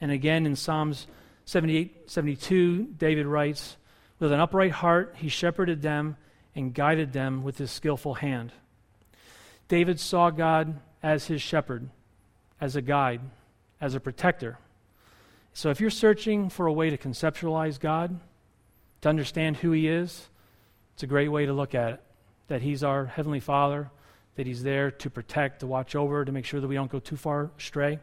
And 0.00 0.10
again 0.10 0.44
in 0.44 0.56
Psalms 0.56 1.06
78 1.44 2.10
72, 2.10 2.94
David 2.98 3.26
writes, 3.26 3.76
With 4.18 4.32
an 4.32 4.40
upright 4.40 4.72
heart 4.72 5.14
he 5.18 5.28
shepherded 5.28 5.82
them 5.82 6.16
and 6.56 6.74
guided 6.74 7.12
them 7.12 7.44
with 7.44 7.58
his 7.58 7.70
skillful 7.70 8.14
hand. 8.14 8.50
David 9.68 10.00
saw 10.00 10.30
God 10.30 10.80
as 11.00 11.26
his 11.26 11.42
shepherd, 11.42 11.88
as 12.60 12.74
a 12.74 12.82
guide, 12.82 13.20
as 13.80 13.94
a 13.94 14.00
protector. 14.00 14.58
So 15.54 15.70
if 15.70 15.80
you're 15.80 15.90
searching 15.90 16.50
for 16.50 16.66
a 16.66 16.72
way 16.72 16.90
to 16.90 16.98
conceptualize 16.98 17.78
God, 17.78 18.18
to 19.02 19.08
understand 19.08 19.58
who 19.58 19.70
he 19.70 19.86
is, 19.86 20.28
it's 20.96 21.02
a 21.02 21.06
great 21.06 21.28
way 21.28 21.44
to 21.44 21.52
look 21.52 21.74
at 21.74 21.92
it 21.92 22.00
that 22.48 22.62
He's 22.62 22.82
our 22.82 23.04
Heavenly 23.04 23.40
Father, 23.40 23.90
that 24.36 24.46
He's 24.46 24.62
there 24.62 24.90
to 24.90 25.10
protect, 25.10 25.60
to 25.60 25.66
watch 25.66 25.94
over, 25.94 26.24
to 26.24 26.32
make 26.32 26.46
sure 26.46 26.58
that 26.58 26.68
we 26.68 26.74
don't 26.74 26.90
go 26.90 27.00
too 27.00 27.18
far 27.18 27.50
astray. 27.58 27.98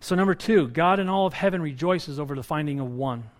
So, 0.00 0.16
number 0.16 0.34
two, 0.34 0.66
God 0.66 0.98
in 0.98 1.08
all 1.08 1.24
of 1.24 1.34
heaven 1.34 1.62
rejoices 1.62 2.18
over 2.18 2.34
the 2.34 2.42
finding 2.42 2.80
of 2.80 2.90
one. 2.90 3.30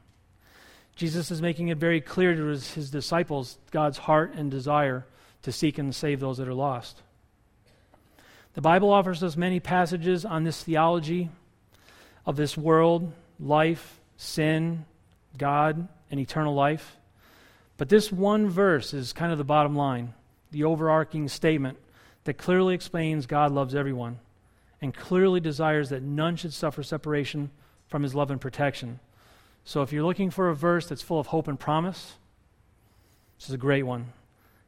Jesus 0.95 1.33
is 1.33 1.43
making 1.43 1.67
it 1.67 1.79
very 1.79 2.01
clear 2.01 2.37
to 2.37 2.45
his, 2.45 2.75
his 2.75 2.91
disciples 2.91 3.59
God's 3.73 3.99
heart 3.99 4.35
and 4.35 4.53
desire 4.53 5.05
to 5.43 5.51
seek 5.51 5.77
and 5.77 5.93
save 5.93 6.21
those 6.21 6.39
that 6.39 6.47
are 6.47 6.55
lost. 6.55 7.03
The 8.53 8.61
Bible 8.61 8.91
offers 8.91 9.21
us 9.25 9.37
many 9.37 9.59
passages 9.59 10.25
on 10.25 10.45
this 10.45 10.63
theology 10.63 11.29
of 12.25 12.37
this 12.37 12.57
world, 12.57 13.13
life, 13.41 13.99
sin, 14.17 14.85
God, 15.37 15.89
and 16.09 16.21
eternal 16.21 16.55
life. 16.55 16.97
But 17.77 17.89
this 17.89 18.13
one 18.13 18.49
verse 18.49 18.95
is 18.95 19.13
kind 19.13 19.33
of 19.33 19.39
the 19.39 19.45
bottom 19.45 19.75
line, 19.75 20.15
the 20.51 20.65
overarching 20.65 21.29
statement 21.29 21.79
that 22.25 22.35
clearly 22.35 22.75
explains 22.75 23.27
God 23.27 23.53
loves 23.53 23.75
everyone 23.75 24.19
and 24.81 24.95
clearly 24.95 25.41
desires 25.41 25.89
that 25.89 26.03
none 26.03 26.37
should 26.37 26.53
suffer 26.53 26.83
separation 26.83 27.51
from 27.89 28.03
his 28.03 28.15
love 28.15 28.31
and 28.31 28.41
protection. 28.41 29.01
So 29.65 29.83
if 29.83 29.93
you're 29.93 30.05
looking 30.05 30.31
for 30.31 30.49
a 30.49 30.55
verse 30.55 30.87
that's 30.87 31.03
full 31.03 31.19
of 31.19 31.29
hope 31.29 31.49
and 31.49 31.59
promise, 31.59 32.15
this 33.39 33.49
is 33.49 33.55
a 33.55 33.59
great 33.59 33.85
one. 33.85 34.13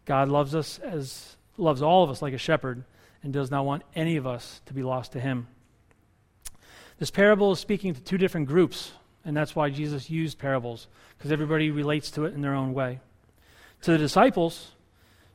God 0.05 0.29
loves 0.29 0.55
us 0.55 0.79
as 0.79 1.37
loves 1.57 1.83
all 1.83 2.03
of 2.03 2.11
us 2.11 2.23
like 2.23 2.35
a 2.35 2.39
shepherd 2.39 2.85
and 3.23 3.33
does 3.33 3.51
not 3.51 3.65
want 3.65 3.83
any 3.95 4.17
of 4.17 4.27
us 4.27 4.61
to 4.67 4.75
be 4.75 4.83
lost 4.83 5.13
to 5.13 5.21
him. 5.21 5.49
This 6.99 7.11
parable 7.11 7.53
is 7.53 7.59
speaking 7.59 7.95
to 7.95 8.01
two 8.01 8.19
different 8.19 8.49
groups 8.49 8.93
and 9.27 9.37
that's 9.37 9.57
why 9.57 9.69
Jesus 9.69 10.09
used 10.09 10.39
parables, 10.39 10.87
because 11.19 11.33
everybody 11.33 11.71
relates 11.71 12.11
to 12.13 12.25
it 12.25 12.35
in 12.35 12.41
their 12.41 12.55
own 12.55 12.73
way. 12.73 13.01
To 13.83 13.91
the 13.91 13.99
disciples, 13.99 14.71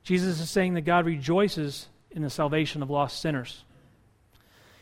Jesus 0.03 0.39
is 0.39 0.49
saying 0.49 0.73
that 0.75 0.81
God 0.81 1.05
rejoices 1.05 1.87
in 2.09 2.21
the 2.21 2.29
salvation 2.29 2.81
of 2.81 2.89
lost 2.89 3.21
sinners. 3.21 3.65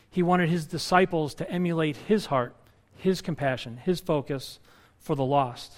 He 0.08 0.22
wanted 0.22 0.48
his 0.48 0.64
disciples 0.64 1.34
to 1.34 1.50
emulate 1.50 1.96
his 1.96 2.26
heart, 2.26 2.54
his 2.96 3.20
compassion, 3.20 3.78
his 3.78 4.00
focus 4.00 4.60
for 4.98 5.16
the 5.16 5.24
lost. 5.24 5.72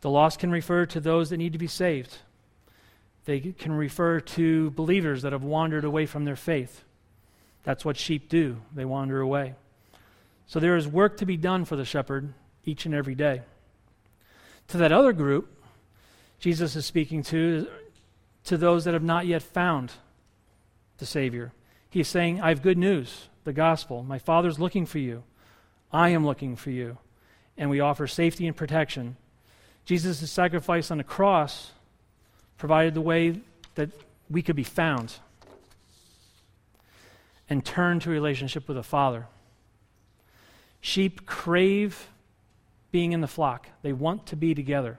The 0.00 0.10
lost 0.10 0.38
can 0.38 0.50
refer 0.50 0.86
to 0.86 1.00
those 1.00 1.30
that 1.30 1.36
need 1.36 1.52
to 1.52 1.58
be 1.58 1.66
saved. 1.66 2.18
They 3.26 3.40
can 3.40 3.72
refer 3.72 4.20
to 4.20 4.70
believers 4.70 5.22
that 5.22 5.32
have 5.32 5.42
wandered 5.42 5.84
away 5.84 6.06
from 6.06 6.24
their 6.24 6.36
faith. 6.36 6.82
That's 7.64 7.84
what 7.84 7.98
sheep 7.98 8.30
do, 8.30 8.62
they 8.74 8.86
wander 8.86 9.20
away. 9.20 9.54
So 10.48 10.58
there 10.58 10.76
is 10.76 10.88
work 10.88 11.18
to 11.18 11.26
be 11.26 11.36
done 11.36 11.66
for 11.66 11.76
the 11.76 11.84
shepherd 11.84 12.32
each 12.64 12.86
and 12.86 12.94
every 12.94 13.14
day. 13.14 13.42
To 14.68 14.78
that 14.78 14.92
other 14.92 15.12
group, 15.12 15.62
Jesus 16.40 16.74
is 16.74 16.86
speaking 16.86 17.22
to, 17.24 17.68
to 18.44 18.56
those 18.56 18.84
that 18.84 18.94
have 18.94 19.02
not 19.02 19.26
yet 19.26 19.42
found 19.42 19.92
the 20.96 21.06
Savior. 21.06 21.52
He's 21.90 22.08
saying, 22.08 22.40
I 22.40 22.48
have 22.48 22.62
good 22.62 22.78
news, 22.78 23.28
the 23.44 23.52
gospel. 23.52 24.02
My 24.02 24.18
Father's 24.18 24.58
looking 24.58 24.86
for 24.86 24.98
you. 24.98 25.22
I 25.92 26.10
am 26.10 26.24
looking 26.24 26.56
for 26.56 26.70
you. 26.70 26.96
And 27.58 27.68
we 27.68 27.80
offer 27.80 28.06
safety 28.06 28.46
and 28.46 28.56
protection. 28.56 29.16
Jesus' 29.84 30.30
sacrifice 30.30 30.90
on 30.90 30.98
the 30.98 31.04
cross 31.04 31.72
provided 32.56 32.94
the 32.94 33.00
way 33.02 33.40
that 33.74 33.90
we 34.30 34.40
could 34.42 34.56
be 34.56 34.64
found 34.64 35.14
and 37.50 37.64
turn 37.64 38.00
to 38.00 38.10
a 38.10 38.12
relationship 38.12 38.66
with 38.66 38.76
the 38.76 38.82
Father. 38.82 39.26
Sheep 40.80 41.26
crave 41.26 42.08
being 42.90 43.12
in 43.12 43.20
the 43.20 43.26
flock, 43.26 43.68
they 43.82 43.92
want 43.92 44.26
to 44.26 44.36
be 44.36 44.54
together. 44.54 44.98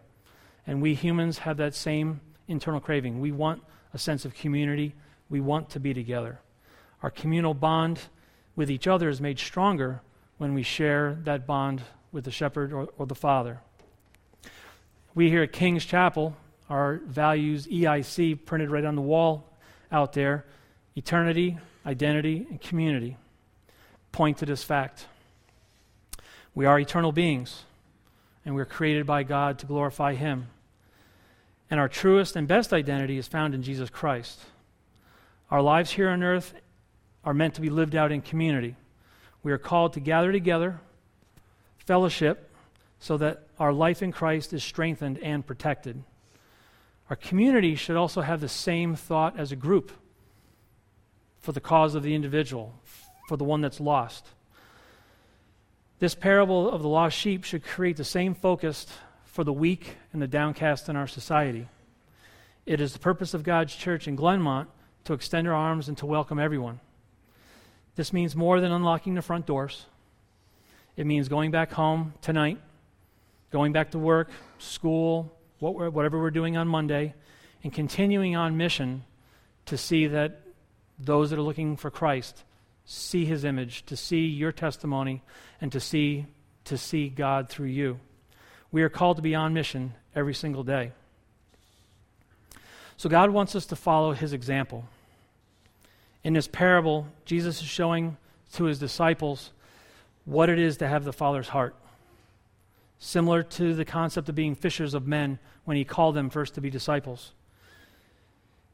And 0.68 0.82
we 0.82 0.94
humans 0.94 1.40
have 1.40 1.58
that 1.58 1.74
same 1.74 2.22
internal 2.48 2.80
craving. 2.80 3.20
We 3.20 3.32
want 3.32 3.64
a 3.94 3.98
sense 3.98 4.26
of 4.26 4.36
community, 4.36 4.94
we 5.30 5.40
want 5.40 5.70
to 5.72 5.80
be 5.80 5.94
together. 5.94 6.40
Our 7.02 7.10
communal 7.10 7.54
bond 7.54 8.00
with 8.56 8.70
each 8.70 8.88
other 8.88 9.10
is 9.10 9.22
made 9.22 9.40
stronger 9.40 10.02
when 10.38 10.54
we 10.54 10.64
share 10.64 11.18
that 11.24 11.48
bond 11.48 11.82
with 12.12 12.26
the 12.26 12.32
shepherd 12.32 12.74
or, 12.74 12.90
or 12.98 13.06
the 13.06 13.16
father. 13.16 13.62
We 15.16 15.30
here 15.30 15.44
at 15.44 15.52
King's 15.52 15.86
Chapel, 15.86 16.36
our 16.70 16.98
values 17.06 17.68
EIC 17.68 18.46
printed 18.46 18.70
right 18.70 18.86
on 18.86 18.96
the 18.96 19.02
wall 19.02 19.52
out 19.92 20.14
there 20.14 20.46
eternity, 20.96 21.58
identity, 21.86 22.46
and 22.50 22.60
community 22.62 23.18
point 24.12 24.38
to 24.40 24.46
this 24.46 24.64
fact. 24.64 25.06
We 26.60 26.66
are 26.66 26.78
eternal 26.78 27.14
beings, 27.14 27.64
and 28.43 28.53
we're 28.53 28.66
created 28.66 29.05
by 29.05 29.24
God 29.24 29.60
to 29.60 29.66
glorify 29.66 30.16
Him. 30.16 30.47
And 31.72 31.80
our 31.80 31.88
truest 31.88 32.36
and 32.36 32.49
best 32.49 32.74
identity 32.74 33.18
is 33.18 33.30
found 33.30 33.55
in 33.55 33.64
Jesus 33.64 33.89
Christ. 33.89 34.41
Our 35.49 35.62
lives 35.62 35.91
here 35.91 36.10
on 36.10 36.22
earth 36.22 36.53
are 37.24 37.34
meant 37.34 37.53
to 37.53 37.62
be 37.62 37.70
lived 37.70 37.95
out 37.95 38.12
in 38.12 38.22
community. 38.22 38.76
We 39.41 39.53
are 39.53 39.57
called 39.57 39.93
to 39.93 40.01
gather 40.01 40.34
together, 40.34 40.82
fellowship, 41.78 42.51
so 42.99 43.16
that 43.16 43.47
our 43.57 43.72
life 43.72 44.03
in 44.03 44.12
Christ 44.12 44.51
is 44.51 44.62
strengthened 44.62 45.18
and 45.20 45.47
protected. 45.47 46.03
Our 47.10 47.16
community 47.16 47.76
should 47.76 47.95
also 47.95 48.20
have 48.20 48.41
the 48.41 48.49
same 48.49 48.97
thought 48.97 49.39
as 49.39 49.53
a 49.53 49.55
group 49.55 49.93
for 51.39 51.53
the 51.53 51.62
cause 51.62 51.95
of 51.95 52.03
the 52.03 52.16
individual, 52.16 52.74
for 53.30 53.38
the 53.38 53.45
one 53.45 53.62
that's 53.62 53.80
lost. 53.80 54.26
This 56.00 56.16
parable 56.16 56.72
of 56.72 56.82
the 56.82 56.88
lost 56.88 57.18
sheep 57.18 57.43
should 57.43 57.64
create 57.64 57.97
the 57.97 58.06
same 58.06 58.34
focus 58.34 58.88
for 59.26 59.43
the 59.43 59.52
weak 59.52 59.97
and 60.14 60.22
the 60.22 60.28
downcast 60.28 60.88
in 60.88 60.95
our 60.95 61.08
society. 61.08 61.68
It 62.66 62.80
is 62.80 62.93
the 62.93 63.00
purpose 63.00 63.34
of 63.34 63.43
God's 63.43 63.76
church 63.76 64.08
in 64.08 64.16
Glenmont 64.16 64.68
to 65.04 65.14
extend 65.14 65.47
our 65.47 65.54
arms 65.54 65.89
and 65.89 65.97
to 65.97 66.06
welcome 66.06 66.39
everyone. 66.39 66.80
This 67.95 68.14
means 68.14 68.34
more 68.34 68.62
than 68.62 68.72
unlocking 68.72 69.16
the 69.16 69.22
front 69.22 69.45
doors. 69.45 69.88
It 70.95 71.06
means 71.06 71.28
going 71.28 71.52
back 71.52 71.74
home 71.74 72.14
tonight, 72.22 72.60
going 73.52 73.74
back 73.74 73.91
to 73.91 74.00
work, 74.00 74.32
school, 74.58 75.38
whatever 75.60 76.18
we're 76.18 76.32
doing 76.32 76.56
on 76.56 76.70
Monday, 76.70 77.14
and 77.62 77.74
continuing 77.74 78.38
on 78.38 78.56
mission 78.56 79.04
to 79.66 79.78
see 79.78 80.08
that 80.08 80.43
those 80.97 81.30
that 81.32 81.39
are 81.39 81.43
looking 81.43 81.76
for 81.76 81.91
Christ 81.91 82.45
see 82.92 83.24
his 83.24 83.46
image, 83.46 83.86
to 83.86 83.96
see 83.96 84.26
your 84.26 84.52
testimony, 84.52 85.22
and 85.62 85.72
to 85.72 85.80
see, 85.80 86.26
to 86.66 86.76
see 86.76 87.08
God 87.08 87.48
through 87.48 87.68
you. 87.68 88.00
We 88.72 88.82
are 88.82 88.90
called 88.90 89.18
to 89.18 89.22
be 89.22 89.36
on 89.36 89.54
mission 89.54 89.94
every 90.16 90.34
single 90.34 90.64
day. 90.64 90.92
So 92.98 93.08
God 93.08 93.30
wants 93.30 93.56
us 93.56 93.68
to 93.68 93.76
follow 93.76 94.14
his 94.14 94.34
example. 94.34 94.86
In 96.24 96.34
this 96.34 96.48
parable, 96.48 97.06
Jesus 97.26 97.62
is 97.62 97.68
showing 97.68 98.18
to 98.54 98.64
his 98.64 98.80
disciples 98.80 99.52
what 100.26 100.50
it 100.50 100.58
is 100.58 100.78
to 100.78 100.88
have 100.88 101.06
the 101.06 101.14
Father's 101.14 101.50
heart. 101.50 101.76
Similar 102.98 103.44
to 103.44 103.76
the 103.76 103.86
concept 103.86 104.30
of 104.30 104.36
being 104.36 104.56
fishers 104.56 104.96
of 104.96 105.06
men 105.06 105.38
when 105.64 105.78
he 105.78 105.86
called 105.86 106.16
them 106.16 106.32
first 106.32 106.56
to 106.56 106.62
be 106.62 106.72
disciples. 106.72 107.34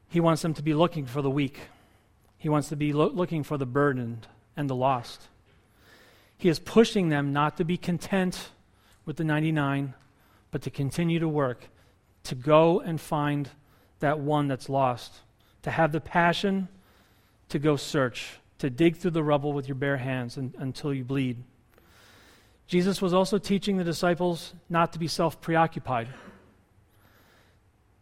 He 0.08 0.20
wants 0.20 0.40
them 0.40 0.54
to 0.54 0.62
be 0.62 0.72
looking 0.72 1.04
for 1.04 1.20
the 1.20 1.30
weak. 1.30 1.58
He 2.46 2.48
wants 2.48 2.68
to 2.68 2.76
be 2.76 2.92
lo- 2.92 3.10
looking 3.12 3.42
for 3.42 3.58
the 3.58 3.66
burdened 3.66 4.28
and 4.56 4.70
the 4.70 4.74
lost. 4.76 5.20
He 6.38 6.48
is 6.48 6.60
pushing 6.60 7.08
them 7.08 7.32
not 7.32 7.56
to 7.56 7.64
be 7.64 7.76
content 7.76 8.50
with 9.04 9.16
the 9.16 9.24
99, 9.24 9.94
but 10.52 10.62
to 10.62 10.70
continue 10.70 11.18
to 11.18 11.26
work, 11.26 11.66
to 12.22 12.36
go 12.36 12.78
and 12.78 13.00
find 13.00 13.50
that 13.98 14.20
one 14.20 14.46
that's 14.46 14.68
lost, 14.68 15.12
to 15.62 15.72
have 15.72 15.90
the 15.90 16.00
passion 16.00 16.68
to 17.48 17.58
go 17.58 17.74
search, 17.74 18.38
to 18.58 18.70
dig 18.70 18.94
through 18.94 19.10
the 19.10 19.24
rubble 19.24 19.52
with 19.52 19.66
your 19.66 19.74
bare 19.74 19.96
hands 19.96 20.36
and, 20.36 20.54
until 20.56 20.94
you 20.94 21.02
bleed. 21.02 21.42
Jesus 22.68 23.02
was 23.02 23.12
also 23.12 23.38
teaching 23.38 23.76
the 23.76 23.82
disciples 23.82 24.54
not 24.70 24.92
to 24.92 25.00
be 25.00 25.08
self 25.08 25.40
preoccupied, 25.40 26.06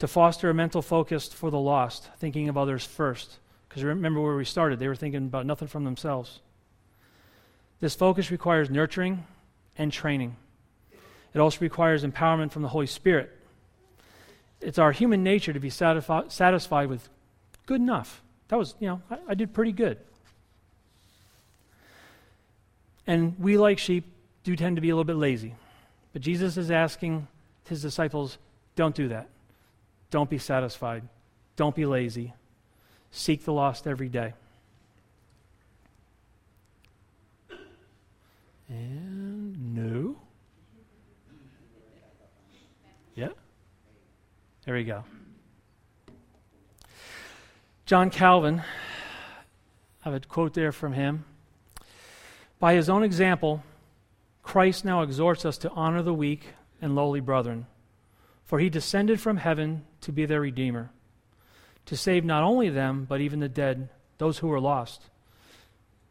to 0.00 0.06
foster 0.06 0.50
a 0.50 0.54
mental 0.54 0.82
focus 0.82 1.28
for 1.28 1.50
the 1.50 1.58
lost, 1.58 2.10
thinking 2.18 2.50
of 2.50 2.58
others 2.58 2.84
first. 2.84 3.38
Because 3.74 3.82
remember 3.82 4.20
where 4.20 4.36
we 4.36 4.44
started, 4.44 4.78
they 4.78 4.86
were 4.86 4.94
thinking 4.94 5.26
about 5.26 5.46
nothing 5.46 5.66
from 5.66 5.82
themselves. 5.82 6.38
This 7.80 7.96
focus 7.96 8.30
requires 8.30 8.70
nurturing 8.70 9.26
and 9.76 9.92
training. 9.92 10.36
It 11.34 11.40
also 11.40 11.58
requires 11.58 12.04
empowerment 12.04 12.52
from 12.52 12.62
the 12.62 12.68
Holy 12.68 12.86
Spirit. 12.86 13.36
It's 14.60 14.78
our 14.78 14.92
human 14.92 15.24
nature 15.24 15.52
to 15.52 15.58
be 15.58 15.70
satisfi- 15.70 16.30
satisfied 16.30 16.88
with 16.88 17.08
good 17.66 17.80
enough. 17.80 18.22
That 18.46 18.60
was, 18.60 18.76
you 18.78 18.86
know, 18.86 19.02
I, 19.10 19.18
I 19.30 19.34
did 19.34 19.52
pretty 19.52 19.72
good. 19.72 19.98
And 23.08 23.34
we, 23.40 23.58
like 23.58 23.80
sheep, 23.80 24.04
do 24.44 24.54
tend 24.54 24.76
to 24.76 24.82
be 24.82 24.90
a 24.90 24.94
little 24.94 25.02
bit 25.02 25.16
lazy. 25.16 25.56
But 26.12 26.22
Jesus 26.22 26.56
is 26.56 26.70
asking 26.70 27.26
his 27.68 27.82
disciples 27.82 28.38
don't 28.76 28.94
do 28.94 29.08
that. 29.08 29.28
Don't 30.12 30.30
be 30.30 30.38
satisfied. 30.38 31.02
Don't 31.56 31.74
be 31.74 31.86
lazy. 31.86 32.34
Seek 33.16 33.44
the 33.44 33.52
lost 33.52 33.86
every 33.86 34.08
day. 34.08 34.32
And 38.68 39.76
no. 39.76 40.16
Yeah. 43.14 43.28
There 44.66 44.74
we 44.74 44.82
go. 44.82 45.04
John 47.86 48.10
Calvin, 48.10 48.60
I 50.04 50.10
have 50.10 50.14
a 50.14 50.20
quote 50.26 50.54
there 50.54 50.72
from 50.72 50.94
him. 50.94 51.24
By 52.58 52.74
his 52.74 52.88
own 52.88 53.04
example, 53.04 53.62
Christ 54.42 54.84
now 54.84 55.02
exhorts 55.02 55.44
us 55.44 55.56
to 55.58 55.70
honor 55.70 56.02
the 56.02 56.12
weak 56.12 56.48
and 56.82 56.96
lowly 56.96 57.20
brethren, 57.20 57.66
for 58.44 58.58
he 58.58 58.68
descended 58.68 59.20
from 59.20 59.36
heaven 59.36 59.84
to 60.00 60.10
be 60.10 60.26
their 60.26 60.40
Redeemer, 60.40 60.90
to 61.86 61.96
save 61.96 62.24
not 62.24 62.42
only 62.42 62.68
them, 62.68 63.06
but 63.08 63.20
even 63.20 63.40
the 63.40 63.48
dead, 63.48 63.88
those 64.18 64.38
who 64.38 64.50
are 64.52 64.60
lost. 64.60 65.02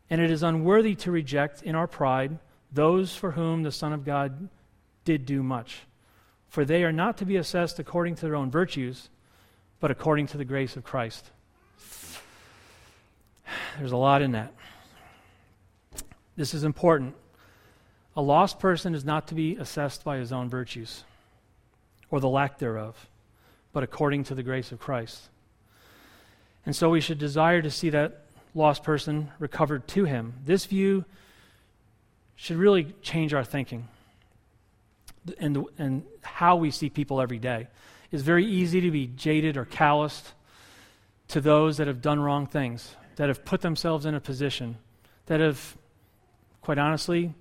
And 0.09 0.21
it 0.21 0.29
is 0.29 0.43
unworthy 0.43 0.95
to 0.95 1.11
reject 1.11 1.61
in 1.63 1.75
our 1.75 1.87
pride 1.87 2.37
those 2.71 3.15
for 3.15 3.31
whom 3.31 3.63
the 3.63 3.71
Son 3.71 3.93
of 3.93 4.05
God 4.05 4.49
did 5.05 5.25
do 5.25 5.43
much, 5.43 5.81
for 6.47 6.65
they 6.65 6.83
are 6.83 6.91
not 6.91 7.17
to 7.17 7.25
be 7.25 7.35
assessed 7.35 7.79
according 7.79 8.15
to 8.15 8.21
their 8.21 8.35
own 8.35 8.49
virtues, 8.49 9.09
but 9.79 9.91
according 9.91 10.27
to 10.27 10.37
the 10.37 10.45
grace 10.45 10.75
of 10.75 10.83
Christ. 10.83 11.29
There's 13.77 13.91
a 13.91 13.97
lot 13.97 14.21
in 14.21 14.31
that. 14.31 14.53
This 16.35 16.53
is 16.53 16.63
important. 16.63 17.15
A 18.15 18.21
lost 18.21 18.59
person 18.59 18.95
is 18.95 19.05
not 19.05 19.27
to 19.27 19.35
be 19.35 19.55
assessed 19.55 20.03
by 20.03 20.17
his 20.17 20.31
own 20.31 20.49
virtues 20.49 21.03
or 22.09 22.19
the 22.19 22.29
lack 22.29 22.59
thereof, 22.59 23.09
but 23.71 23.83
according 23.83 24.23
to 24.25 24.35
the 24.35 24.43
grace 24.43 24.71
of 24.71 24.79
Christ. 24.79 25.29
And 26.65 26.75
so 26.75 26.89
we 26.89 27.01
should 27.01 27.17
desire 27.17 27.61
to 27.61 27.69
see 27.69 27.89
that 27.89 28.25
lost 28.55 28.83
person 28.83 29.31
recovered 29.39 29.87
to 29.89 30.05
him. 30.05 30.33
This 30.45 30.65
view 30.65 31.05
should 32.35 32.57
really 32.57 32.93
change 33.01 33.33
our 33.33 33.43
thinking 33.43 33.87
and, 35.39 35.65
and 35.77 36.03
how 36.21 36.55
we 36.55 36.71
see 36.71 36.89
people 36.89 37.21
every 37.21 37.39
day. 37.39 37.67
It's 38.11 38.23
very 38.23 38.45
easy 38.45 38.81
to 38.81 38.91
be 38.91 39.07
jaded 39.07 39.57
or 39.57 39.65
calloused 39.65 40.33
to 41.29 41.41
those 41.41 41.77
that 41.77 41.87
have 41.87 42.01
done 42.01 42.19
wrong 42.19 42.45
things 42.47 42.95
that 43.15 43.27
have 43.27 43.45
put 43.45 43.61
themselves 43.61 44.05
in 44.05 44.15
a 44.15 44.19
position, 44.19 44.77
that 45.27 45.39
have, 45.39 45.77
quite 46.61 46.77
honestly, 46.77 47.33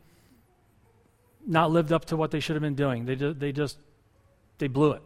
not 1.47 1.70
lived 1.70 1.93
up 1.93 2.05
to 2.07 2.16
what 2.16 2.31
they 2.31 2.41
should 2.41 2.55
have 2.57 2.62
been 2.62 2.75
doing. 2.75 3.05
They, 3.05 3.14
they 3.14 3.53
just, 3.53 3.79
they 4.59 4.68
blew 4.68 4.93
it. 4.93 5.03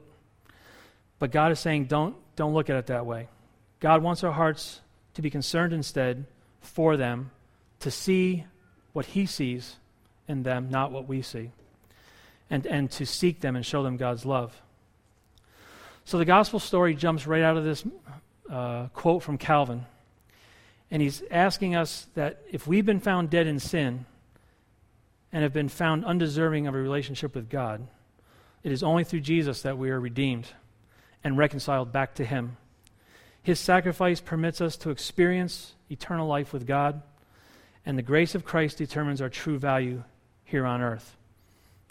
But 1.19 1.31
God 1.31 1.53
is 1.53 1.61
saying, 1.61 1.87
don't, 1.87 2.17
don't 2.35 2.53
look 2.53 2.69
at 2.69 2.77
it 2.77 2.87
that 2.87 3.07
way. 3.07 3.29
God 3.81 4.03
wants 4.03 4.24
our 4.24 4.33
hearts 4.33 4.81
to 5.14 5.22
be 5.22 5.31
concerned 5.31 5.72
instead 5.72 6.24
for 6.61 6.97
them, 6.97 7.31
to 7.81 7.91
see 7.91 8.45
what 8.93 9.07
He 9.07 9.27
sees 9.27 9.77
in 10.29 10.43
them, 10.43 10.68
not 10.70 10.93
what 10.93 11.09
we 11.09 11.22
see, 11.22 11.51
and, 12.51 12.66
and 12.66 12.91
to 12.93 13.07
seek 13.07 13.41
them 13.41 13.57
and 13.57 13.64
show 13.64 13.83
them 13.83 13.97
God's 13.97 14.24
love. 14.24 14.61
So 16.05 16.18
the 16.18 16.24
gospel 16.24 16.61
story 16.61 16.95
jumps 16.95 17.27
right 17.27 17.43
out 17.43 17.57
of 17.57 17.64
this 17.64 17.85
uh, 18.49 18.87
quote 18.89 19.22
from 19.22 19.39
Calvin. 19.39 19.85
And 20.91 21.03
he's 21.03 21.22
asking 21.31 21.74
us 21.74 22.07
that 22.14 22.43
if 22.51 22.66
we've 22.66 22.87
been 22.87 23.01
found 23.01 23.29
dead 23.29 23.49
in 23.49 23.59
sin 23.59 24.07
and 25.33 25.43
have 25.43 25.53
been 25.53 25.68
found 25.68 26.05
undeserving 26.05 26.68
of 26.68 26.74
a 26.74 26.79
relationship 26.79 27.35
with 27.35 27.51
God, 27.51 27.87
it 28.62 28.70
is 28.70 28.83
only 28.83 29.03
through 29.03 29.20
Jesus 29.20 29.62
that 29.62 29.79
we 29.79 29.91
are 29.91 29.99
redeemed 29.99 30.47
and 31.24 31.37
reconciled 31.37 31.93
back 31.93 32.14
to 32.14 32.24
Him. 32.24 32.57
His 33.47 33.61
sacrifice 33.61 34.21
permits 34.21 34.61
us 34.61 34.77
to 34.79 34.91
experience 34.91 35.77
eternal 35.89 36.27
life 36.27 36.53
with 36.53 36.67
God, 36.67 37.01
and 37.87 37.97
the 37.97 38.03
grace 38.03 38.35
of 38.35 38.45
Christ 38.45 38.77
determines 38.77 39.23
our 39.23 39.29
true 39.29 39.57
value 39.57 40.03
here 40.43 40.67
on 40.67 40.83
earth. 40.83 41.17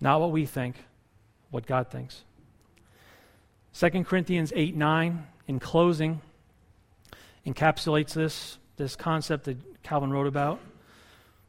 Not 0.02 0.20
what 0.20 0.34
we 0.34 0.46
think, 0.46 0.76
what 1.52 1.66
God 1.66 1.90
thinks. 1.90 2.26
2 3.74 4.04
Corinthians 4.04 4.52
8 4.54 4.76
9, 4.76 5.28
in 5.48 5.60
closing, 5.62 6.20
encapsulates 7.48 8.12
this 8.12 8.58
this 8.76 8.98
concept 8.98 9.46
that 9.46 9.82
Calvin 9.82 10.12
wrote 10.12 10.28
about. 10.28 10.60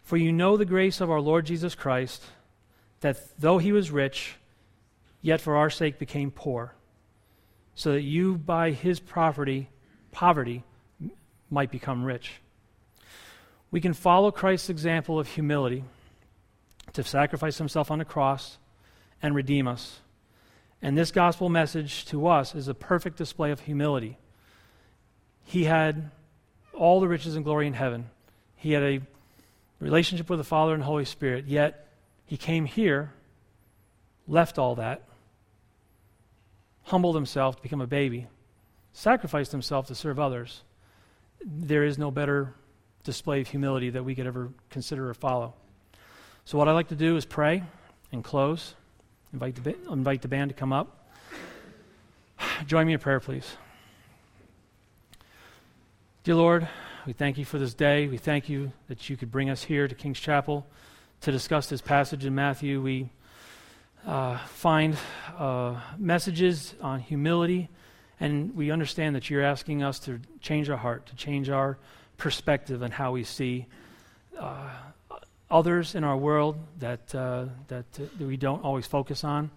For 0.02 0.16
you 0.16 0.30
know 0.30 0.56
the 0.56 0.64
grace 0.64 1.00
of 1.00 1.10
our 1.10 1.20
Lord 1.20 1.46
Jesus 1.46 1.74
Christ, 1.74 2.22
that 3.00 3.18
though 3.40 3.58
he 3.58 3.72
was 3.72 3.90
rich, 3.90 4.36
yet 5.20 5.40
for 5.40 5.56
our 5.56 5.68
sake 5.68 5.98
became 5.98 6.30
poor, 6.30 6.74
so 7.74 7.90
that 7.90 8.02
you 8.02 8.36
by 8.36 8.70
his 8.70 9.00
property, 9.00 9.68
poverty 10.16 10.64
might 11.50 11.70
become 11.70 12.02
rich. 12.02 12.40
We 13.70 13.82
can 13.82 13.92
follow 13.92 14.30
Christ's 14.30 14.70
example 14.70 15.20
of 15.20 15.28
humility 15.28 15.84
to 16.94 17.04
sacrifice 17.04 17.58
himself 17.58 17.90
on 17.90 17.98
the 17.98 18.06
cross 18.06 18.56
and 19.20 19.34
redeem 19.34 19.68
us. 19.68 20.00
And 20.80 20.96
this 20.96 21.10
gospel 21.10 21.50
message 21.50 22.06
to 22.06 22.28
us 22.28 22.54
is 22.54 22.66
a 22.66 22.72
perfect 22.72 23.18
display 23.18 23.50
of 23.50 23.60
humility. 23.60 24.16
He 25.44 25.64
had 25.64 26.10
all 26.72 27.00
the 27.00 27.08
riches 27.08 27.36
and 27.36 27.44
glory 27.44 27.66
in 27.66 27.74
heaven, 27.74 28.08
He 28.56 28.72
had 28.72 28.82
a 28.82 29.00
relationship 29.80 30.30
with 30.30 30.38
the 30.38 30.44
Father 30.44 30.72
and 30.72 30.82
Holy 30.82 31.04
Spirit, 31.04 31.44
yet 31.46 31.88
he 32.24 32.38
came 32.38 32.64
here, 32.64 33.12
left 34.26 34.58
all 34.58 34.76
that, 34.76 35.02
humbled 36.84 37.16
himself 37.16 37.56
to 37.56 37.62
become 37.62 37.82
a 37.82 37.86
baby, 37.86 38.28
sacrificed 38.96 39.52
himself 39.52 39.86
to 39.86 39.94
serve 39.94 40.18
others. 40.18 40.62
There 41.44 41.84
is 41.84 41.98
no 41.98 42.10
better 42.10 42.54
display 43.04 43.42
of 43.42 43.48
humility 43.48 43.90
that 43.90 44.02
we 44.02 44.14
could 44.14 44.26
ever 44.26 44.48
consider 44.70 45.10
or 45.10 45.14
follow. 45.14 45.52
So, 46.46 46.56
what 46.56 46.66
I 46.66 46.72
like 46.72 46.88
to 46.88 46.96
do 46.96 47.16
is 47.16 47.26
pray 47.26 47.62
and 48.10 48.24
close. 48.24 48.74
Invite 49.34 49.62
the, 49.62 49.76
invite 49.90 50.22
the 50.22 50.28
band 50.28 50.48
to 50.48 50.54
come 50.54 50.72
up. 50.72 51.10
Join 52.66 52.86
me 52.86 52.94
in 52.94 52.98
prayer, 52.98 53.20
please. 53.20 53.58
Dear 56.24 56.36
Lord, 56.36 56.66
we 57.06 57.12
thank 57.12 57.36
you 57.36 57.44
for 57.44 57.58
this 57.58 57.74
day. 57.74 58.08
We 58.08 58.16
thank 58.16 58.48
you 58.48 58.72
that 58.88 59.10
you 59.10 59.16
could 59.18 59.30
bring 59.30 59.50
us 59.50 59.62
here 59.62 59.86
to 59.86 59.94
King's 59.94 60.18
Chapel 60.18 60.66
to 61.20 61.30
discuss 61.30 61.66
this 61.68 61.82
passage 61.82 62.24
in 62.24 62.34
Matthew. 62.34 62.80
We 62.80 63.10
uh, 64.06 64.38
find 64.38 64.96
uh, 65.36 65.80
messages 65.98 66.74
on 66.80 67.00
humility, 67.00 67.68
and 68.18 68.54
we 68.56 68.70
understand 68.70 69.14
that 69.14 69.28
you're 69.28 69.42
asking 69.42 69.82
us 69.82 69.98
to 70.00 70.20
change 70.40 70.70
our 70.70 70.76
heart, 70.76 71.06
to 71.06 71.16
change 71.16 71.50
our 71.50 71.78
perspective 72.16 72.82
and 72.82 72.92
how 72.92 73.12
we 73.12 73.24
see 73.24 73.66
uh, 74.38 74.70
others 75.50 75.94
in 75.94 76.04
our 76.04 76.16
world 76.16 76.56
that, 76.78 77.14
uh, 77.14 77.46
that, 77.68 77.84
uh, 77.98 78.04
that 78.18 78.26
we 78.26 78.36
don't 78.36 78.64
always 78.64 78.86
focus 78.86 79.22
on, 79.22 79.50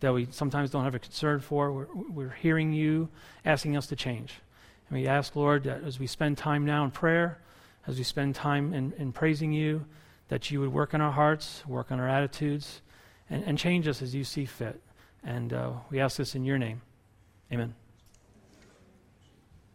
that 0.00 0.12
we 0.12 0.26
sometimes 0.30 0.70
don't 0.70 0.84
have 0.84 0.94
a 0.94 0.98
concern 0.98 1.40
for. 1.40 1.72
We're, 1.72 1.86
we're 2.10 2.30
hearing 2.30 2.72
you 2.72 3.08
asking 3.44 3.76
us 3.76 3.86
to 3.88 3.96
change. 3.96 4.34
And 4.88 4.98
we 4.98 5.06
ask, 5.06 5.36
Lord, 5.36 5.64
that 5.64 5.84
as 5.84 5.98
we 5.98 6.06
spend 6.06 6.38
time 6.38 6.64
now 6.64 6.84
in 6.84 6.90
prayer, 6.90 7.38
as 7.86 7.98
we 7.98 8.04
spend 8.04 8.34
time 8.34 8.72
in, 8.72 8.92
in 8.98 9.12
praising 9.12 9.52
you, 9.52 9.84
that 10.28 10.50
you 10.50 10.60
would 10.60 10.72
work 10.72 10.94
on 10.94 11.00
our 11.00 11.12
hearts, 11.12 11.62
work 11.66 11.90
on 11.90 12.00
our 12.00 12.08
attitudes, 12.08 12.80
and, 13.30 13.44
and 13.44 13.58
change 13.58 13.88
us 13.88 14.02
as 14.02 14.14
you 14.14 14.24
see 14.24 14.44
fit. 14.44 14.80
And 15.24 15.52
uh, 15.52 15.72
we 15.90 16.00
ask 16.00 16.16
this 16.16 16.34
in 16.34 16.44
your 16.44 16.58
name. 16.58 16.80
Amen. 17.52 17.74